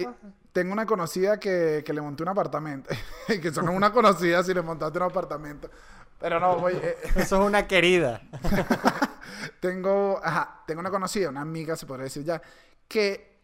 tengo 0.53 0.72
una 0.72 0.86
conocida 0.86 1.39
que, 1.39 1.82
que 1.84 1.93
le 1.93 2.01
monté 2.01 2.22
un 2.22 2.30
apartamento. 2.30 2.89
y 3.28 3.39
que 3.41 3.53
son 3.53 3.68
una 3.68 3.93
conocida 3.93 4.43
si 4.43 4.55
le 4.55 4.62
montaste 4.62 4.97
un 4.99 5.05
apartamento. 5.05 5.68
Pero 6.18 6.41
no, 6.41 6.57
voy, 6.57 6.72
eh, 6.82 6.97
Eso 7.16 7.41
es 7.43 7.47
una 7.47 7.66
querida. 7.66 8.22
Tengo, 9.61 10.20
ajá, 10.22 10.62
tengo 10.66 10.80
una 10.80 10.90
conocida, 10.90 11.28
una 11.30 11.40
amiga, 11.42 11.76
se 11.76 11.86
podría 11.86 12.04
decir 12.04 12.24
ya, 12.24 12.40
que 12.86 13.38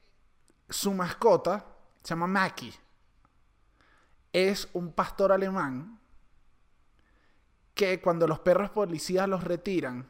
su 0.68 0.92
mascota 0.94 1.64
se 2.02 2.10
llama 2.10 2.26
Maki. 2.26 2.72
es 4.32 4.68
un 4.72 4.92
pastor 4.92 5.30
alemán 5.30 6.00
que 7.74 8.00
cuando 8.00 8.26
los 8.26 8.40
perros 8.40 8.70
policías 8.70 9.28
los 9.28 9.44
retiran, 9.44 10.06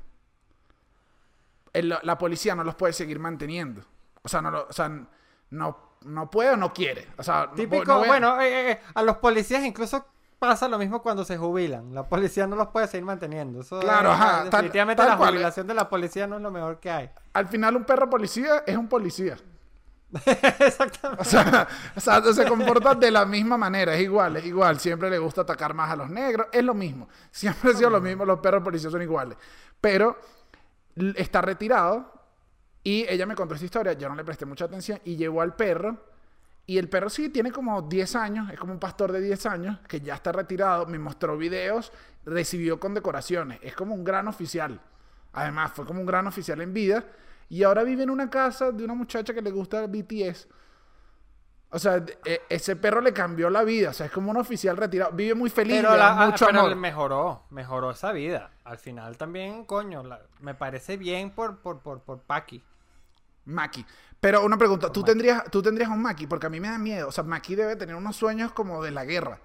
el- 1.74 1.98
la 2.02 2.16
policía 2.18 2.54
no 2.54 2.64
los 2.64 2.74
puede 2.74 2.92
seguir 2.94 3.18
manteniendo. 3.18 3.82
O 4.22 4.28
sea, 4.28 4.40
no, 4.40 4.50
lo- 4.50 4.66
o 4.68 4.72
sea, 4.72 4.88
no, 5.50 5.96
no 6.02 6.30
puede 6.30 6.50
o 6.50 6.56
no 6.56 6.72
quiere. 6.72 7.08
O 7.18 7.22
sea, 7.22 7.46
no 7.50 7.54
Típico, 7.54 7.84
no 7.84 7.94
a- 8.02 8.06
bueno, 8.06 8.40
eh, 8.40 8.70
eh, 8.72 8.80
a 8.94 9.02
los 9.02 9.18
policías 9.18 9.62
incluso 9.64 10.06
pasa 10.46 10.68
lo 10.68 10.78
mismo 10.78 11.02
cuando 11.02 11.24
se 11.24 11.36
jubilan. 11.36 11.94
La 11.94 12.06
policía 12.08 12.46
no 12.46 12.56
los 12.56 12.68
puede 12.68 12.86
seguir 12.88 13.04
manteniendo. 13.04 13.60
Eso 13.60 13.80
Claro, 13.80 14.10
es- 14.10 14.14
ajá, 14.14 14.36
tal- 14.44 14.50
definitivamente 14.50 15.02
tal 15.02 15.10
la 15.12 15.16
cual. 15.16 15.30
jubilación 15.30 15.66
de 15.66 15.74
la 15.74 15.88
policía 15.88 16.26
no 16.26 16.36
es 16.36 16.42
lo 16.42 16.50
mejor 16.50 16.78
que 16.80 16.90
hay. 16.90 17.10
Al 17.34 17.48
final 17.48 17.76
un 17.76 17.84
perro 17.84 18.08
policía 18.08 18.62
es 18.66 18.76
un 18.76 18.88
policía. 18.88 19.36
Exactamente. 20.60 21.22
O 21.22 21.24
sea, 21.24 21.66
o 21.96 22.00
sea, 22.00 22.22
se 22.32 22.44
comporta 22.46 22.94
de 22.94 23.10
la 23.10 23.24
misma 23.24 23.56
manera, 23.56 23.94
es 23.94 24.02
igual, 24.02 24.36
es 24.36 24.44
igual. 24.44 24.78
Siempre 24.78 25.10
le 25.10 25.18
gusta 25.18 25.40
atacar 25.42 25.74
más 25.74 25.90
a 25.90 25.96
los 25.96 26.08
negros, 26.10 26.46
es 26.52 26.62
lo 26.62 26.74
mismo. 26.74 27.08
Siempre 27.30 27.72
ha 27.72 27.74
sido 27.74 27.90
lo 27.90 28.00
mismo, 28.00 28.24
los 28.24 28.38
perros 28.38 28.62
policías 28.62 28.92
son 28.92 29.02
iguales. 29.02 29.36
Pero 29.80 30.16
está 31.16 31.40
retirado 31.40 32.12
y 32.84 33.06
ella 33.08 33.26
me 33.26 33.34
contó 33.34 33.54
esta 33.54 33.64
historia, 33.64 33.92
yo 33.94 34.08
no 34.08 34.14
le 34.14 34.24
presté 34.24 34.46
mucha 34.46 34.66
atención 34.66 35.00
y 35.04 35.16
llevó 35.16 35.40
al 35.42 35.54
perro. 35.56 35.96
Y 36.66 36.78
el 36.78 36.88
perro 36.88 37.10
sí 37.10 37.28
tiene 37.28 37.52
como 37.52 37.82
10 37.82 38.16
años, 38.16 38.50
es 38.50 38.58
como 38.58 38.72
un 38.72 38.78
pastor 38.78 39.12
de 39.12 39.20
10 39.20 39.44
años 39.46 39.78
que 39.86 40.00
ya 40.00 40.14
está 40.14 40.32
retirado, 40.32 40.86
me 40.86 40.98
mostró 40.98 41.36
videos, 41.36 41.92
recibió 42.24 42.80
condecoraciones, 42.80 43.58
es 43.62 43.74
como 43.74 43.94
un 43.94 44.02
gran 44.02 44.28
oficial. 44.28 44.80
Además, 45.34 45.72
fue 45.74 45.84
como 45.84 46.00
un 46.00 46.06
gran 46.06 46.26
oficial 46.26 46.60
en 46.62 46.72
vida 46.72 47.04
y 47.50 47.62
ahora 47.64 47.82
vive 47.82 48.04
en 48.04 48.10
una 48.10 48.30
casa 48.30 48.72
de 48.72 48.82
una 48.84 48.94
muchacha 48.94 49.34
que 49.34 49.42
le 49.42 49.50
gusta 49.50 49.86
BTS. 49.86 50.48
O 51.70 51.78
sea, 51.78 52.02
e- 52.24 52.42
ese 52.48 52.76
perro 52.76 53.00
le 53.00 53.12
cambió 53.12 53.50
la 53.50 53.64
vida, 53.64 53.90
o 53.90 53.92
sea, 53.92 54.06
es 54.06 54.12
como 54.12 54.30
un 54.30 54.36
oficial 54.36 54.76
retirado, 54.76 55.10
vive 55.12 55.34
muy 55.34 55.50
feliz, 55.50 55.76
Pero, 55.78 55.90
le 55.90 55.96
da 55.98 56.14
la- 56.14 56.22
ah, 56.22 56.26
mucho 56.26 56.46
pero 56.46 56.60
amor. 56.60 56.76
mejoró, 56.76 57.42
mejoró 57.50 57.90
esa 57.90 58.12
vida. 58.12 58.52
Al 58.64 58.78
final 58.78 59.18
también, 59.18 59.64
coño, 59.66 60.02
la- 60.04 60.22
me 60.40 60.54
parece 60.54 60.96
bien 60.96 61.30
por, 61.32 61.58
por, 61.58 61.80
por, 61.80 62.00
por 62.02 62.20
Paki. 62.22 62.62
Maki. 63.46 63.84
Pero 64.24 64.42
una 64.42 64.56
pregunta, 64.56 64.90
¿tú 64.90 65.02
tendrías, 65.02 65.44
¿tú 65.50 65.60
tendrías 65.60 65.90
un 65.90 66.00
Maki? 66.00 66.26
Porque 66.26 66.46
a 66.46 66.48
mí 66.48 66.58
me 66.58 66.68
da 66.68 66.78
miedo. 66.78 67.08
O 67.08 67.12
sea, 67.12 67.24
Maki 67.24 67.56
debe 67.56 67.76
tener 67.76 67.94
unos 67.94 68.16
sueños 68.16 68.52
como 68.52 68.82
de 68.82 68.90
la 68.90 69.04
guerra. 69.04 69.38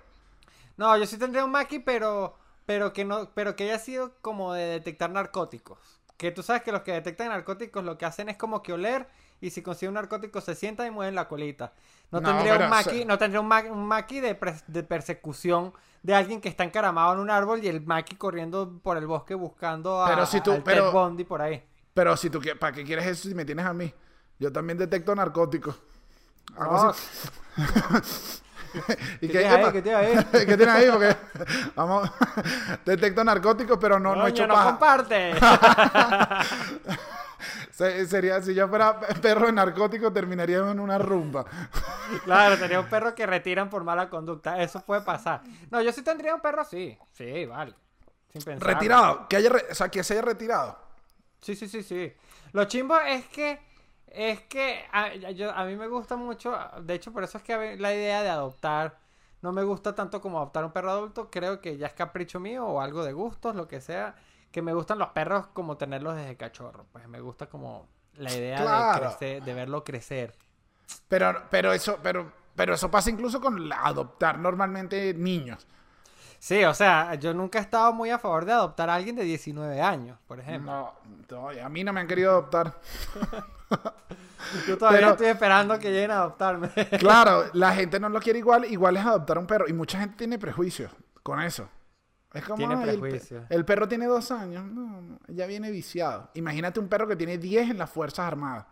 No, 0.78 0.96
yo 0.96 1.06
sí 1.06 1.18
tendría 1.18 1.44
un 1.44 1.52
Maki, 1.52 1.80
pero, 1.80 2.38
pero 2.66 2.94
que 2.94 3.04
no, 3.04 3.30
pero 3.34 3.58
que 3.58 3.66
haya 3.66 3.78
sido 3.78 4.14
como 4.22 4.54
de 4.54 4.64
detectar 4.68 5.10
narcóticos. 5.10 6.00
Que 6.16 6.32
tú 6.32 6.44
sabes 6.44 6.62
que 6.62 6.72
los 6.72 6.84
que 6.84 6.94
detectan 6.94 7.28
narcóticos 7.28 7.84
lo 7.84 7.98
que 7.98 8.06
hacen 8.06 8.30
es 8.30 8.38
como 8.38 8.64
que 8.64 8.72
oler 8.72 9.10
y 9.42 9.50
si 9.50 9.62
consiguen 9.62 9.90
un 9.90 9.96
narcótico 9.96 10.40
se 10.40 10.56
sientan 10.56 10.88
y 10.88 10.92
mueven 10.92 11.14
la 11.14 11.28
colita. 11.28 11.74
No, 12.10 12.22
No, 12.22 12.30
tendría 12.30 12.54
pero, 12.54 12.68
un 12.68 12.72
o 12.72 12.82
sea- 12.82 13.06
no 13.06 13.18
tendría 13.18 13.42
un, 13.42 13.48
ma- 13.50 13.64
un 13.70 13.90
de, 14.70 14.84
persecución 14.86 15.74
de 16.04 16.16
alguien 16.16 16.40
que 16.40 16.48
está 16.48 16.64
encaramado 16.64 17.16
en 17.16 17.20
un 17.20 17.30
árbol 17.30 17.62
y 17.62 17.68
el 17.68 17.82
Maki 17.82 18.16
corriendo 18.16 18.80
por 18.82 18.96
el 18.96 19.08
bosque 19.08 19.36
buscando 19.36 20.02
a, 20.02 20.08
Pero 20.08 20.26
si 20.26 20.40
tú- 20.40 20.54
al 20.54 20.64
pero- 20.64 20.86
Ted 20.86 20.94
Bundy 20.94 21.26
por 21.26 21.42
ahí. 21.42 21.62
Pero 21.94 22.16
si 22.16 22.30
tú, 22.30 22.40
¿para 22.58 22.72
qué 22.72 22.86
quieres 22.86 23.06
eso 23.08 23.28
si 23.28 23.36
me 23.36 23.44
tienes 23.44 23.66
a 23.66 23.74
mí? 23.74 23.94
Yo 24.40 24.52
también 24.52 24.78
detecto 24.78 25.14
narcóticos. 25.16 25.76
No, 26.58 26.90
así. 26.90 27.02
¿Y 29.22 29.28
¿Qué 29.28 29.40
tienes 29.40 29.52
ahí? 29.52 29.72
¿Qué 29.72 29.82
tienes 29.82 30.18
ahí? 30.18 30.26
¿Qué 30.46 30.58
tienes 30.58 30.68
ahí? 30.68 30.88
Porque 30.92 31.18
vamos, 31.76 32.10
detecto 32.86 33.24
narcóticos, 33.24 33.78
pero 33.80 34.00
no, 34.00 34.16
no 34.16 34.28
he 34.28 34.30
hecho 34.30 34.46
no 34.48 34.54
paja. 34.54 34.70
comparte. 34.72 35.34
Se- 37.72 38.06
Sería, 38.08 38.42
si 38.42 38.54
yo 38.54 38.68
fuera 38.68 39.00
perro 39.00 39.46
de 39.48 39.54
narcóticos, 39.54 40.14
terminaría 40.14 40.58
en 40.58 40.80
una 40.80 40.98
rumba. 40.98 41.46
Claro, 42.26 42.58
tenía 42.58 42.80
un 42.80 42.88
perro 42.88 43.16
que 43.16 43.26
retiran 43.26 43.70
por 43.70 43.84
mala 43.84 44.10
conducta. 44.10 44.62
Eso 44.62 44.82
puede 44.82 45.02
pasar. 45.02 45.42
No, 45.72 45.82
yo 45.82 45.92
sí 45.92 46.02
tendría 46.02 46.36
un 46.36 46.42
perro 46.42 46.62
así. 46.62 46.98
Sí, 47.14 47.46
vale. 47.46 47.74
Sin 48.34 48.42
pensar. 48.44 48.68
Retirado, 48.68 49.28
que 49.28 49.38
haya, 49.38 49.50
re- 49.50 49.66
o 49.72 49.76
sea, 49.76 49.90
que 49.90 50.04
se 50.04 50.14
haya 50.14 50.22
retirado. 50.24 50.78
Sí, 51.42 51.56
sí, 51.56 51.68
sí, 51.68 51.82
sí. 51.84 52.14
Lo 52.52 52.66
chimbo 52.66 53.00
es 53.00 53.26
que. 53.28 53.60
Es 54.12 54.42
que 54.42 54.84
a, 54.92 55.14
yo- 55.14 55.52
a 55.52 55.66
mí 55.66 55.76
me 55.76 55.88
gusta 55.88 56.16
mucho. 56.16 56.58
De 56.82 56.94
hecho, 56.96 57.12
por 57.14 57.24
eso 57.24 57.38
es 57.38 57.44
que 57.44 57.78
la 57.78 57.94
idea 57.94 58.24
de 58.24 58.30
adoptar. 58.30 58.98
No 59.42 59.54
me 59.54 59.64
gusta 59.64 59.96
tanto 59.96 60.20
como 60.20 60.38
adoptar 60.40 60.66
un 60.66 60.72
perro 60.72 60.92
adulto. 60.92 61.30
Creo 61.30 61.62
que 61.62 61.78
ya 61.78 61.88
es 61.88 61.94
capricho 61.94 62.40
mío 62.40 62.66
o 62.66 62.82
algo 62.82 63.06
de 63.06 63.14
gustos, 63.14 63.56
lo 63.56 63.68
que 63.68 63.80
sea. 63.82 64.16
Que 64.52 64.62
me 64.62 64.74
gustan 64.74 65.00
los 65.00 65.10
perros 65.10 65.48
como 65.54 65.78
tenerlos 65.78 66.16
desde 66.16 66.36
cachorro. 66.36 66.86
Pues 66.92 67.08
me 67.08 67.22
gusta 67.22 67.46
como 67.48 67.88
la 68.16 68.34
idea 68.34 68.58
Claro. 68.62 68.94
de, 69.12 69.16
crecer, 69.16 69.44
de 69.44 69.54
verlo 69.54 69.84
crecer. 69.84 70.36
Pero, 71.08 71.44
pero 71.50 71.72
eso, 71.72 72.00
pero, 72.04 72.32
pero 72.56 72.74
eso 72.74 72.90
pasa 72.92 73.10
incluso 73.12 73.40
con 73.40 73.72
adoptar 73.72 74.40
normalmente 74.40 75.14
niños. 75.14 75.66
Sí, 76.40 76.64
o 76.64 76.74
sea, 76.74 77.16
yo 77.16 77.34
nunca 77.34 77.60
he 77.60 77.62
estado 77.62 77.92
muy 77.94 78.10
a 78.12 78.18
favor 78.18 78.46
de 78.46 78.54
adoptar 78.54 78.90
a 78.90 78.96
alguien 78.96 79.16
de 79.16 79.24
19 79.24 79.82
años, 79.82 80.18
por 80.26 80.40
ejemplo. 80.40 80.72
No, 80.72 80.94
no, 81.30 81.50
a 81.50 81.70
mí 81.70 81.84
no 81.84 81.92
me 81.92 82.00
han 82.00 82.08
querido 82.08 82.32
adoptar. 82.32 82.74
Yo 84.68 84.78
todavía 84.78 85.00
Pero- 85.02 85.12
estoy 85.12 85.28
esperando 85.28 85.78
que 85.78 85.92
lleguen 85.92 86.12
a 86.12 86.16
adoptarme. 86.20 86.70
Claro, 87.00 87.46
la 87.54 87.74
gente 87.76 88.00
no 88.00 88.08
lo 88.10 88.20
quiere 88.20 88.40
igual, 88.40 88.66
igual 88.66 88.98
es 88.98 89.06
adoptar 89.06 89.38
un 89.38 89.46
perro. 89.46 89.68
Y 89.68 89.74
mucha 89.74 90.00
gente 90.00 90.16
tiene 90.18 90.40
prejuicios 90.40 90.92
con 91.24 91.42
eso. 91.42 91.68
Es 92.34 92.44
como, 92.44 92.58
Tiene 92.58 92.76
"Ay, 92.76 92.90
el 92.92 92.96
pe- 92.96 93.02
prejuicios. 93.02 93.44
El, 93.50 93.66
perro 93.66 93.88
tiene 93.88 94.06
dos 94.06 94.32
años. 94.32 94.64
No, 94.64 95.02
no, 95.02 95.20
ya 95.28 95.46
viene 95.46 95.72
viciado. 95.72 96.30
Imagínate 96.36 96.80
un 96.80 96.88
perro 96.88 97.08
que 97.08 97.16
tiene 97.16 97.38
10 97.38 97.70
en 97.72 97.78
las 97.78 97.90
Fuerzas 97.90 98.20
Armadas. 98.28 98.66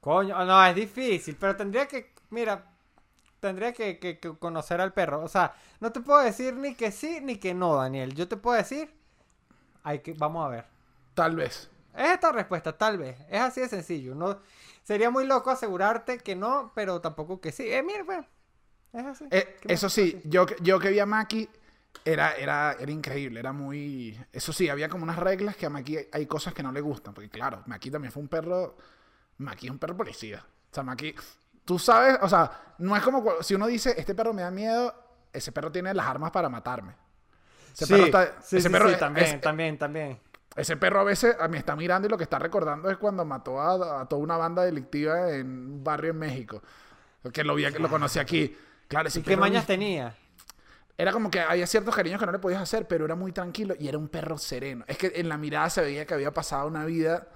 Coño, 0.00 0.44
no, 0.44 0.64
es 0.66 0.74
difícil, 0.74 1.36
pero 1.38 1.56
tendría 1.56 1.86
que, 1.86 2.12
mira, 2.30 2.64
tendría 3.40 3.72
que, 3.72 3.98
que- 3.98 4.18
que 4.18 4.36
conocer 4.38 4.80
al 4.80 4.92
perro. 4.92 5.22
O 5.22 5.28
sea, 5.28 5.54
no 5.80 5.92
te 5.92 6.00
puedo 6.00 6.20
decir 6.20 6.54
ni 6.56 6.74
que 6.74 6.90
sí 6.92 7.20
ni 7.22 7.36
que 7.38 7.54
no, 7.54 7.76
Daniel. 7.76 8.14
Yo 8.14 8.28
te 8.28 8.36
puedo 8.36 8.56
decir, 8.56 8.92
hay 9.82 10.00
que, 10.00 10.12
vamos 10.14 10.46
a 10.46 10.48
ver. 10.50 10.66
Tal 11.14 11.36
vez. 11.36 11.68
Es 11.94 12.10
esta 12.12 12.32
respuesta, 12.32 12.76
tal 12.76 12.98
vez. 12.98 13.18
Es 13.30 13.40
así 13.40 13.60
de 13.60 13.68
sencillo. 13.68 14.14
No, 14.14 14.38
sería 14.84 15.10
muy 15.10 15.26
loco 15.26 15.50
asegurarte 15.50 16.18
que 16.18 16.36
no, 16.36 16.72
pero 16.74 17.00
tampoco 17.00 17.40
que 17.40 17.52
sí. 17.52 17.64
Eh, 17.72 17.82
mira, 17.82 18.04
bueno, 18.04 18.26
es 18.92 19.06
así. 19.06 19.24
Eh, 19.30 19.56
¿Qué 19.60 19.72
eso 19.72 19.88
sí, 19.88 20.20
yo, 20.24 20.46
que- 20.46 20.56
yo 20.62 20.78
que 20.78 20.90
vi 20.90 20.98
a 21.00 21.06
Maki, 21.06 21.48
era, 22.04 22.32
era, 22.36 22.72
era 22.78 22.90
increíble, 22.90 23.40
era 23.40 23.52
muy... 23.52 24.18
Eso 24.32 24.52
sí, 24.52 24.68
había 24.68 24.88
como 24.88 25.04
unas 25.04 25.18
reglas 25.18 25.56
que 25.56 25.66
a 25.66 25.70
Maki 25.70 25.96
hay, 25.98 26.08
hay 26.12 26.26
cosas 26.26 26.54
que 26.54 26.62
no 26.62 26.72
le 26.72 26.80
gustan, 26.80 27.12
porque 27.14 27.28
claro, 27.28 27.62
Maki 27.66 27.90
también 27.90 28.12
fue 28.12 28.22
un 28.22 28.28
perro... 28.28 28.76
Maki 29.38 29.66
es 29.66 29.72
un 29.72 29.78
perro 29.78 29.96
policía. 29.96 30.44
O 30.70 30.74
sea, 30.74 30.82
Maki... 30.84 31.14
Tú 31.68 31.78
sabes, 31.78 32.18
o 32.22 32.28
sea, 32.28 32.50
no 32.78 32.96
es 32.96 33.02
como 33.02 33.42
si 33.42 33.54
uno 33.54 33.66
dice, 33.66 33.94
este 33.98 34.14
perro 34.14 34.32
me 34.32 34.42
da 34.42 34.50
miedo, 34.50 34.94
ese 35.32 35.52
perro 35.52 35.70
tiene 35.70 35.92
las 35.94 36.06
armas 36.06 36.30
para 36.30 36.48
matarme. 36.48 36.94
Ese 37.74 37.86
Sí, 37.86 37.92
perro 37.92 38.04
está... 38.06 38.42
sí, 38.42 38.58
ese 38.58 38.70
sí, 38.70 38.70
perro 38.70 38.88
sí, 38.88 38.90
es- 38.90 38.98
también, 38.98 39.40
también, 39.42 39.78
también. 39.78 40.20
ese 40.56 40.76
perro 40.76 41.00
a 41.00 41.04
veces 41.04 41.36
a 41.38 41.48
mí 41.48 41.56
está 41.58 41.76
mirando 41.76 42.08
y 42.08 42.10
lo 42.10 42.16
que 42.18 42.24
está 42.24 42.38
recordando 42.38 42.90
es 42.90 42.96
cuando 42.98 43.24
mató 43.24 43.60
a, 43.60 44.02
a 44.02 44.08
toda 44.08 44.22
una 44.22 44.36
banda 44.36 44.64
delictiva 44.64 45.30
en 45.32 45.46
un 45.48 45.84
barrio 45.84 46.10
en 46.12 46.18
México. 46.18 46.62
Que 47.32 47.44
lo, 47.44 47.54
vi, 47.54 47.68
lo 47.70 47.88
conocí 47.90 48.18
aquí. 48.20 48.56
Claro, 48.88 49.08
ese 49.08 49.20
¿Y 49.20 49.22
qué 49.22 49.36
perro 49.36 49.42
mañas 49.42 49.64
ni- 49.64 49.66
tenía? 49.66 50.16
era 50.96 51.12
como 51.12 51.30
que 51.30 51.40
había 51.40 51.66
ciertos 51.66 51.94
cariños 51.94 52.18
que 52.20 52.26
no 52.26 52.32
le 52.32 52.38
podías 52.40 52.60
hacer, 52.62 52.88
pero 52.88 53.04
era 53.04 53.14
muy 53.14 53.32
tranquilo 53.32 53.74
y 53.78 53.88
era 53.88 53.98
un 53.98 54.08
perro 54.08 54.36
sereno. 54.38 54.84
Es 54.88 54.98
que 54.98 55.12
en 55.14 55.28
la 55.28 55.38
mirada 55.38 55.70
se 55.70 55.80
veía 55.82 56.04
que 56.06 56.14
había 56.14 56.32
pasado 56.34 56.66
una 56.66 56.84
vida. 56.84 57.28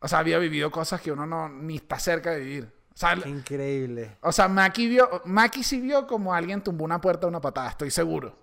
O 0.00 0.08
sea, 0.08 0.20
había 0.20 0.38
vivido 0.38 0.70
cosas 0.70 1.00
que 1.00 1.10
uno 1.12 1.26
no 1.26 1.48
ni 1.48 1.76
está 1.76 1.98
cerca 1.98 2.30
de 2.30 2.40
vivir. 2.40 2.72
Sea, 2.98 3.14
increíble. 3.28 4.16
o 4.22 4.32
sea 4.32 4.48
Maki, 4.48 4.88
vio, 4.88 5.22
Maki 5.24 5.62
sí 5.62 5.80
vio 5.80 6.04
como 6.06 6.34
alguien 6.34 6.62
tumbó 6.62 6.84
una 6.84 7.00
puerta 7.00 7.22
de 7.22 7.28
una 7.28 7.40
patada, 7.40 7.68
estoy 7.70 7.90
seguro. 7.92 8.34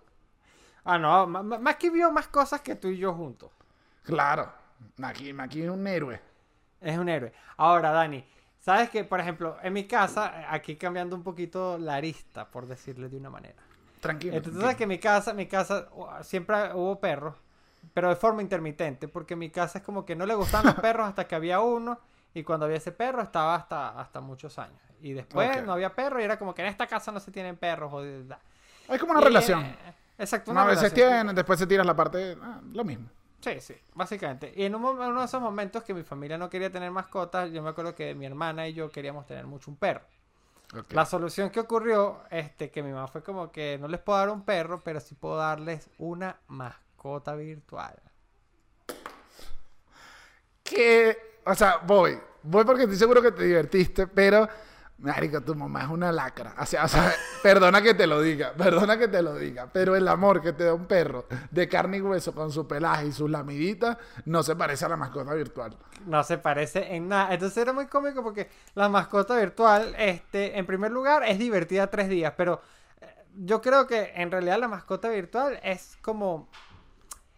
Ah, 0.85 0.97
no, 0.97 1.27
ma- 1.27 1.43
ma- 1.43 1.73
que 1.73 1.89
vio 1.89 2.09
más 2.11 2.27
cosas 2.29 2.61
que 2.61 2.75
tú 2.75 2.87
y 2.87 2.97
yo 2.97 3.13
juntos. 3.13 3.51
Claro. 4.03 4.49
Maki, 4.97 5.33
Maki 5.33 5.63
es 5.63 5.69
un 5.69 5.85
héroe. 5.85 6.21
Es 6.79 6.97
un 6.97 7.09
héroe. 7.09 7.33
Ahora, 7.57 7.91
Dani, 7.91 8.23
sabes 8.59 8.89
que, 8.89 9.03
por 9.03 9.19
ejemplo, 9.19 9.57
en 9.61 9.73
mi 9.73 9.85
casa, 9.87 10.45
aquí 10.49 10.77
cambiando 10.77 11.15
un 11.17 11.23
poquito 11.23 11.77
la 11.77 11.95
arista, 11.95 12.49
por 12.49 12.65
decirle 12.67 13.09
de 13.09 13.17
una 13.17 13.29
manera. 13.29 13.61
Tranquilo. 13.99 14.37
Entonces, 14.37 14.61
sabes 14.61 14.77
que 14.77 14.83
en 14.83 14.89
mi 14.89 14.99
casa, 14.99 15.33
mi 15.33 15.47
casa 15.47 15.89
uh, 15.91 16.23
siempre 16.23 16.73
hubo 16.75 16.99
perros, 17.01 17.35
pero 17.93 18.07
de 18.07 18.15
forma 18.15 18.41
intermitente, 18.41 19.07
porque 19.09 19.35
mi 19.35 19.49
casa 19.49 19.79
es 19.79 19.83
como 19.83 20.05
que 20.05 20.15
no 20.15 20.25
le 20.25 20.35
gustaban 20.35 20.67
los 20.67 20.75
perros 20.81 21.07
hasta 21.09 21.27
que 21.27 21.35
había 21.35 21.59
uno, 21.59 21.99
y 22.35 22.43
cuando 22.43 22.65
había 22.67 22.77
ese 22.77 22.91
perro 22.91 23.23
estaba 23.23 23.55
hasta, 23.55 23.99
hasta 23.99 24.21
muchos 24.21 24.59
años. 24.59 24.79
Y 25.01 25.13
después 25.13 25.63
no 25.65 25.73
había 25.73 25.95
perro, 25.95 26.21
y 26.21 26.23
era 26.23 26.37
como 26.37 26.53
que 26.53 26.61
en 26.61 26.67
esta 26.67 26.85
casa 26.85 27.11
no 27.11 27.19
se 27.19 27.31
tienen 27.31 27.57
perros. 27.57 27.91
O 27.93 28.01
de- 28.01 28.25
da. 28.25 28.39
Es 28.87 28.99
como 28.99 29.13
una 29.13 29.21
Y, 29.21 29.23
relación. 29.25 29.63
eh, 29.63 29.75
exacto, 30.19 30.51
Una 30.51 30.61
una 30.63 30.71
vez 30.71 30.79
se 30.79 30.91
tienen, 30.91 31.33
después 31.35 31.57
se 31.57 31.65
tiras 31.65 31.85
la 31.85 31.95
parte. 31.95 32.37
ah, 32.41 32.61
lo 32.73 32.83
mismo. 32.83 33.09
Sí, 33.41 33.59
sí, 33.61 33.75
básicamente. 33.93 34.51
Y 34.55 34.63
en 34.65 34.73
un 34.75 34.81
mo- 34.81 34.91
en 35.03 35.09
uno 35.11 35.19
de 35.19 35.25
esos 35.25 35.41
momentos 35.41 35.83
que 35.83 35.93
mi 35.93 36.03
familia 36.03 36.37
no 36.37 36.49
quería 36.49 36.71
tener 36.71 36.89
mascotas, 36.91 37.51
yo 37.51 37.61
me 37.63 37.69
acuerdo 37.69 37.93
que 37.95 38.13
mi 38.15 38.25
hermana 38.25 38.67
y 38.67 38.73
yo 38.73 38.89
queríamos 38.91 39.25
tener 39.25 39.45
mucho 39.45 39.69
un 39.71 39.77
perro. 39.77 40.01
La 40.89 41.05
solución 41.05 41.51
que 41.51 41.59
ocurrió, 41.59 42.21
este, 42.31 42.71
que 42.71 42.81
mi 42.83 42.91
mamá 42.91 43.07
fue 43.07 43.21
como 43.23 43.51
que 43.51 43.77
no 43.79 43.87
les 43.87 43.99
puedo 44.01 44.17
dar 44.19 44.29
un 44.29 44.41
perro, 44.43 44.81
pero 44.83 44.99
sí 44.99 45.13
puedo 45.15 45.37
darles 45.37 45.89
una 45.99 46.37
mascota 46.47 47.35
virtual. 47.35 47.95
que, 50.63 51.34
o 51.45 51.55
sea, 51.55 51.79
voy, 51.85 52.19
voy 52.43 52.65
porque 52.65 52.83
estoy 52.83 52.97
seguro 52.97 53.21
que 53.21 53.31
te 53.31 53.43
divertiste, 53.43 54.07
pero, 54.07 54.47
Marico, 54.97 55.41
tu 55.41 55.53
mamá 55.53 55.83
es 55.83 55.89
una 55.89 56.11
lacra. 56.11 56.55
O 56.59 56.65
sea, 56.65 56.85
o 56.85 56.87
sea, 56.87 57.13
perdona 57.43 57.81
que 57.81 57.93
te 57.93 58.07
lo 58.07 58.21
diga, 58.21 58.53
perdona 58.53 58.97
que 58.97 59.07
te 59.07 59.21
lo 59.21 59.35
diga, 59.35 59.69
pero 59.71 59.95
el 59.95 60.07
amor 60.07 60.41
que 60.41 60.53
te 60.53 60.63
da 60.63 60.73
un 60.73 60.85
perro 60.85 61.27
de 61.51 61.67
carne 61.69 61.97
y 61.97 62.01
hueso 62.01 62.33
con 62.33 62.51
su 62.51 62.67
pelaje 62.67 63.07
y 63.07 63.11
sus 63.11 63.29
lamiditas 63.29 63.97
no 64.25 64.41
se 64.41 64.55
parece 64.55 64.85
a 64.85 64.89
la 64.89 64.97
mascota 64.97 65.33
virtual. 65.33 65.77
No 66.05 66.23
se 66.23 66.37
parece 66.37 66.95
en 66.95 67.09
nada. 67.09 67.33
Entonces 67.33 67.57
era 67.57 67.73
muy 67.73 67.85
cómico 67.85 68.23
porque 68.23 68.49
la 68.73 68.89
mascota 68.89 69.37
virtual, 69.37 69.95
este, 69.97 70.57
en 70.57 70.65
primer 70.65 70.91
lugar, 70.91 71.23
es 71.23 71.37
divertida 71.37 71.87
tres 71.87 72.09
días, 72.09 72.33
pero 72.35 72.61
eh, 73.01 73.07
yo 73.35 73.61
creo 73.61 73.85
que 73.85 74.13
en 74.15 74.31
realidad 74.31 74.59
la 74.59 74.67
mascota 74.67 75.09
virtual 75.09 75.59
es 75.63 75.97
como 76.01 76.49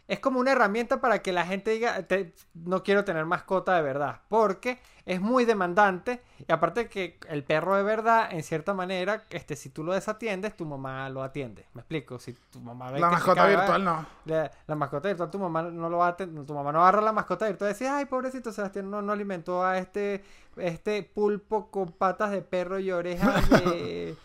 es 0.08 0.20
como 0.20 0.40
una 0.40 0.52
herramienta 0.54 1.02
para 1.02 1.20
que 1.22 1.32
la 1.34 1.46
gente 1.46 1.72
diga, 1.72 2.02
"Te- 2.04 2.34
no 2.54 2.84
quiero 2.84 3.04
tener 3.04 3.26
mascota 3.26 3.76
de 3.76 3.82
verdad, 3.82 4.22
porque 4.30 4.80
es 5.06 5.22
muy 5.22 5.46
demandante 5.46 6.22
y 6.48 6.52
aparte 6.52 6.90
que 6.90 7.18
el 7.30 7.44
perro 7.44 7.76
de 7.78 7.84
verdad, 7.84 8.28
en 8.32 8.44
cierta 8.44 8.74
manera, 8.74 9.24
este, 9.30 9.56
si 9.56 9.70
tú 9.70 9.84
lo 9.84 9.94
desatiendes, 9.94 10.56
tu 10.56 10.66
mamá 10.66 11.08
lo 11.10 11.24
atiende. 11.24 11.66
¿Me 11.74 11.82
explico? 11.82 12.20
Si 12.20 12.34
tu 12.52 12.60
mamá 12.60 12.92
ve 12.92 13.00
La 13.00 13.08
que 13.10 13.14
mascota 13.16 13.42
caga, 13.44 13.56
virtual 13.58 13.84
no. 13.86 14.06
la, 14.26 14.52
la 14.68 14.76
mascota 14.76 15.08
virtual, 15.08 15.30
tu 15.32 15.40
mamá 15.40 15.62
no 15.64 15.90
lo 15.90 15.98
va 16.00 16.08
a 16.10 16.18
aten- 16.18 16.46
tu 16.46 16.54
mamá 16.54 16.72
no 16.72 16.82
agarra 16.82 17.02
la 17.02 17.12
mascota 17.14 17.46
virtual 17.48 17.70
y 17.72 17.74
dice, 17.74 17.88
ay, 17.88 18.06
pobrecito 18.06 18.52
Sebastián, 18.52 18.90
no, 18.92 19.02
no 19.02 19.14
alimentó 19.14 19.64
a 19.66 19.78
este, 19.78 20.24
este 20.58 21.04
pulpo 21.04 21.70
con 21.72 21.92
patas 21.94 22.32
de 22.32 22.42
perro 22.42 22.80
y 22.80 22.92
orejas 22.92 23.50
de, 23.50 24.16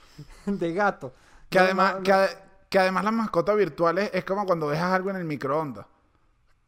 de 0.46 0.72
gato. 0.74 1.12
Que 1.50 1.58
además, 1.58 1.96
que, 2.02 2.12
que 2.72 2.78
además 2.78 3.04
las 3.04 3.12
mascotas 3.12 3.54
virtuales 3.56 4.10
es 4.12 4.24
como 4.24 4.46
cuando 4.46 4.68
dejas 4.68 4.92
algo 4.92 5.10
en 5.10 5.16
el 5.16 5.24
microondas. 5.24 5.86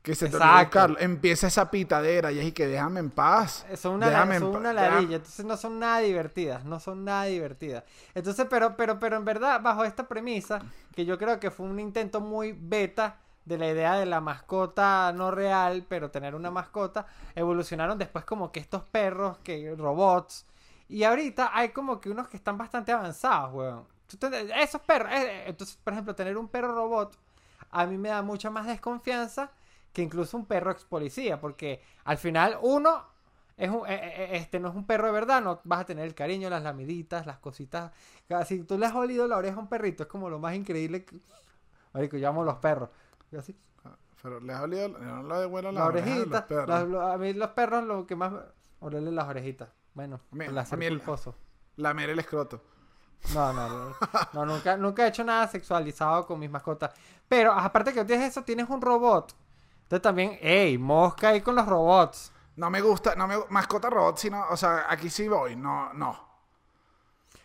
Que 0.02 0.14
se 0.14 0.28
te 0.28 0.36
buscarlo. 0.36 0.98
Empieza 1.00 1.46
esa 1.46 1.70
pitadera 1.70 2.30
y 2.30 2.38
es 2.38 2.44
y 2.44 2.52
que 2.52 2.66
déjame 2.66 3.00
en 3.00 3.10
paz. 3.10 3.64
Son 3.74 3.94
una, 3.94 4.10
Déjame 4.10 4.34
en 4.36 4.40
son 4.42 4.56
una 4.56 4.72
déjame- 4.74 4.90
ladilla, 4.96 5.16
entonces 5.16 5.46
no 5.46 5.56
son 5.56 5.78
nada 5.78 5.98
divertidas, 6.00 6.62
no 6.66 6.78
son 6.78 7.06
nada 7.06 7.24
divertidas. 7.24 7.84
Entonces, 8.14 8.46
pero, 8.50 8.76
pero, 8.76 8.98
pero 9.00 9.16
en 9.16 9.24
verdad, 9.24 9.62
bajo 9.62 9.82
esta 9.82 10.06
premisa, 10.06 10.60
que 10.94 11.06
yo 11.06 11.16
creo 11.16 11.40
que 11.40 11.50
fue 11.50 11.64
un 11.64 11.80
intento 11.80 12.20
muy 12.20 12.52
beta 12.52 13.16
de 13.46 13.56
la 13.56 13.70
idea 13.70 13.94
de 13.94 14.04
la 14.04 14.20
mascota 14.20 15.10
no 15.14 15.30
real, 15.30 15.86
pero 15.88 16.10
tener 16.10 16.34
una 16.34 16.50
mascota, 16.50 17.06
evolucionaron 17.34 17.96
después 17.96 18.26
como 18.26 18.52
que 18.52 18.60
estos 18.60 18.82
perros, 18.82 19.38
que 19.38 19.74
robots, 19.74 20.44
y 20.86 21.04
ahorita 21.04 21.50
hay 21.54 21.70
como 21.70 21.98
que 21.98 22.10
unos 22.10 22.28
que 22.28 22.36
están 22.36 22.58
bastante 22.58 22.92
avanzados, 22.92 23.54
weón. 23.54 23.93
Esos 24.60 24.80
perros, 24.82 25.10
eh, 25.12 25.44
entonces, 25.46 25.76
por 25.82 25.92
ejemplo, 25.92 26.14
tener 26.14 26.36
un 26.36 26.48
perro 26.48 26.74
robot, 26.74 27.16
a 27.70 27.86
mí 27.86 27.98
me 27.98 28.08
da 28.10 28.22
mucha 28.22 28.50
más 28.50 28.66
desconfianza 28.66 29.50
que 29.92 30.02
incluso 30.02 30.36
un 30.36 30.46
perro 30.46 30.70
ex 30.72 30.84
policía, 30.84 31.40
porque 31.40 31.82
al 32.04 32.18
final 32.18 32.58
uno 32.62 33.04
es 33.56 33.70
un, 33.70 33.86
eh, 33.86 33.94
eh, 33.94 34.28
este 34.32 34.58
no 34.58 34.68
es 34.68 34.74
un 34.74 34.84
perro 34.86 35.06
de 35.06 35.12
verdad, 35.12 35.40
no 35.40 35.60
vas 35.64 35.80
a 35.80 35.84
tener 35.84 36.04
el 36.04 36.14
cariño, 36.14 36.50
las 36.50 36.62
lamiditas, 36.62 37.26
las 37.26 37.38
cositas. 37.38 37.92
Si 38.46 38.64
tú 38.64 38.76
le 38.78 38.86
has 38.86 38.94
olido 38.94 39.28
la 39.28 39.36
oreja 39.36 39.56
a 39.56 39.60
un 39.60 39.68
perrito, 39.68 40.02
es 40.02 40.08
como 40.08 40.28
lo 40.28 40.38
más 40.40 40.54
increíble. 40.54 41.04
Que... 41.04 41.20
Marico, 41.92 42.16
yo 42.16 42.28
amo 42.28 42.42
los 42.42 42.56
perros. 42.56 42.88
Yo 43.30 43.38
así, 43.38 43.56
Pero 44.22 44.40
les 44.40 44.56
ha 44.56 44.62
olido, 44.62 44.88
no 44.88 45.22
le 45.22 45.34
devuelvo 45.40 45.70
la 45.70 45.80
la 45.80 45.86
oreja 45.86 46.06
a 46.06 46.18
los 46.18 46.26
orejita. 46.26 47.12
a 47.12 47.18
mí 47.18 47.32
los 47.34 47.50
perros 47.50 47.84
lo 47.84 48.06
que 48.06 48.16
más... 48.16 48.32
Olerle 48.80 49.12
las 49.12 49.28
orejitas. 49.28 49.68
Bueno, 49.94 50.20
A 50.32 50.34
mí- 50.34 50.44
el 50.46 50.58
a 50.58 50.64
mí 50.76 50.86
el-. 50.86 51.00
Lamer 51.76 52.10
el 52.10 52.18
escroto. 52.18 52.60
No, 53.32 53.52
no, 53.52 53.68
no, 53.68 53.96
no, 54.32 54.46
nunca, 54.46 54.76
nunca 54.76 55.04
he 55.04 55.08
hecho 55.08 55.24
nada 55.24 55.48
sexualizado 55.48 56.26
con 56.26 56.38
mis 56.38 56.50
mascotas. 56.50 56.92
Pero 57.28 57.52
aparte 57.52 57.92
que 57.92 58.04
tienes 58.04 58.30
eso, 58.30 58.42
tienes 58.42 58.68
un 58.68 58.82
robot. 58.82 59.34
Entonces 59.84 60.02
también, 60.02 60.38
ey, 60.40 60.76
mosca 60.78 61.28
ahí 61.28 61.40
con 61.40 61.54
los 61.54 61.66
robots. 61.66 62.32
No 62.56 62.70
me 62.70 62.80
gusta, 62.80 63.14
no 63.16 63.26
me 63.26 63.36
mascota 63.48 63.90
robot, 63.90 64.18
sino, 64.18 64.44
o 64.50 64.56
sea, 64.56 64.86
aquí 64.88 65.10
sí 65.10 65.26
voy, 65.28 65.56
no, 65.56 65.92
no. 65.94 66.18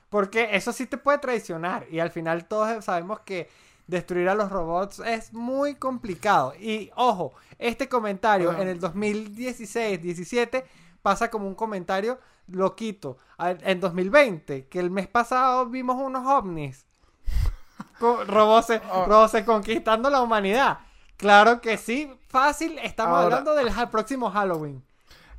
Porque 0.10 0.50
eso 0.56 0.72
sí 0.74 0.86
te 0.86 0.98
puede 0.98 1.20
traicionar. 1.20 1.88
Y 1.90 2.00
al 2.00 2.12
final 2.12 2.46
todos 2.46 2.84
sabemos 2.84 3.22
que 3.22 3.50
destruir 3.88 4.30
a 4.30 4.36
los 4.36 4.52
robots 4.52 5.00
es 5.00 5.34
muy 5.34 5.76
complicado. 5.76 6.54
Y 6.56 6.92
ojo, 6.96 7.34
este 7.58 7.90
comentario 7.90 8.54
en 8.54 8.68
el 8.68 8.80
2016-17 8.80 10.64
pasa 11.10 11.32
como 11.32 11.48
un 11.48 11.56
comentario 11.56 12.20
loquito. 12.48 13.18
A- 13.40 13.50
En 13.52 13.80
2020, 13.80 14.68
que 14.68 14.80
el 14.80 14.92
mes 14.92 15.08
pasado 15.08 15.66
vimos 15.66 15.96
unos 16.00 16.24
ovnis. 16.28 16.86
Con 18.00 18.28
robots, 18.28 18.74
Oh. 18.92 19.06
robots 19.08 19.44
conquistando 19.44 20.10
la 20.12 20.22
humanidad. 20.22 20.80
Claro 21.18 21.62
que 21.62 21.78
sí, 21.78 22.14
fácil. 22.28 22.78
Estamos 22.80 23.16
Ahora- 23.18 23.38
hablando 23.38 23.56
del 23.56 23.72
próximo 23.90 24.30
Halloween. 24.30 24.84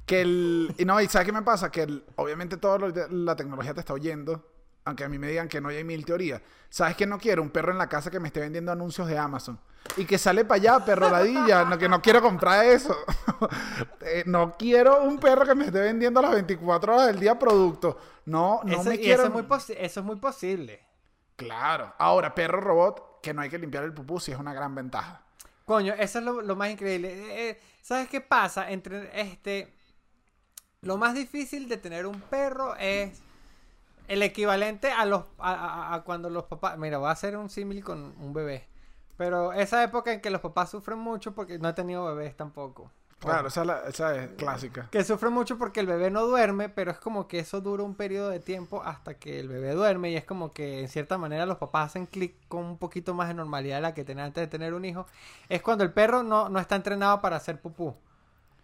Que 0.07 0.23
el. 0.23 0.75
Y 0.77 0.85
no, 0.85 1.01
y 1.01 1.07
¿sabes 1.07 1.27
qué 1.27 1.33
me 1.33 1.43
pasa? 1.43 1.71
Que 1.71 1.83
el- 1.83 2.05
obviamente 2.17 2.57
toda 2.57 2.79
la 3.11 3.37
tecnología 3.37 3.73
te 3.75 3.81
está 3.81 3.93
oyendo. 3.95 4.45
Aunque 4.85 5.05
a 5.05 5.09
mí 5.09 5.19
me 5.19 5.29
digan 5.29 5.49
que 5.49 5.61
no 5.61 5.69
hay 5.69 5.85
mil 5.85 6.05
teorías. 6.05 6.41
¿Sabes 6.69 6.97
qué 6.97 7.07
no 7.07 7.19
quiero? 7.19 7.43
Un 7.43 7.51
perro 7.51 7.73
en 7.73 7.79
la 7.79 7.89
casa 7.89 8.11
que 8.11 8.19
me 8.21 8.29
esté 8.29 8.41
vendiendo 8.41 8.73
anuncios 8.73 9.07
de 9.09 9.19
Amazon. 9.19 9.61
Y 9.97 10.05
que 10.05 10.19
sale 10.19 10.45
para 10.45 10.57
allá, 10.57 10.85
perro 10.85 11.11
ladilla. 11.11 11.65
no, 11.65 11.77
que 11.79 11.89
no 11.89 12.01
quiero 12.01 12.21
comprar 12.23 12.65
eso. 12.65 12.97
Eh, 14.03 14.25
no 14.27 14.57
quiero 14.59 15.03
un 15.05 15.19
perro 15.19 15.47
que 15.47 15.55
me 15.55 15.65
esté 15.67 15.81
vendiendo 15.81 16.21
las 16.21 16.33
24 16.33 16.95
horas 16.95 17.07
del 17.07 17.21
día 17.21 17.39
producto. 17.39 17.99
No, 18.27 18.61
no 18.65 18.81
Eso- 18.81 18.91
me 18.91 18.99
quiero. 18.99 19.23
eso, 19.25 19.39
es 19.39 19.49
muy 19.49 19.77
eso 19.79 20.01
es 20.01 20.07
muy 20.07 20.17
posible. 20.17 20.85
Claro. 21.37 21.95
Ahora, 21.99 22.35
perro 22.35 22.61
robot, 22.61 23.21
que 23.23 23.33
no 23.33 23.41
hay 23.41 23.49
que 23.49 23.59
limpiar 23.59 23.85
el 23.85 23.95
pupú, 23.95 24.21
sí 24.21 24.33
es 24.33 24.39
una 24.39 24.53
gran 24.53 24.75
ventaja. 24.75 25.23
Coño, 25.65 25.95
eso 25.95 26.19
es 26.19 26.25
lo, 26.25 26.43
lo 26.43 26.57
más 26.57 26.71
increíble. 26.71 27.09
Eh, 27.13 27.51
eh, 27.51 27.61
¿Sabes 27.81 28.09
qué 28.09 28.21
pasa? 28.21 28.71
Entre 28.71 29.19
este. 29.21 29.73
Lo 30.83 30.97
más 30.97 31.15
difícil 31.15 31.69
de 31.69 31.77
tener 31.77 32.07
un 32.07 32.21
perro 32.21 32.75
es 32.77 33.21
el 34.11 34.23
equivalente 34.23 34.91
a 34.93 35.05
los 35.07 35.25
a, 35.39 35.53
a- 35.53 35.95
a 35.95 36.03
cuando 36.03 36.29
los 36.31 36.45
papás. 36.45 36.77
Mira, 36.79 36.99
voy 36.99 37.09
a 37.09 37.13
hacer 37.13 37.37
un 37.37 37.49
símil 37.49 37.83
con 37.85 38.15
un 38.19 38.33
bebé. 38.33 38.67
Pero 39.17 39.53
esa 39.53 39.83
época 39.85 40.13
en 40.13 40.21
que 40.21 40.31
los 40.31 40.41
papás 40.41 40.71
sufren 40.71 40.99
mucho 40.99 41.35
porque 41.35 41.59
no 41.59 41.69
he 41.69 41.73
tenido 41.75 42.05
bebés 42.07 42.37
tampoco. 42.37 42.91
Claro, 43.19 43.49
esa 43.49 43.61
es, 43.61 43.67
la- 43.67 43.83
esa 43.87 44.17
es 44.17 44.31
clásica. 44.39 44.89
Que 44.91 45.05
sufren 45.05 45.33
mucho 45.35 45.59
porque 45.59 45.81
el 45.81 45.87
bebé 45.87 46.11
no 46.11 46.25
duerme, 46.25 46.71
pero 46.71 46.91
es 46.91 46.99
como 46.99 47.29
que 47.29 47.39
eso 47.39 47.61
dura 47.61 47.83
un 47.83 47.95
periodo 47.95 48.31
de 48.31 48.41
tiempo 48.41 48.83
hasta 48.83 49.19
que 49.19 49.39
el 49.39 49.47
bebé 49.49 49.73
duerme 49.75 50.11
y 50.11 50.17
es 50.17 50.25
como 50.25 50.53
que 50.53 50.81
en 50.81 50.89
cierta 50.89 51.19
manera 51.19 51.45
los 51.45 51.59
papás 51.59 51.91
hacen 51.91 52.07
clic 52.07 52.35
con 52.49 52.65
un 52.65 52.79
poquito 52.79 53.13
más 53.13 53.29
de 53.29 53.35
normalidad 53.35 53.77
de 53.77 53.83
la 53.83 53.93
que 53.95 54.05
tenían 54.05 54.29
antes 54.29 54.41
de 54.43 54.47
tener 54.49 54.73
un 54.73 54.87
hijo. 54.87 55.05
Es 55.51 55.61
cuando 55.61 55.85
el 55.85 55.93
perro 55.93 56.23
no, 56.23 56.49
no 56.49 56.59
está 56.59 56.77
entrenado 56.77 57.21
para 57.21 57.37
hacer 57.37 57.61
pupú. 57.61 57.95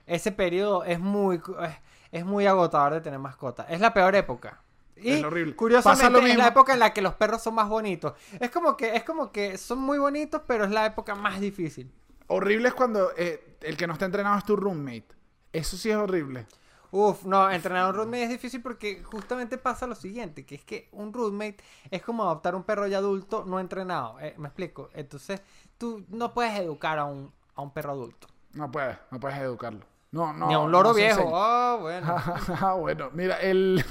Ese 0.06 0.32
periodo 0.32 0.84
es 0.84 0.98
muy, 1.00 1.36
es, 1.36 1.74
es 2.12 2.24
muy 2.24 2.46
agotador 2.46 2.94
de 2.94 3.00
tener 3.02 3.18
mascota. 3.18 3.64
Es 3.68 3.80
la 3.80 3.92
peor 3.92 4.14
época. 4.16 4.62
Y 4.96 5.10
Es 5.12 5.24
horrible. 5.24 5.54
curiosamente 5.54 6.30
es 6.30 6.36
la 6.38 6.48
época 6.48 6.72
en 6.72 6.78
la 6.78 6.92
que 6.92 7.02
los 7.02 7.14
perros 7.14 7.42
son 7.42 7.54
más 7.54 7.68
bonitos. 7.68 8.14
Es 8.40 8.50
como 8.50 8.76
que, 8.76 8.96
es 8.96 9.04
como 9.04 9.30
que 9.30 9.58
son 9.58 9.78
muy 9.78 9.98
bonitos, 9.98 10.42
pero 10.46 10.64
es 10.64 10.70
la 10.70 10.86
época 10.86 11.14
más 11.14 11.38
difícil. 11.40 11.92
Horrible 12.28 12.68
es 12.68 12.74
cuando 12.74 13.10
eh, 13.16 13.56
el 13.60 13.76
que 13.76 13.86
no 13.86 13.92
está 13.92 14.06
entrenado 14.06 14.38
es 14.38 14.44
tu 14.44 14.56
roommate. 14.56 15.06
Eso 15.52 15.76
sí 15.76 15.90
es 15.90 15.96
horrible. 15.96 16.46
Uf, 16.90 17.24
no, 17.24 17.50
entrenar 17.50 17.88
un 17.90 17.94
roommate 17.94 18.22
es 18.24 18.28
difícil 18.30 18.62
porque 18.62 19.02
justamente 19.02 19.58
pasa 19.58 19.86
lo 19.86 19.94
siguiente, 19.94 20.46
que 20.46 20.54
es 20.54 20.64
que 20.64 20.88
un 20.92 21.12
roommate 21.12 21.58
es 21.90 22.02
como 22.02 22.22
adoptar 22.24 22.54
un 22.54 22.62
perro 22.62 22.86
ya 22.86 22.98
adulto 22.98 23.44
no 23.46 23.60
entrenado, 23.60 24.18
eh, 24.20 24.34
me 24.38 24.48
explico. 24.48 24.88
Entonces, 24.94 25.42
tú 25.78 26.04
no 26.08 26.32
puedes 26.32 26.58
educar 26.58 26.98
a 26.98 27.04
un, 27.04 27.32
a 27.54 27.62
un 27.62 27.72
perro 27.72 27.92
adulto. 27.92 28.28
No 28.54 28.70
puedes, 28.70 28.96
no 29.10 29.20
puedes 29.20 29.36
educarlo. 29.38 29.84
No, 30.12 30.32
no. 30.32 30.46
Ni 30.46 30.54
a 30.54 30.58
un 30.58 30.72
loro 30.72 30.90
no 30.90 30.94
viejo. 30.94 31.20
enseña. 31.20 31.36
Oh, 31.36 31.78
bueno. 31.80 32.16
Ah, 32.60 32.74
bueno, 32.74 33.10
mira, 33.12 33.36
el... 33.40 33.84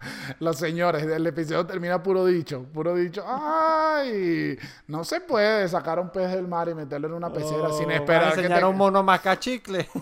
Los 0.40 0.56
señores, 0.58 1.02
el 1.04 1.26
episodio 1.26 1.66
termina 1.66 2.02
puro 2.02 2.24
dicho, 2.24 2.64
puro 2.72 2.94
dicho. 2.94 3.24
¡Ay! 3.26 4.58
No 4.86 5.04
se 5.04 5.20
puede 5.20 5.68
sacar 5.68 5.98
un 5.98 6.10
pez 6.10 6.32
del 6.32 6.48
mar 6.48 6.68
y 6.68 6.74
meterlo 6.74 7.08
en 7.08 7.14
una 7.14 7.32
pecera 7.32 7.68
Oh, 7.68 7.78
sin 7.78 7.90
a 7.90 7.96
esperar 7.96 8.32
que 8.34 8.40
enseñar 8.40 8.58
te... 8.60 8.64
a 8.64 8.68
un 8.68 8.76
mono 8.76 9.02
macachicle. 9.02 9.88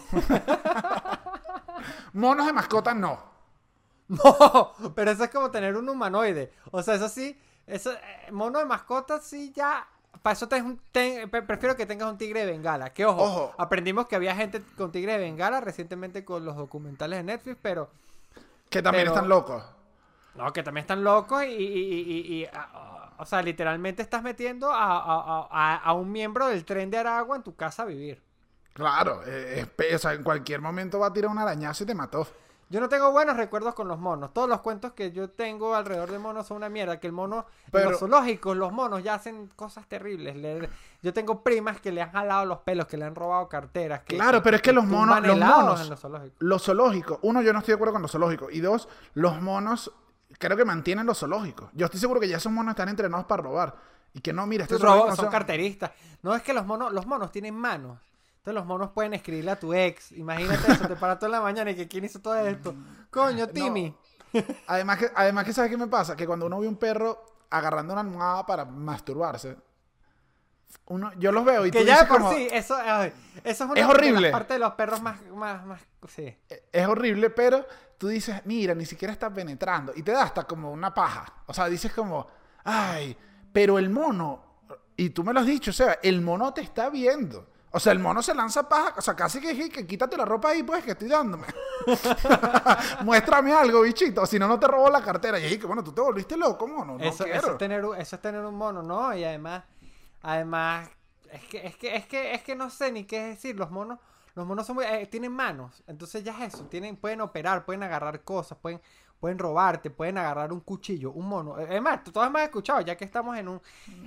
Monos 2.12 2.46
de 2.46 2.52
mascotas 2.52 2.96
no. 2.96 3.18
No, 4.08 4.72
pero 4.94 5.10
eso 5.10 5.24
es 5.24 5.30
como 5.30 5.50
tener 5.50 5.76
un 5.76 5.86
humanoide. 5.86 6.50
O 6.70 6.82
sea, 6.82 6.94
eso 6.94 7.10
sí, 7.10 7.38
eso, 7.66 7.92
eh, 7.92 8.30
mono 8.32 8.58
de 8.58 8.64
mascota 8.64 9.20
sí 9.20 9.52
ya. 9.54 9.86
Para 10.22 10.32
eso 10.32 10.48
ten- 10.48 10.80
pre- 11.30 11.42
prefiero 11.42 11.76
que 11.76 11.84
tengas 11.84 12.10
un 12.10 12.16
tigre 12.16 12.40
de 12.46 12.52
bengala. 12.52 12.90
Que 12.94 13.04
ojo, 13.04 13.22
Ojo. 13.22 13.54
aprendimos 13.58 14.06
que 14.08 14.16
había 14.16 14.34
gente 14.34 14.62
con 14.78 14.90
tigre 14.92 15.12
de 15.12 15.18
bengala 15.18 15.60
recientemente 15.60 16.24
con 16.24 16.42
los 16.44 16.56
documentales 16.56 17.18
de 17.18 17.22
Netflix, 17.24 17.58
pero 17.60 17.90
Que 18.70 18.80
también 18.82 19.04
Pero- 19.04 19.14
están 19.14 19.28
locos. 19.28 19.62
No, 20.34 20.52
que 20.52 20.62
también 20.62 20.82
están 20.82 21.02
locos 21.04 21.42
y, 21.44 21.48
y- 21.48 21.52
y- 21.52 22.00
y- 22.10 22.34
y, 22.42 22.44
a- 22.46 23.12
o 23.18 23.24
sea, 23.24 23.42
literalmente 23.42 24.02
estás 24.02 24.22
metiendo 24.22 24.70
a, 24.70 24.98
a- 24.98 25.48
a- 25.50 25.76
a 25.76 25.92
un 25.92 26.12
miembro 26.12 26.46
del 26.46 26.64
tren 26.64 26.90
de 26.90 26.98
Aragua 26.98 27.36
en 27.36 27.42
tu 27.42 27.56
casa 27.56 27.82
a 27.82 27.86
vivir. 27.86 28.22
Claro, 28.72 29.22
eh, 29.26 29.66
es 29.78 29.94
o 29.96 29.98
sea, 29.98 30.12
en 30.12 30.22
cualquier 30.22 30.60
momento 30.60 31.00
va 31.00 31.08
a 31.08 31.12
tirar 31.12 31.30
un 31.30 31.38
arañazo 31.38 31.82
y 31.82 31.86
te 31.86 31.94
mató. 31.96 32.26
Yo 32.70 32.80
no 32.80 32.88
tengo 32.90 33.10
buenos 33.10 33.36
recuerdos 33.38 33.74
con 33.74 33.88
los 33.88 33.98
monos. 33.98 34.32
Todos 34.34 34.46
los 34.48 34.60
cuentos 34.60 34.92
que 34.92 35.10
yo 35.10 35.30
tengo 35.30 35.74
alrededor 35.74 36.10
de 36.12 36.18
monos 36.18 36.46
son 36.46 36.58
una 36.58 36.68
mierda. 36.68 37.00
Que 37.00 37.06
el 37.06 37.14
mono, 37.14 37.46
en 37.64 37.70
Pero- 37.72 37.90
los 37.92 37.98
zoológicos, 37.98 38.54
los 38.58 38.70
monos 38.72 39.02
ya 39.02 39.14
hacen 39.14 39.48
cosas 39.56 39.86
terribles. 39.88 40.36
Le- 40.36 40.68
yo 41.02 41.14
tengo 41.14 41.42
primas 41.42 41.80
que 41.80 41.90
le 41.90 42.02
han 42.02 42.12
jalado 42.12 42.44
los 42.44 42.58
pelos, 42.58 42.86
que 42.86 42.98
le 42.98 43.06
han 43.06 43.14
robado 43.14 43.48
carteras. 43.48 44.02
Que, 44.02 44.16
Claro, 44.16 44.42
pero 44.42 44.56
es 44.56 44.62
que 44.62 44.74
los 44.74 44.84
monos- 44.84 45.18
los 45.26 45.38
monos- 45.38 45.80
en 45.80 45.88
los 45.90 45.98
zoológicos. 45.98 46.36
Los 46.40 46.62
zoológicos, 46.62 47.18
uno, 47.22 47.40
yo 47.40 47.54
no 47.54 47.60
estoy 47.60 47.72
de 47.72 47.76
acuerdo 47.76 47.94
con 47.94 48.02
los 48.02 48.12
zoológicos. 48.12 48.52
Y 48.52 48.60
dos, 48.60 48.86
los 49.14 49.40
monos 49.40 49.90
creo 50.38 50.56
que 50.56 50.64
mantienen 50.64 51.06
los 51.06 51.18
zoológicos. 51.18 51.70
Yo 51.72 51.86
estoy 51.86 52.00
seguro 52.00 52.20
que 52.20 52.28
ya 52.28 52.36
esos 52.36 52.52
monos 52.52 52.72
están 52.72 52.88
entrenados 52.88 53.26
para 53.26 53.42
robar. 53.42 53.76
Y 54.12 54.20
que 54.20 54.32
no, 54.32 54.46
mira, 54.46 54.64
Estos 54.64 54.82
no 54.82 55.14
son 55.14 55.30
carteristas. 55.30 55.92
No 56.22 56.34
es 56.34 56.42
que 56.42 56.52
los 56.52 56.66
monos, 56.66 56.92
los 56.92 57.06
monos 57.06 57.30
tienen 57.30 57.54
manos. 57.54 57.98
Entonces 58.38 58.54
los 58.54 58.66
monos 58.66 58.90
pueden 58.90 59.14
escribirle 59.14 59.50
a 59.50 59.58
tu 59.60 59.74
ex. 59.74 60.12
Imagínate 60.12 60.72
eso, 60.72 60.88
te 60.88 60.96
paras 60.96 61.18
toda 61.18 61.32
la 61.32 61.40
mañana 61.40 61.70
y 61.70 61.76
que 61.76 61.86
quién 61.88 62.04
hizo 62.04 62.20
todo 62.20 62.36
esto. 62.36 62.74
Coño, 63.10 63.48
Timmy. 63.48 63.94
Además 64.66 64.98
que, 64.98 65.10
además 65.14 65.44
que, 65.44 65.52
¿sabes 65.52 65.70
qué 65.70 65.76
me 65.76 65.86
pasa? 65.86 66.16
Que 66.16 66.26
cuando 66.26 66.46
uno 66.46 66.60
ve 66.60 66.68
un 66.68 66.76
perro 66.76 67.22
agarrando 67.50 67.92
una 67.92 68.02
almohada 68.02 68.46
para 68.46 68.64
masturbarse, 68.64 69.56
uno, 70.86 71.12
yo 71.18 71.32
los 71.32 71.44
veo 71.44 71.66
y 71.66 71.70
que 71.70 71.80
tú 71.80 71.84
ya 71.84 71.94
dices 71.94 72.08
por 72.08 72.18
como, 72.18 72.32
sí, 72.32 72.48
eso, 72.50 72.76
ay, 72.76 73.12
eso 73.44 73.64
es 73.64 73.70
una 73.70 73.80
Es 73.80 73.86
de 73.86 73.92
horrible. 73.92 74.20
las 74.22 74.32
partes 74.32 74.54
de 74.54 74.58
los 74.58 74.72
perros 74.74 75.02
más, 75.02 75.20
más, 75.34 75.64
más, 75.64 75.80
sí. 76.08 76.36
es 76.72 76.86
horrible, 76.86 77.30
pero 77.30 77.66
tú 77.98 78.08
dices, 78.08 78.40
mira, 78.46 78.74
ni 78.74 78.86
siquiera 78.86 79.12
está 79.12 79.28
penetrando. 79.32 79.92
Y 79.94 80.02
te 80.02 80.12
da 80.12 80.22
hasta 80.22 80.44
como 80.44 80.70
una 80.72 80.94
paja. 80.94 81.26
O 81.46 81.52
sea, 81.52 81.68
dices 81.68 81.92
como, 81.92 82.26
ay, 82.64 83.16
pero 83.52 83.78
el 83.78 83.90
mono, 83.90 84.44
y 84.96 85.10
tú 85.10 85.22
me 85.24 85.32
lo 85.32 85.40
has 85.40 85.46
dicho, 85.46 85.70
o 85.70 85.74
sea, 85.74 85.98
el 86.02 86.20
mono 86.22 86.54
te 86.54 86.60
está 86.62 86.88
viendo. 86.90 87.46
O 87.70 87.78
sea, 87.78 87.92
el 87.92 87.98
mono 87.98 88.22
se 88.22 88.34
lanza 88.34 88.66
paja, 88.66 88.94
o 88.96 89.02
sea, 89.02 89.14
casi 89.14 89.40
que, 89.40 89.68
que 89.68 89.86
quítate 89.86 90.16
la 90.16 90.24
ropa 90.24 90.48
ahí, 90.50 90.62
pues, 90.62 90.82
que 90.84 90.92
estoy 90.92 91.08
dándome. 91.08 91.46
Muéstrame 93.04 93.52
algo, 93.52 93.82
bichito, 93.82 94.24
si 94.26 94.38
no, 94.38 94.48
no 94.48 94.58
te 94.58 94.66
robo 94.66 94.88
la 94.90 95.02
cartera. 95.02 95.38
Y 95.38 95.44
ahí, 95.44 95.58
que 95.58 95.66
bueno, 95.66 95.84
tú 95.84 95.92
te 95.92 96.00
volviste 96.00 96.36
loco, 96.36 96.66
mono. 96.66 96.96
No 96.96 97.04
eso, 97.04 97.24
quiero. 97.24 97.38
eso 97.40 97.52
es 97.52 97.58
tener, 97.58 97.84
un- 97.84 97.96
eso 97.96 98.16
es 98.16 98.22
tener 98.22 98.44
un 98.44 98.54
mono, 98.54 98.82
¿no? 98.82 99.14
Y 99.14 99.24
además, 99.24 99.64
además, 100.22 100.88
es 101.30 101.44
que, 101.44 101.66
es 101.66 101.76
que, 101.76 101.94
es 101.96 102.06
que, 102.06 102.34
es 102.34 102.42
que 102.42 102.54
no 102.56 102.70
sé 102.70 102.90
ni 102.92 103.04
qué 103.04 103.20
decir. 103.22 103.56
Los 103.56 103.70
monos, 103.70 103.98
los 104.38 104.46
monos 104.46 104.66
son 104.66 104.76
muy, 104.76 104.84
eh, 104.84 105.06
tienen 105.10 105.32
manos. 105.32 105.82
Entonces 105.86 106.22
ya 106.22 106.32
es 106.44 106.54
eso. 106.54 106.64
Tienen, 106.66 106.96
pueden 106.96 107.20
operar, 107.20 107.64
pueden 107.64 107.82
agarrar 107.82 108.22
cosas, 108.22 108.56
pueden, 108.56 108.80
pueden 109.18 109.36
robarte, 109.38 109.90
pueden 109.90 110.16
agarrar 110.16 110.52
un 110.52 110.60
cuchillo, 110.60 111.10
un 111.10 111.28
mono. 111.28 111.58
Eh, 111.58 111.66
Es 111.76 111.82
más, 111.82 112.04
tú 112.04 112.12
todos 112.12 112.30
me 112.30 112.38
has 112.40 112.46
escuchado, 112.46 112.80
ya 112.80 112.96
que 112.96 113.04
estamos 113.04 113.36
en 113.36 113.48
un, 113.48 113.60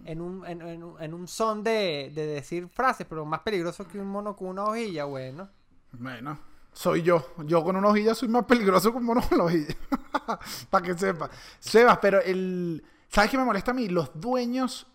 en 0.05 0.21
un, 0.21 0.45
en, 0.47 0.61
en 0.61 0.83
un, 0.83 1.01
en 1.03 1.13
un 1.13 1.27
son 1.27 1.63
de, 1.63 2.11
de 2.15 2.25
decir 2.27 2.69
frases, 2.69 3.05
pero 3.09 3.25
más 3.25 3.41
peligroso 3.41 3.85
que 3.87 3.99
un 3.99 4.07
mono 4.07 4.35
con 4.35 4.47
una 4.47 4.63
hojilla, 4.63 5.03
bueno. 5.03 5.49
Bueno, 5.91 6.39
soy 6.71 7.01
yo. 7.03 7.33
Yo 7.45 7.63
con 7.63 7.75
una 7.75 7.89
hojilla 7.89 8.15
soy 8.15 8.29
más 8.29 8.45
peligroso 8.45 8.91
que 8.91 8.97
un 8.97 9.03
mono 9.05 9.21
con 9.27 9.37
la 9.37 9.43
hojilla. 9.43 9.75
Para 10.69 10.85
que 10.85 10.97
sepa. 10.97 11.29
Sebas, 11.59 11.97
pero 12.01 12.21
el. 12.21 12.83
¿Sabes 13.09 13.29
qué 13.29 13.37
me 13.37 13.43
molesta 13.43 13.71
a 13.71 13.73
mí? 13.73 13.89
Los 13.89 14.11
dueños. 14.19 14.87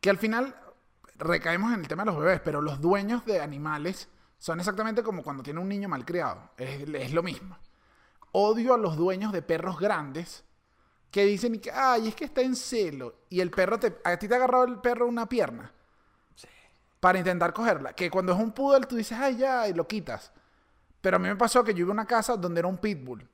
Que 0.00 0.10
al 0.10 0.18
final 0.18 0.54
recaemos 1.16 1.72
en 1.72 1.80
el 1.80 1.88
tema 1.88 2.04
de 2.04 2.12
los 2.12 2.20
bebés, 2.20 2.40
pero 2.44 2.60
los 2.62 2.80
dueños 2.80 3.24
de 3.24 3.40
animales 3.40 4.08
son 4.38 4.60
exactamente 4.60 5.02
como 5.02 5.22
cuando 5.22 5.42
tiene 5.42 5.60
un 5.60 5.68
niño 5.68 5.88
malcriado. 5.88 6.50
Es, 6.56 6.88
es 6.88 7.12
lo 7.12 7.22
mismo. 7.22 7.56
Odio 8.32 8.74
a 8.74 8.78
los 8.78 8.96
dueños 8.96 9.32
de 9.32 9.42
perros 9.42 9.78
grandes 9.78 10.44
que 11.10 11.24
dicen 11.24 11.60
que, 11.60 11.70
ay, 11.70 12.08
es 12.08 12.14
que 12.14 12.24
está 12.26 12.42
en 12.42 12.54
celo. 12.54 13.14
Y 13.30 13.40
el 13.40 13.50
perro 13.50 13.78
te. 13.78 13.98
A 14.04 14.16
ti 14.18 14.28
te 14.28 14.34
ha 14.34 14.36
agarrado 14.36 14.64
el 14.64 14.78
perro 14.78 15.06
una 15.06 15.28
pierna 15.28 15.72
para 17.00 17.18
intentar 17.18 17.52
cogerla. 17.52 17.92
Que 17.94 18.10
cuando 18.10 18.32
es 18.32 18.38
un 18.38 18.52
poodle 18.52 18.86
tú 18.86 18.96
dices, 18.96 19.18
ay, 19.18 19.36
ya, 19.36 19.68
y 19.68 19.72
lo 19.74 19.86
quitas. 19.86 20.32
Pero 21.00 21.16
a 21.16 21.18
mí 21.20 21.28
me 21.28 21.36
pasó 21.36 21.62
que 21.64 21.72
yo 21.74 21.80
iba 21.80 21.90
a 21.90 21.92
una 21.94 22.06
casa 22.06 22.36
donde 22.36 22.58
era 22.60 22.68
un 22.68 22.78
pitbull. 22.78 23.26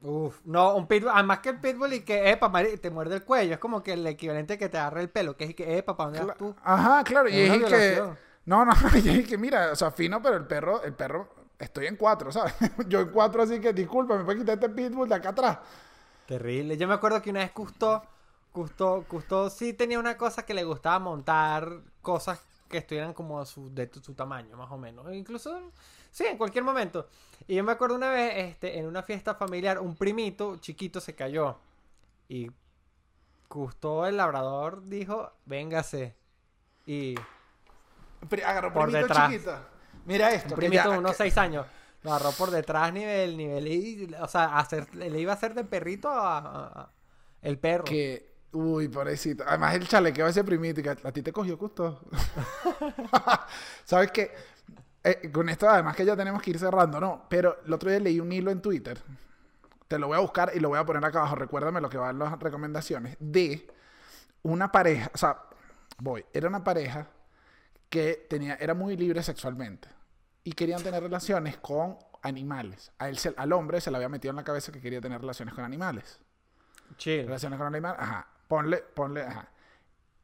Uf, 0.00 0.40
no, 0.44 0.74
un 0.74 0.88
pitbull, 0.88 1.12
además 1.14 1.38
que 1.38 1.50
el 1.50 1.60
pitbull 1.60 1.92
y 1.92 2.00
que, 2.00 2.30
epa, 2.30 2.48
mari- 2.48 2.76
te 2.76 2.90
muerde 2.90 3.14
el 3.14 3.24
cuello, 3.24 3.52
es 3.54 3.60
como 3.60 3.84
que 3.84 3.92
el 3.92 4.04
equivalente 4.06 4.58
que 4.58 4.68
te 4.68 4.76
agarre 4.76 5.00
el 5.02 5.10
pelo, 5.10 5.36
que 5.36 5.44
es 5.44 5.54
que, 5.54 5.78
epa, 5.78 5.96
¿para 5.96 6.10
dónde 6.10 6.24
vas 6.24 6.36
tú? 6.36 6.56
Ajá, 6.64 7.04
claro. 7.04 7.28
Y 7.28 7.38
Es 7.38 7.64
que. 7.64 8.02
No, 8.44 8.64
no, 8.64 8.72
y 9.04 9.08
es 9.08 9.28
que 9.28 9.38
mira, 9.38 9.72
o 9.72 9.76
sea, 9.76 9.90
fino, 9.90 10.20
pero 10.20 10.36
el 10.36 10.46
perro, 10.46 10.82
el 10.82 10.94
perro, 10.94 11.28
estoy 11.58 11.86
en 11.86 11.96
cuatro, 11.96 12.32
¿sabes? 12.32 12.54
yo 12.88 13.00
en 13.00 13.10
cuatro, 13.10 13.42
así 13.42 13.60
que 13.60 13.72
disculpa, 13.72 14.16
me 14.16 14.24
puedes 14.24 14.40
quitar 14.40 14.54
este 14.54 14.68
pitbull 14.68 15.08
de 15.08 15.14
acá 15.14 15.30
atrás. 15.30 15.58
Terrible. 16.26 16.76
Yo 16.76 16.88
me 16.88 16.94
acuerdo 16.94 17.20
que 17.22 17.30
una 17.30 17.40
vez 17.40 17.52
Custo, 17.52 18.02
Custo, 18.52 19.04
Custo 19.08 19.50
sí 19.50 19.72
tenía 19.72 19.98
una 19.98 20.16
cosa 20.16 20.44
que 20.44 20.54
le 20.54 20.64
gustaba 20.64 20.98
montar 20.98 21.80
cosas 22.00 22.40
que 22.68 22.78
estuvieran 22.78 23.12
como 23.12 23.44
de 23.44 23.90
su 24.02 24.14
tamaño, 24.14 24.56
más 24.56 24.70
o 24.70 24.78
menos. 24.78 25.06
E 25.08 25.16
Incluso, 25.16 25.72
sí, 26.10 26.24
en 26.24 26.38
cualquier 26.38 26.64
momento. 26.64 27.06
Y 27.46 27.56
yo 27.56 27.64
me 27.64 27.72
acuerdo 27.72 27.96
una 27.96 28.10
vez, 28.10 28.32
este, 28.36 28.78
en 28.78 28.86
una 28.86 29.02
fiesta 29.02 29.34
familiar, 29.34 29.78
un 29.78 29.94
primito 29.94 30.56
chiquito 30.56 31.00
se 31.00 31.14
cayó. 31.14 31.58
Y 32.28 32.50
Custo, 33.48 34.06
el 34.06 34.16
labrador, 34.16 34.82
dijo, 34.88 35.32
véngase. 35.44 36.16
Y 36.86 37.14
Agarró 38.44 38.72
Por 38.72 38.84
primito 38.84 39.06
detrás. 39.08 39.30
chiquita. 39.30 39.62
Mira 40.04 40.30
esto. 40.32 40.54
un 40.54 40.56
primito 40.56 40.90
de 40.90 40.98
unos 40.98 41.12
que- 41.12 41.16
6 41.18 41.38
años. 41.38 41.66
Lo 42.02 42.12
agarró 42.12 42.32
por 42.32 42.50
detrás 42.50 42.92
nivel, 42.92 43.36
nivel, 43.36 43.68
y, 43.68 44.12
o 44.20 44.26
sea, 44.26 44.58
hacer, 44.58 44.92
le 44.94 45.20
iba 45.20 45.32
a 45.32 45.36
hacer 45.36 45.54
de 45.54 45.62
perrito 45.64 46.08
a, 46.08 46.38
a- 46.38 46.66
a- 46.82 46.90
el 47.42 47.58
perro. 47.58 47.84
Que, 47.84 48.34
uy, 48.52 48.88
pobrecito. 48.88 49.44
Además, 49.46 49.74
el 49.76 49.86
chalequeo 49.86 50.26
ese 50.26 50.42
primito, 50.42 50.82
que 50.82 50.90
a 50.90 51.12
ti 51.12 51.22
te 51.22 51.32
cogió 51.32 51.56
justo. 51.56 52.00
¿Sabes 53.84 54.10
qué? 54.10 54.32
Eh, 55.04 55.30
con 55.32 55.48
esto, 55.48 55.68
además 55.68 55.96
que 55.96 56.04
ya 56.04 56.16
tenemos 56.16 56.40
que 56.42 56.50
ir 56.50 56.58
cerrando, 56.58 57.00
¿no? 57.00 57.26
Pero 57.28 57.58
el 57.66 57.72
otro 57.72 57.90
día 57.90 57.98
leí 58.00 58.20
un 58.20 58.30
hilo 58.32 58.50
en 58.50 58.60
Twitter. 58.62 59.00
Te 59.88 59.98
lo 59.98 60.06
voy 60.06 60.16
a 60.16 60.20
buscar 60.20 60.52
y 60.54 60.60
lo 60.60 60.68
voy 60.70 60.78
a 60.78 60.84
poner 60.86 61.04
acá 61.04 61.20
abajo. 61.20 61.34
Recuérdame 61.34 61.80
lo 61.80 61.88
que 61.90 61.98
van 61.98 62.18
las 62.18 62.38
recomendaciones. 62.38 63.16
De 63.20 63.68
una 64.42 64.70
pareja, 64.72 65.10
o 65.12 65.18
sea, 65.18 65.38
voy, 65.98 66.24
era 66.32 66.48
una 66.48 66.62
pareja 66.64 67.08
que 67.92 68.26
tenía, 68.30 68.54
era 68.54 68.72
muy 68.72 68.96
libre 68.96 69.22
sexualmente 69.22 69.86
y 70.44 70.52
querían 70.52 70.82
tener 70.82 71.02
relaciones 71.02 71.58
con 71.58 71.98
animales. 72.22 72.90
A 72.98 73.10
él, 73.10 73.18
se- 73.18 73.34
al 73.36 73.52
hombre 73.52 73.82
se 73.82 73.90
le 73.90 73.98
había 73.98 74.08
metido 74.08 74.30
en 74.30 74.36
la 74.36 74.44
cabeza 74.44 74.72
que 74.72 74.80
quería 74.80 75.02
tener 75.02 75.20
relaciones 75.20 75.54
con 75.54 75.62
animales. 75.62 76.18
Chill. 76.96 77.26
Relaciones 77.26 77.58
con 77.58 77.66
animales, 77.66 78.00
ajá. 78.00 78.26
Ponle, 78.48 78.78
ponle, 78.78 79.22
ajá. 79.22 79.46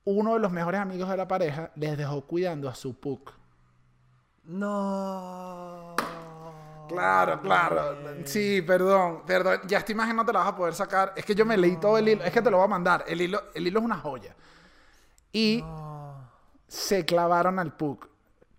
Uno 0.04 0.32
de 0.34 0.40
los 0.40 0.50
mejores 0.50 0.80
amigos 0.80 1.10
de 1.10 1.16
la 1.18 1.28
pareja 1.28 1.70
les 1.76 1.98
dejó 1.98 2.22
cuidando 2.22 2.70
a 2.70 2.74
su 2.74 2.98
puk. 2.98 3.32
No. 4.44 5.94
Claro, 6.88 7.42
claro. 7.42 7.98
Sí, 8.24 8.62
perdón, 8.62 9.22
perdón. 9.26 9.60
Ya 9.66 9.76
esta 9.78 9.92
imagen 9.92 10.16
no 10.16 10.24
te 10.24 10.32
la 10.32 10.38
vas 10.38 10.48
a 10.48 10.56
poder 10.56 10.72
sacar. 10.74 11.12
Es 11.16 11.24
que 11.26 11.34
yo 11.34 11.44
me 11.44 11.56
leí 11.58 11.76
todo 11.76 11.98
el 11.98 12.08
hilo. 12.08 12.24
Es 12.24 12.32
que 12.32 12.40
te 12.40 12.50
lo 12.50 12.56
voy 12.56 12.64
a 12.64 12.68
mandar. 12.68 13.04
El 13.06 13.20
hilo, 13.20 13.42
el 13.54 13.66
hilo 13.66 13.78
es 13.80 13.84
una 13.84 13.98
joya. 13.98 14.34
Y 15.32 15.60
No. 15.62 15.97
Se 16.68 17.04
clavaron 17.04 17.58
al 17.58 17.76
puk. 17.76 18.08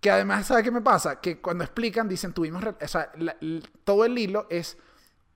Que 0.00 0.10
además, 0.10 0.46
¿sabes 0.46 0.64
qué 0.64 0.70
me 0.70 0.80
pasa? 0.82 1.20
Que 1.20 1.40
cuando 1.40 1.64
explican, 1.64 2.08
dicen, 2.08 2.32
tuvimos... 2.32 2.62
O 2.64 2.88
sea, 2.88 3.12
todo 3.84 4.04
el 4.04 4.18
hilo 4.18 4.46
es 4.50 4.76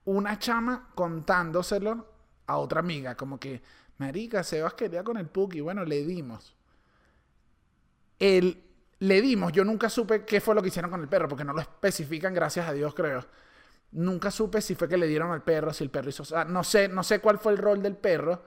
una 0.04 0.38
chama 0.38 0.90
contándoselo 0.94 2.08
a 2.46 2.58
otra 2.58 2.80
amiga. 2.80 3.14
Como 3.14 3.38
que, 3.38 3.62
marica, 3.98 4.42
Sebas 4.42 4.74
quería 4.74 5.04
con 5.04 5.16
el 5.16 5.28
puk 5.28 5.54
y 5.54 5.60
bueno, 5.60 5.84
le 5.84 6.04
dimos. 6.04 6.56
El, 8.18 8.62
le 9.00 9.20
dimos. 9.20 9.52
Yo 9.52 9.64
nunca 9.64 9.88
supe 9.88 10.24
qué 10.24 10.40
fue 10.40 10.54
lo 10.54 10.62
que 10.62 10.68
hicieron 10.68 10.90
con 10.90 11.02
el 11.02 11.08
perro, 11.08 11.28
porque 11.28 11.44
no 11.44 11.52
lo 11.52 11.60
especifican, 11.60 12.32
gracias 12.34 12.66
a 12.66 12.72
Dios, 12.72 12.94
creo. 12.94 13.24
Nunca 13.92 14.30
supe 14.30 14.60
si 14.62 14.74
fue 14.74 14.88
que 14.88 14.96
le 14.96 15.06
dieron 15.06 15.30
al 15.30 15.42
perro, 15.42 15.72
si 15.72 15.84
el 15.84 15.90
perro 15.90 16.08
hizo... 16.08 16.22
O 16.22 16.26
sea, 16.26 16.44
no 16.44 16.64
sé, 16.64 16.88
no 16.88 17.02
sé 17.02 17.20
cuál 17.20 17.38
fue 17.38 17.52
el 17.52 17.58
rol 17.58 17.82
del 17.82 17.96
perro. 17.96 18.42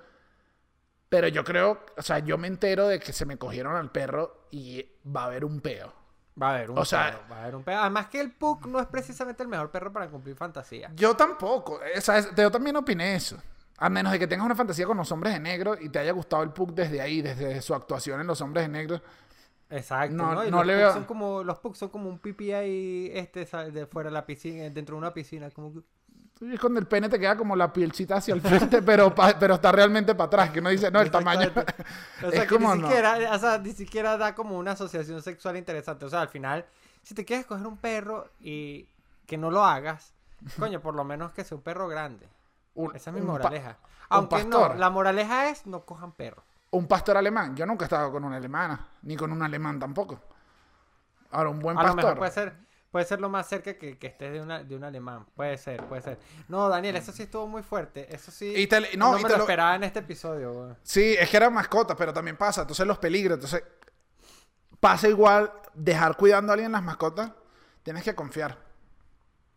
Pero 1.09 1.27
yo 1.29 1.43
creo, 1.43 1.79
o 1.95 2.01
sea, 2.01 2.19
yo 2.19 2.37
me 2.37 2.47
entero 2.47 2.87
de 2.87 2.99
que 2.99 3.13
se 3.13 3.25
me 3.25 3.37
cogieron 3.37 3.75
al 3.75 3.91
perro 3.91 4.47
y 4.51 4.85
va 5.05 5.23
a 5.23 5.25
haber 5.27 5.45
un 5.45 5.61
peo. 5.61 5.93
Va 6.41 6.49
a 6.51 6.55
haber 6.55 6.71
un 6.71 6.77
O 6.79 6.85
sea- 6.85 7.05
perro, 7.11 7.19
va 7.31 7.37
a 7.37 7.41
haber 7.43 7.55
un 7.55 7.63
perro. 7.63 7.79
Además 7.81 8.07
que 8.07 8.19
el 8.19 8.31
Puck 8.33 8.65
no 8.67 8.79
es 8.79 8.87
precisamente 8.87 9.41
el 9.41 9.49
mejor 9.49 9.71
perro 9.71 9.91
para 9.91 10.07
cumplir 10.09 10.35
fantasía. 10.35 10.91
Yo 10.95 11.15
tampoco. 11.15 11.79
O 11.97 12.01
sea, 12.01 12.23
yo 12.35 12.51
también 12.51 12.75
opiné 12.75 13.15
eso. 13.15 13.37
A 13.79 13.89
menos 13.89 14.11
de 14.11 14.19
que 14.19 14.27
tengas 14.27 14.45
una 14.45 14.55
fantasía 14.55 14.85
con 14.85 14.97
los 14.97 15.11
hombres 15.11 15.33
de 15.33 15.39
negro 15.39 15.75
y 15.79 15.89
te 15.89 15.99
haya 15.99 16.11
gustado 16.11 16.43
el 16.43 16.49
Puck 16.51 16.71
desde 16.71 16.99
ahí, 16.99 17.21
desde 17.21 17.61
su 17.61 17.73
actuación 17.73 18.19
en 18.19 18.27
los 18.27 18.41
hombres 18.41 18.65
de 18.65 18.69
negro. 18.69 19.01
Exacto, 19.69 20.15
No, 20.15 20.33
¿no? 20.33 20.45
Y 20.45 20.51
no 20.51 20.57
los 20.57 20.65
le 20.67 20.75
veo- 20.75 20.93
son 20.93 21.03
como 21.05 21.43
los 21.43 21.57
Pugs 21.59 21.77
son 21.77 21.89
como 21.89 22.09
un 22.09 22.21
ahí 22.55 23.11
este 23.13 23.45
de 23.45 23.85
fuera 23.85 24.09
de 24.09 24.13
la 24.13 24.25
piscina, 24.25 24.69
dentro 24.69 24.95
de 24.95 24.99
una 24.99 25.13
piscina, 25.13 25.49
como 25.51 25.73
cuando 26.59 26.79
el 26.79 26.87
pene 26.87 27.09
te 27.09 27.19
queda 27.19 27.35
como 27.35 27.55
la 27.55 27.71
pielcita 27.73 28.17
hacia 28.17 28.33
el 28.33 28.41
frente, 28.41 28.81
pero, 28.81 29.13
pa- 29.15 29.37
pero 29.39 29.55
está 29.55 29.71
realmente 29.71 30.13
para 30.15 30.27
atrás. 30.27 30.49
Que 30.51 30.59
uno 30.59 30.69
dice, 30.69 30.91
no, 30.91 31.01
el 31.01 31.09
tamaño. 31.11 31.49
O 31.49 31.51
sea, 32.31 32.43
es 32.43 32.47
que 32.47 32.55
como 32.55 32.73
ni 32.75 32.81
no. 32.81 32.87
siquiera, 32.87 33.31
o 33.33 33.39
sea, 33.39 33.57
ni 33.57 33.71
siquiera 33.73 34.17
da 34.17 34.35
como 34.35 34.57
una 34.57 34.71
asociación 34.71 35.21
sexual 35.21 35.57
interesante. 35.57 36.05
O 36.05 36.09
sea, 36.09 36.21
al 36.21 36.29
final, 36.29 36.65
si 37.03 37.15
te 37.15 37.25
quieres 37.25 37.45
coger 37.45 37.65
un 37.65 37.77
perro 37.77 38.29
y 38.39 38.87
que 39.25 39.37
no 39.37 39.49
lo 39.51 39.63
hagas, 39.65 40.13
coño, 40.59 40.79
por 40.79 40.93
lo 40.95 41.03
menos 41.03 41.31
que 41.31 41.43
sea 41.43 41.57
un 41.57 41.63
perro 41.63 41.87
grande. 41.87 42.27
Un- 42.75 42.95
Esa 42.95 43.09
es 43.09 43.15
mi 43.15 43.21
moraleja. 43.21 43.77
Aunque 44.09 44.43
no, 44.45 44.59
pastor. 44.59 44.77
la 44.79 44.89
moraleja 44.89 45.49
es 45.49 45.65
no 45.65 45.81
cojan 45.85 46.11
perro. 46.11 46.43
Un 46.69 46.87
pastor 46.87 47.17
alemán. 47.17 47.55
Yo 47.55 47.65
nunca 47.65 47.85
he 47.85 47.87
estado 47.87 48.11
con 48.11 48.23
una 48.23 48.37
alemana, 48.37 48.87
ni 49.01 49.15
con 49.17 49.31
un 49.31 49.41
alemán 49.41 49.79
tampoco. 49.79 50.19
Ahora, 51.31 51.49
un 51.49 51.59
buen 51.59 51.77
A 51.77 51.83
lo 51.83 51.95
mejor 51.95 52.17
pastor. 52.17 52.17
puede 52.19 52.31
ser, 52.31 52.66
puede 52.91 53.05
ser 53.05 53.19
lo 53.19 53.29
más 53.29 53.47
cerca 53.47 53.77
que, 53.77 53.97
que 53.97 54.07
estés 54.07 54.31
de, 54.33 54.41
una, 54.41 54.63
de 54.63 54.75
un 54.75 54.83
alemán. 54.83 55.25
Puede 55.35 55.57
ser, 55.57 55.83
puede 55.85 56.01
ser. 56.01 56.19
No, 56.47 56.69
Daniel, 56.69 56.95
eso 56.95 57.11
sí 57.11 57.23
estuvo 57.23 57.47
muy 57.47 57.63
fuerte. 57.63 58.13
Eso 58.13 58.31
sí. 58.31 58.53
Y 58.55 58.67
te- 58.67 58.95
no, 58.97 59.11
no, 59.13 59.19
y 59.19 59.23
me 59.23 59.27
te 59.27 59.33
lo 59.33 59.37
lo- 59.37 59.43
esperaba 59.43 59.75
en 59.75 59.83
este 59.83 59.99
episodio, 59.99 60.53
güey. 60.53 60.75
Sí, 60.83 61.15
es 61.19 61.29
que 61.29 61.37
era 61.37 61.49
mascota, 61.49 61.95
pero 61.95 62.13
también 62.13 62.37
pasa. 62.37 62.61
Entonces 62.61 62.85
los 62.87 62.97
peligros. 62.97 63.35
Entonces 63.35 63.63
pasa 64.79 65.07
igual 65.07 65.51
dejar 65.73 66.15
cuidando 66.17 66.51
a 66.51 66.53
alguien 66.53 66.71
las 66.71 66.83
mascotas. 66.83 67.31
Tienes 67.83 68.03
que 68.03 68.15
confiar. 68.15 68.57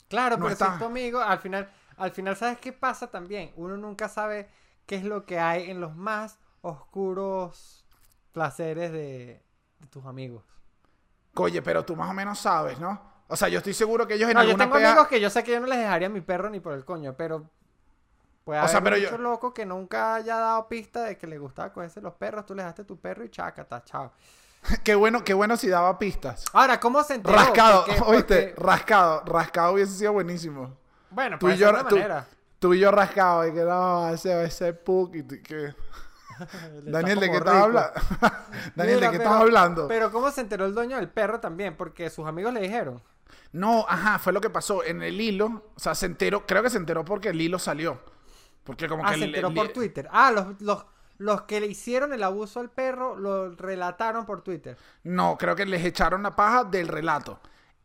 Claro, 0.08 0.36
No 0.36 0.44
pero 0.46 0.56
si 0.56 0.62
está. 0.62 0.74
es 0.74 0.78
tu 0.80 0.84
amigo, 0.86 1.20
al 1.20 1.38
final, 1.38 1.70
al 1.96 2.10
final, 2.10 2.36
¿sabes 2.36 2.58
qué 2.58 2.72
pasa 2.72 3.08
también? 3.10 3.52
Uno 3.56 3.76
nunca 3.76 4.08
sabe 4.08 4.48
qué 4.86 4.96
es 4.96 5.04
lo 5.04 5.24
que 5.24 5.38
hay 5.38 5.70
en 5.70 5.80
los 5.80 5.94
más 5.94 6.38
oscuros 6.62 7.84
placeres 8.32 8.90
de, 8.92 9.42
de 9.78 9.86
tus 9.88 10.04
amigos. 10.06 10.44
Oye, 11.36 11.62
pero 11.62 11.84
tú 11.84 11.94
más 11.96 12.10
o 12.10 12.12
menos 12.14 12.38
sabes, 12.40 12.78
¿no? 12.80 13.09
O 13.30 13.36
sea, 13.36 13.48
yo 13.48 13.58
estoy 13.58 13.74
seguro 13.74 14.06
que 14.06 14.14
ellos 14.14 14.28
en 14.28 14.34
No, 14.34 14.42
yo 14.42 14.50
alguna 14.50 14.64
tengo 14.64 14.76
pea- 14.76 14.90
amigos 14.90 15.08
que 15.08 15.20
yo 15.20 15.30
sé 15.30 15.42
que 15.44 15.52
yo 15.52 15.60
no 15.60 15.66
les 15.66 15.78
dejaría 15.78 16.08
a 16.08 16.10
mi 16.10 16.20
perro 16.20 16.50
ni 16.50 16.60
por 16.60 16.72
el 16.74 16.84
coño, 16.84 17.14
pero 17.16 17.48
puede 18.44 18.58
O 18.58 18.62
haber 18.62 18.70
sea, 18.70 18.82
pero 18.82 18.96
mucho 18.96 19.10
yo- 19.12 19.18
loco 19.18 19.54
que 19.54 19.64
nunca 19.64 20.16
haya 20.16 20.36
dado 20.36 20.68
pista 20.68 21.04
de 21.04 21.16
que 21.16 21.26
le 21.26 21.38
gustaba 21.38 21.72
cogerse 21.72 22.00
los 22.00 22.14
perros, 22.14 22.44
tú 22.46 22.54
le 22.54 22.62
dejaste 22.62 22.84
tu 22.84 22.98
perro 22.98 23.24
y 23.24 23.28
chácata, 23.30 23.82
chao. 23.84 24.12
Qué 24.84 24.94
bueno, 24.94 25.24
qué 25.24 25.32
bueno 25.32 25.56
si 25.56 25.68
daba 25.68 25.98
pistas. 25.98 26.44
Ahora, 26.52 26.78
¿cómo 26.80 27.02
se 27.02 27.14
enteró? 27.14 27.36
Rascado, 27.36 27.84
Porque- 27.86 28.02
oíste, 28.04 28.48
porque- 28.48 28.54
rascado, 28.66 29.22
rascado 29.24 29.72
hubiese 29.74 29.92
sido 29.94 30.12
buenísimo. 30.12 30.76
Bueno, 31.10 31.38
yo, 31.56 31.70
una 31.70 31.88
tú, 31.88 31.96
manera. 31.96 32.26
tú 32.58 32.74
y 32.74 32.78
yo 32.80 32.90
rascado, 32.90 33.46
y 33.46 33.52
que 33.54 33.62
no, 33.64 34.08
ese, 34.10 34.44
ese 34.44 34.72
puk, 34.74 35.14
y 35.16 35.22
que... 35.42 35.74
Daniel, 36.84 37.20
¿de 37.20 37.30
qué 37.30 37.36
estás 37.36 37.54
hablando? 37.54 37.90
Daniel, 38.74 38.96
Mira, 38.96 39.06
¿de 39.10 39.12
qué 39.12 39.18
pero- 39.18 39.30
estás 39.30 39.40
hablando? 39.42 39.88
Pero 39.88 40.10
¿cómo 40.12 40.30
se 40.30 40.40
enteró 40.40 40.64
el 40.66 40.74
dueño 40.74 40.96
del 40.96 41.08
perro 41.08 41.38
también? 41.40 41.76
Porque 41.76 42.08
sus 42.10 42.26
amigos 42.26 42.52
le 42.54 42.60
dijeron. 42.60 43.02
No, 43.52 43.84
ajá, 43.88 44.18
fue 44.18 44.32
lo 44.32 44.40
que 44.40 44.50
pasó. 44.50 44.84
En 44.84 45.02
el 45.02 45.20
hilo, 45.20 45.72
o 45.74 45.80
sea, 45.80 45.94
se 45.94 46.06
enteró, 46.06 46.46
creo 46.46 46.62
que 46.62 46.70
se 46.70 46.78
enteró 46.78 47.04
porque 47.04 47.28
el 47.30 47.40
hilo 47.40 47.58
salió. 47.58 48.00
Porque 48.64 48.88
como 48.88 49.04
Ah, 49.06 49.12
que 49.12 49.18
se 49.18 49.24
enteró 49.24 49.48
el- 49.48 49.54
por 49.54 49.68
Twitter. 49.68 50.08
Ah, 50.12 50.30
los, 50.32 50.60
los, 50.60 50.84
los 51.18 51.42
que 51.42 51.60
le 51.60 51.66
hicieron 51.66 52.12
el 52.12 52.22
abuso 52.22 52.60
al 52.60 52.70
perro 52.70 53.16
lo 53.16 53.54
relataron 53.56 54.26
por 54.26 54.42
Twitter. 54.42 54.76
No, 55.04 55.36
creo 55.38 55.56
que 55.56 55.66
les 55.66 55.84
echaron 55.84 56.22
la 56.22 56.36
paja 56.36 56.64
del 56.64 56.88
relato. 56.88 57.40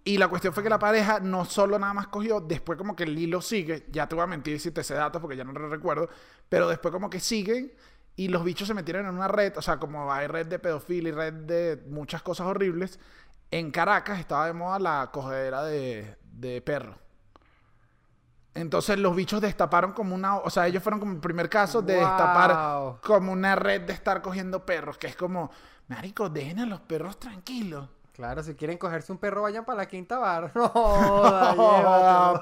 Y 0.07 0.17
la 0.19 0.27
cuestión 0.27 0.53
fue 0.53 0.61
que 0.61 0.69
la 0.69 0.77
pareja 0.77 1.19
no 1.19 1.45
solo 1.45 1.79
nada 1.79 1.93
más 1.93 2.07
cogió, 2.07 2.39
después 2.39 2.77
como 2.77 2.95
que 2.95 3.03
el 3.05 3.17
hilo 3.17 3.41
sigue, 3.41 3.87
ya 3.91 4.07
te 4.07 4.13
voy 4.13 4.23
a 4.23 4.27
mentir 4.27 4.59
si 4.59 4.69
te 4.69 4.83
sé 4.83 4.93
datos 4.93 5.19
porque 5.19 5.35
ya 5.35 5.43
no 5.43 5.51
lo 5.51 5.67
recuerdo, 5.67 6.07
pero 6.47 6.67
después 6.69 6.91
como 6.91 7.09
que 7.09 7.19
siguen 7.19 7.73
y 8.15 8.27
los 8.27 8.43
bichos 8.43 8.67
se 8.67 8.75
metieron 8.75 9.07
en 9.07 9.15
una 9.15 9.27
red, 9.27 9.57
o 9.57 9.63
sea, 9.63 9.77
como 9.77 10.13
hay 10.13 10.27
red 10.27 10.45
de 10.45 10.59
pedofilia 10.59 11.09
y 11.09 11.11
red 11.11 11.33
de 11.33 11.83
muchas 11.87 12.21
cosas 12.21 12.45
horribles, 12.45 12.99
en 13.51 13.71
Caracas 13.71 14.19
estaba 14.19 14.47
de 14.47 14.53
moda 14.53 14.79
la 14.79 15.09
cogedera 15.11 15.63
de, 15.63 16.17
de 16.23 16.61
perro. 16.61 16.97
Entonces 18.55 18.97
los 18.97 19.13
bichos 19.13 19.41
destaparon 19.41 19.91
como 19.91 20.15
una, 20.15 20.37
o 20.37 20.49
sea, 20.49 20.65
ellos 20.65 20.81
fueron 20.81 20.99
como 20.99 21.11
el 21.11 21.19
primer 21.19 21.49
caso 21.49 21.81
de 21.81 21.95
destapar 21.95 22.99
como 23.01 23.33
una 23.33 23.55
red 23.55 23.81
de 23.81 23.91
estar 23.91 24.21
cogiendo 24.21 24.65
perros, 24.65 24.97
que 24.97 25.07
es 25.07 25.15
como, 25.17 25.51
marico, 25.87 26.29
dejen 26.29 26.59
a 26.59 26.65
los 26.65 26.79
perros 26.79 27.19
tranquilos. 27.19 27.89
Claro, 28.16 28.41
si 28.43 28.55
quieren 28.55 28.78
cogerse 28.78 29.11
un 29.11 29.18
perro, 29.18 29.41
vayan 29.41 29.66
para 29.66 29.80
la 29.80 29.88
quinta 29.88 30.18
bar. 30.18 30.51
No. 30.55 32.41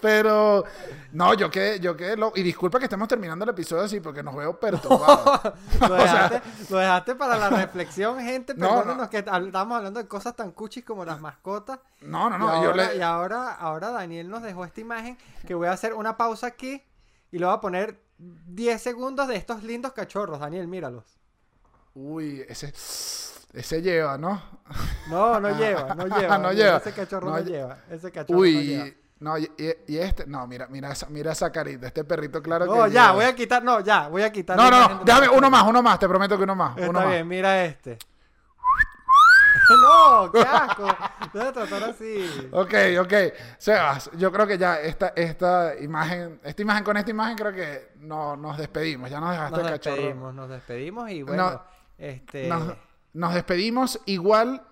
Pero, 0.00 0.64
no, 1.12 1.34
yo 1.34 1.50
quedé, 1.50 1.80
yo 1.80 1.96
quedé 1.96 2.16
loco. 2.16 2.38
Y 2.38 2.42
disculpa 2.42 2.78
que 2.78 2.84
estemos 2.84 3.08
terminando 3.08 3.44
el 3.44 3.50
episodio 3.50 3.82
así 3.84 4.00
porque 4.00 4.22
nos 4.22 4.34
veo 4.36 4.58
perturbados. 4.58 5.40
Lo 5.80 5.94
dejaste, 5.94 6.42
lo 6.70 6.78
dejaste 6.78 7.14
para 7.16 7.36
la 7.36 7.48
reflexión, 7.50 8.20
gente. 8.20 8.54
No, 8.54 8.68
Perdónenos 8.68 8.96
no. 8.98 9.10
que 9.10 9.24
hab- 9.24 9.46
estamos 9.46 9.76
hablando 9.76 10.00
de 10.00 10.08
cosas 10.08 10.36
tan 10.36 10.52
cuchis 10.52 10.84
como 10.84 11.04
las 11.04 11.20
mascotas. 11.20 11.80
No, 12.00 12.30
no, 12.30 12.36
y, 12.36 12.38
no. 12.38 12.62
Yo 12.62 12.68
ahora, 12.70 12.90
le, 12.92 12.96
y 12.96 13.00
ahora, 13.02 13.52
ahora 13.54 13.90
Daniel 13.90 14.28
nos 14.30 14.42
dejó 14.42 14.64
esta 14.64 14.80
imagen 14.80 15.18
que 15.46 15.54
voy 15.54 15.66
a 15.66 15.72
hacer 15.72 15.94
una 15.94 16.16
pausa 16.16 16.46
aquí 16.46 16.82
y 17.32 17.38
le 17.38 17.46
voy 17.46 17.54
a 17.54 17.60
poner 17.60 18.00
10 18.18 18.80
segundos 18.80 19.26
de 19.28 19.36
estos 19.36 19.62
lindos 19.64 19.92
cachorros. 19.92 20.38
Daniel, 20.40 20.68
míralos. 20.68 21.04
Uy, 21.94 22.44
ese, 22.48 22.72
ese 23.52 23.82
lleva, 23.82 24.18
¿no? 24.18 24.42
No, 25.08 25.40
no 25.40 25.56
lleva, 25.58 25.94
no 25.94 26.06
lleva. 26.18 26.38
No 26.38 26.52
lleva. 26.52 26.76
Ese 26.78 26.92
cachorro 26.92 27.26
No 27.30 27.36
no, 27.36 27.42
lle- 27.42 27.46
lleva. 27.46 27.78
Ese 27.90 28.10
cachorro 28.12 28.38
no 28.38 28.44
lleva. 28.44 28.84
Uy, 28.84 28.96
no, 29.20 29.36
y, 29.36 29.50
este, 29.88 30.26
no, 30.26 30.46
mira, 30.46 30.68
mira 30.68 30.92
esa, 30.92 31.06
mira 31.08 31.32
esa 31.32 31.50
carita. 31.50 31.86
Este 31.88 32.04
perrito, 32.04 32.40
claro 32.42 32.66
que. 32.66 32.70
No, 32.70 32.86
ya, 32.86 33.02
lleva. 33.06 33.12
voy 33.14 33.24
a 33.24 33.34
quitar, 33.34 33.64
no, 33.64 33.80
ya, 33.80 34.08
voy 34.08 34.22
a 34.22 34.30
quitar. 34.30 34.56
No, 34.56 34.70
no, 34.70 34.88
no, 34.88 35.00
déjame 35.04 35.28
uno 35.30 35.50
más, 35.50 35.64
uno 35.64 35.82
más, 35.82 35.98
te 35.98 36.06
prometo 36.08 36.36
que 36.36 36.44
uno 36.44 36.54
más. 36.54 36.76
Está 36.76 36.90
uno 36.90 37.00
bien, 37.08 37.20
más. 37.22 37.26
mira 37.28 37.64
este. 37.64 37.98
no, 39.82 40.30
qué 40.32 40.40
asco. 40.40 40.86
Debe 41.32 41.52
tratar 41.52 41.84
así. 41.84 42.48
Ok, 42.52 42.74
ok. 43.00 43.12
Sebas, 43.58 44.10
yo 44.16 44.30
creo 44.32 44.46
que 44.46 44.56
ya 44.56 44.80
esta, 44.80 45.08
esta 45.16 45.74
imagen, 45.80 46.40
esta 46.44 46.62
imagen 46.62 46.84
con 46.84 46.96
esta 46.96 47.10
imagen 47.10 47.36
creo 47.36 47.52
que 47.52 47.92
no, 48.00 48.36
nos 48.36 48.56
despedimos. 48.56 49.10
Ya 49.10 49.20
nos 49.20 49.30
dejaste 49.30 49.56
Nos 49.56 49.66
el 49.66 49.72
cachorro. 49.72 49.96
despedimos, 49.96 50.34
nos 50.34 50.48
despedimos 50.48 51.10
y 51.10 51.22
bueno, 51.22 51.50
No, 51.50 51.62
este... 51.98 52.48
Nos, 52.48 52.74
nos 53.12 53.34
despedimos 53.34 54.00
igual. 54.06 54.62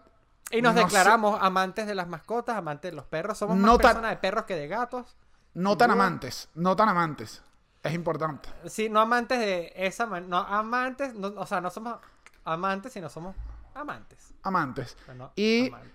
y 0.50 0.62
nos 0.62 0.74
no 0.74 0.80
sé- 0.80 0.84
declaramos 0.86 1.38
amantes 1.42 1.86
de 1.88 1.94
las 1.94 2.06
mascotas, 2.08 2.56
amantes 2.56 2.92
de 2.92 2.96
los 2.96 3.04
perros. 3.06 3.36
Somos 3.38 3.56
más 3.56 3.66
No 3.66 3.78
tan- 3.78 3.90
personas 3.92 4.10
de 4.12 4.16
perros 4.18 4.44
que 4.44 4.54
de 4.54 4.68
gatos. 4.68 5.16
No 5.54 5.76
tan 5.76 5.90
amantes, 5.90 6.48
no 6.54 6.76
tan 6.76 6.88
amantes. 6.88 7.42
Es 7.82 7.94
importante. 7.94 8.48
Sí, 8.66 8.88
no 8.88 9.00
amantes 9.00 9.38
de 9.40 9.72
esa 9.76 10.06
man- 10.06 10.28
no 10.28 10.38
amantes, 10.38 11.14
no- 11.14 11.28
o 11.36 11.46
sea, 11.46 11.60
no 11.60 11.70
somos 11.70 11.96
amantes, 12.44 12.92
sino 12.92 13.08
somos 13.08 13.34
amantes. 13.74 14.34
Amantes. 14.42 14.96
no 15.16 15.32
Y- 15.34 15.68
amantes. 15.68 15.92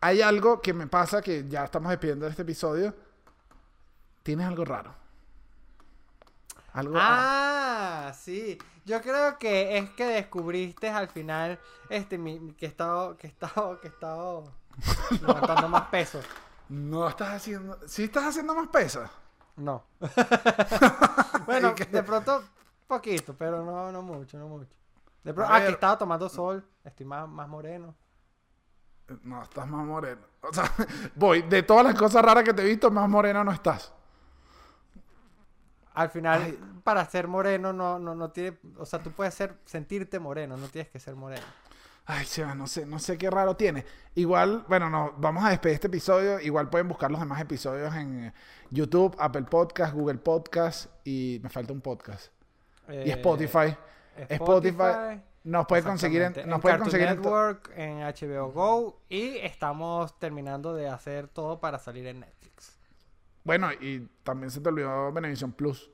Hay 0.00 0.22
algo 0.22 0.60
que 0.60 0.72
me 0.72 0.86
pasa 0.86 1.20
que 1.20 1.48
ya 1.48 1.64
estamos 1.64 1.90
despidiendo 1.90 2.24
de 2.26 2.30
este 2.30 2.42
episodio. 2.42 2.94
Tienes 4.22 4.46
algo 4.46 4.64
raro. 4.64 4.94
Algo 6.72 6.94
Ah, 6.98 8.12
sí. 8.14 8.58
Yo 8.84 9.00
creo 9.02 9.38
que 9.38 9.78
es 9.78 9.90
que 9.90 10.06
descubriste 10.06 10.88
al 10.88 11.08
final 11.08 11.58
este 11.90 12.18
mi, 12.18 12.52
que 12.52 12.66
he 12.66 12.68
estado 12.68 13.16
que 13.16 13.26
he 13.26 13.30
estado 13.30 13.80
que 13.80 13.88
he 13.88 13.90
estado 13.90 14.52
levantando 15.20 15.68
más 15.68 15.88
peso. 15.88 16.20
No 16.68 17.08
estás 17.08 17.34
haciendo. 17.34 17.78
Sí 17.86 18.04
estás 18.04 18.24
haciendo 18.24 18.54
más 18.54 18.68
pesas. 18.68 19.10
No. 19.56 19.84
bueno, 21.46 21.74
de 21.74 22.02
pronto 22.02 22.44
poquito, 22.86 23.34
pero 23.36 23.64
no 23.64 23.90
no 23.90 24.02
mucho, 24.02 24.38
no 24.38 24.48
mucho. 24.48 24.78
De 25.24 25.34
pronto, 25.34 25.52
ah, 25.52 25.60
que 25.60 25.68
estaba 25.68 25.98
tomando 25.98 26.28
sol, 26.28 26.64
estoy 26.84 27.04
más, 27.04 27.28
más 27.28 27.48
moreno. 27.48 27.94
No, 29.22 29.42
estás 29.42 29.66
más 29.66 29.84
moreno. 29.84 30.22
O 30.42 30.52
sea, 30.52 30.70
voy, 31.14 31.42
de 31.42 31.62
todas 31.62 31.84
las 31.84 31.94
cosas 31.94 32.24
raras 32.24 32.44
que 32.44 32.54
te 32.54 32.62
he 32.62 32.66
visto, 32.66 32.90
más 32.90 33.08
moreno 33.08 33.42
no 33.44 33.52
estás. 33.52 33.92
Al 35.98 36.10
final, 36.10 36.42
Ay. 36.44 36.58
para 36.84 37.04
ser 37.06 37.26
moreno 37.26 37.72
no, 37.72 37.98
no, 37.98 38.14
no 38.14 38.30
tiene, 38.30 38.56
o 38.76 38.86
sea, 38.86 39.00
tú 39.00 39.10
puedes 39.10 39.34
ser, 39.34 39.56
sentirte 39.64 40.20
moreno, 40.20 40.56
no 40.56 40.68
tienes 40.68 40.88
que 40.90 41.00
ser 41.00 41.16
moreno. 41.16 41.42
Ay, 42.06 42.24
Seba, 42.24 42.54
no 42.54 42.68
sé, 42.68 42.86
no 42.86 43.00
sé 43.00 43.18
qué 43.18 43.28
raro 43.28 43.56
tiene. 43.56 43.84
Igual, 44.14 44.64
bueno, 44.68 44.88
no, 44.88 45.12
vamos 45.18 45.44
a 45.44 45.50
despedir 45.50 45.74
este 45.74 45.88
episodio. 45.88 46.38
Igual 46.38 46.70
pueden 46.70 46.86
buscar 46.86 47.10
los 47.10 47.18
demás 47.18 47.40
episodios 47.40 47.92
en 47.96 48.32
YouTube, 48.70 49.16
Apple 49.18 49.42
Podcast, 49.42 49.92
Google 49.92 50.18
Podcast 50.18 50.86
y 51.04 51.40
me 51.42 51.48
falta 51.48 51.72
un 51.72 51.80
podcast. 51.80 52.32
y 52.88 52.92
Eh, 52.92 53.10
Spotify. 53.10 53.76
Spotify. 54.28 55.20
Nos 55.42 55.66
pueden 55.66 55.84
conseguir 55.84 56.22
en, 56.22 56.32
nos 56.32 56.44
en 56.44 56.50
Cartoon 56.60 56.78
conseguir 56.78 57.08
en 57.08 57.16
Network, 57.16 57.72
en 57.74 57.98
HBO 58.02 58.52
Go 58.52 59.02
y 59.08 59.38
estamos 59.38 60.16
terminando 60.20 60.74
de 60.74 60.88
hacer 60.88 61.26
todo 61.26 61.58
para 61.58 61.80
salir 61.80 62.06
en 62.06 62.20
Netflix. 62.20 62.77
Bueno, 63.44 63.72
y 63.72 64.06
también 64.22 64.50
se 64.50 64.60
te 64.60 64.68
olvidó 64.68 65.12
Benevisión 65.12 65.52
Plus. 65.52 65.90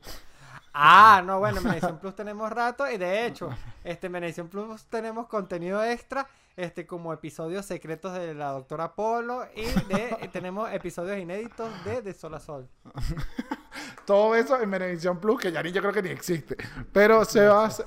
Ah, 0.73 1.23
no, 1.25 1.39
bueno, 1.39 1.59
en 1.61 1.65
Menedición 1.65 1.99
Plus 1.99 2.15
tenemos 2.17 2.51
rato 2.51 2.91
y 2.91 2.97
de 2.99 3.27
hecho, 3.27 3.51
este 3.85 4.07
en 4.07 4.13
Menedición 4.13 4.49
Plus 4.49 4.85
tenemos 4.87 5.29
contenido 5.29 5.83
extra, 5.85 6.27
este 6.57 6.87
como 6.87 7.13
episodios 7.13 7.65
secretos 7.67 8.13
de 8.15 8.35
la 8.35 8.51
doctora 8.51 8.95
Polo 8.95 9.45
y 9.55 9.65
de, 9.93 10.29
tenemos 10.33 10.73
episodios 10.73 11.19
inéditos 11.19 11.71
de 11.85 12.03
De 12.03 12.13
Sol 12.13 12.35
a 12.35 12.41
Sol. 12.41 12.69
Todo 14.07 14.35
eso 14.35 14.61
en 14.61 14.71
Benevisión 14.71 15.19
Plus, 15.21 15.41
que 15.41 15.53
ya 15.53 15.63
ni 15.63 15.73
yo 15.73 15.81
creo 15.81 15.93
que 15.93 16.03
ni 16.03 16.11
existe. 16.11 16.57
Pero 16.93 17.25
Sebas, 17.25 17.85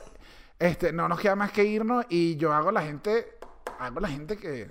este, 0.57 0.91
no 0.91 1.07
nos 1.07 1.19
queda 1.19 1.35
más 1.35 1.51
que 1.51 1.63
irnos 1.65 2.05
y 2.09 2.35
yo 2.37 2.53
hago 2.53 2.71
la 2.71 2.81
gente, 2.81 3.37
hago 3.79 3.99
la 3.99 4.07
gente 4.07 4.37
que 4.37 4.67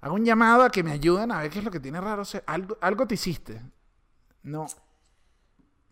hago 0.00 0.14
un 0.14 0.24
llamado 0.24 0.62
a 0.64 0.70
que 0.70 0.82
me 0.82 0.92
ayuden 0.92 1.32
a 1.32 1.40
ver 1.40 1.50
qué 1.50 1.60
es 1.60 1.64
lo 1.64 1.70
que 1.70 1.80
tiene 1.80 2.00
raro. 2.00 2.24
Se- 2.24 2.42
Algo, 2.46 2.76
algo 2.80 3.06
te 3.06 3.14
hiciste. 3.14 3.62
No. 4.44 4.66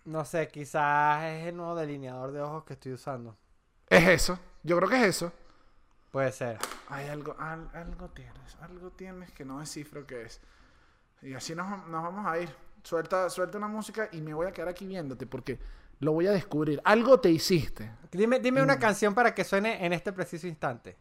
No 0.05 0.25
sé, 0.25 0.49
quizás 0.49 1.25
es 1.25 1.47
el 1.49 1.57
nuevo 1.57 1.75
delineador 1.75 2.33
de 2.33 2.41
ojos 2.41 2.65
que 2.65 2.73
estoy 2.75 2.93
usando. 2.93 3.37
Es 3.89 4.07
eso. 4.09 4.39
Yo 4.63 4.77
creo 4.79 4.89
que 4.89 4.97
es 5.01 5.07
eso. 5.17 5.33
Puede 6.11 6.31
ser. 6.33 6.59
Hay 6.89 7.09
algo, 7.09 7.35
al- 7.39 7.71
algo 7.75 8.09
tienes, 8.09 8.57
algo 8.61 8.91
tienes 8.91 9.31
que 9.33 9.45
no 9.45 9.61
descifro 9.61 10.07
qué 10.07 10.23
es. 10.23 10.41
Y 11.23 11.35
así 11.35 11.55
nos, 11.55 11.87
nos 11.89 12.03
vamos 12.03 12.27
a 12.27 12.39
ir. 12.39 12.55
Suelta, 12.83 13.31
suelta 13.31 13.59
una 13.59 13.69
música 13.69 14.09
y 14.13 14.21
me 14.21 14.35
voy 14.35 14.47
a 14.49 14.53
quedar 14.53 14.69
aquí 14.69 14.87
viéndote 14.87 15.25
porque 15.27 15.59
lo 16.01 16.13
voy 16.13 16.27
a 16.27 16.33
descubrir. 16.33 16.81
Algo 16.85 17.21
te 17.21 17.31
hiciste. 17.31 17.91
Dime, 18.11 18.41
dime 18.41 18.61
Mm. 18.61 18.65
una 18.65 18.79
canción 18.79 19.15
para 19.15 19.33
que 19.35 19.45
suene 19.45 19.87
en 19.87 19.93
este 19.93 20.13
preciso 20.13 20.49
instante. 20.49 20.97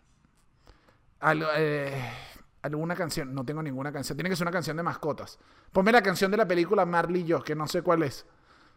Algo, 1.20 1.48
eh, 1.56 1.92
alguna 2.62 2.96
canción. 2.96 3.34
No 3.34 3.46
tengo 3.46 3.62
ninguna 3.64 3.92
canción. 3.92 4.18
Tiene 4.18 4.30
que 4.30 4.36
ser 4.36 4.46
una 4.46 4.52
canción 4.52 4.78
de 4.78 4.84
mascotas. 4.84 5.40
Ponme 5.72 5.92
la 5.92 6.02
canción 6.02 6.32
de 6.32 6.38
la 6.38 6.48
película 6.48 6.86
Marley 6.86 7.22
y 7.22 7.26
yo, 7.26 7.44
que 7.44 7.56
no 7.56 7.68
sé 7.68 7.82
cuál 7.82 8.04
es. 8.04 8.26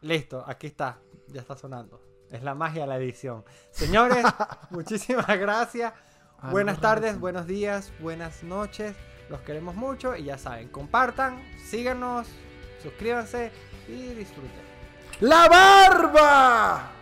Listo, 0.01 0.45
aquí 0.47 0.66
está. 0.66 0.99
Ya 1.28 1.41
está 1.41 1.57
sonando. 1.57 2.03
Es 2.30 2.43
la 2.43 2.55
magia 2.55 2.82
de 2.82 2.89
la 2.89 2.97
edición. 2.97 3.45
Señores, 3.70 4.24
muchísimas 4.70 5.39
gracias. 5.39 5.93
Algo 6.39 6.53
Buenas 6.53 6.80
tardes, 6.80 7.18
buenos 7.18 7.47
días, 7.47 7.93
buenas 8.01 8.43
noches. 8.43 8.97
Los 9.30 9.41
queremos 9.41 9.74
mucho 9.74 10.14
y 10.16 10.24
ya 10.24 10.37
saben, 10.37 10.68
compartan, 10.68 11.41
síganos, 11.57 12.28
suscríbanse 12.82 13.51
y 13.89 14.14
disfruten. 14.14 14.64
¡La 15.20 15.49
barba! 15.49 16.94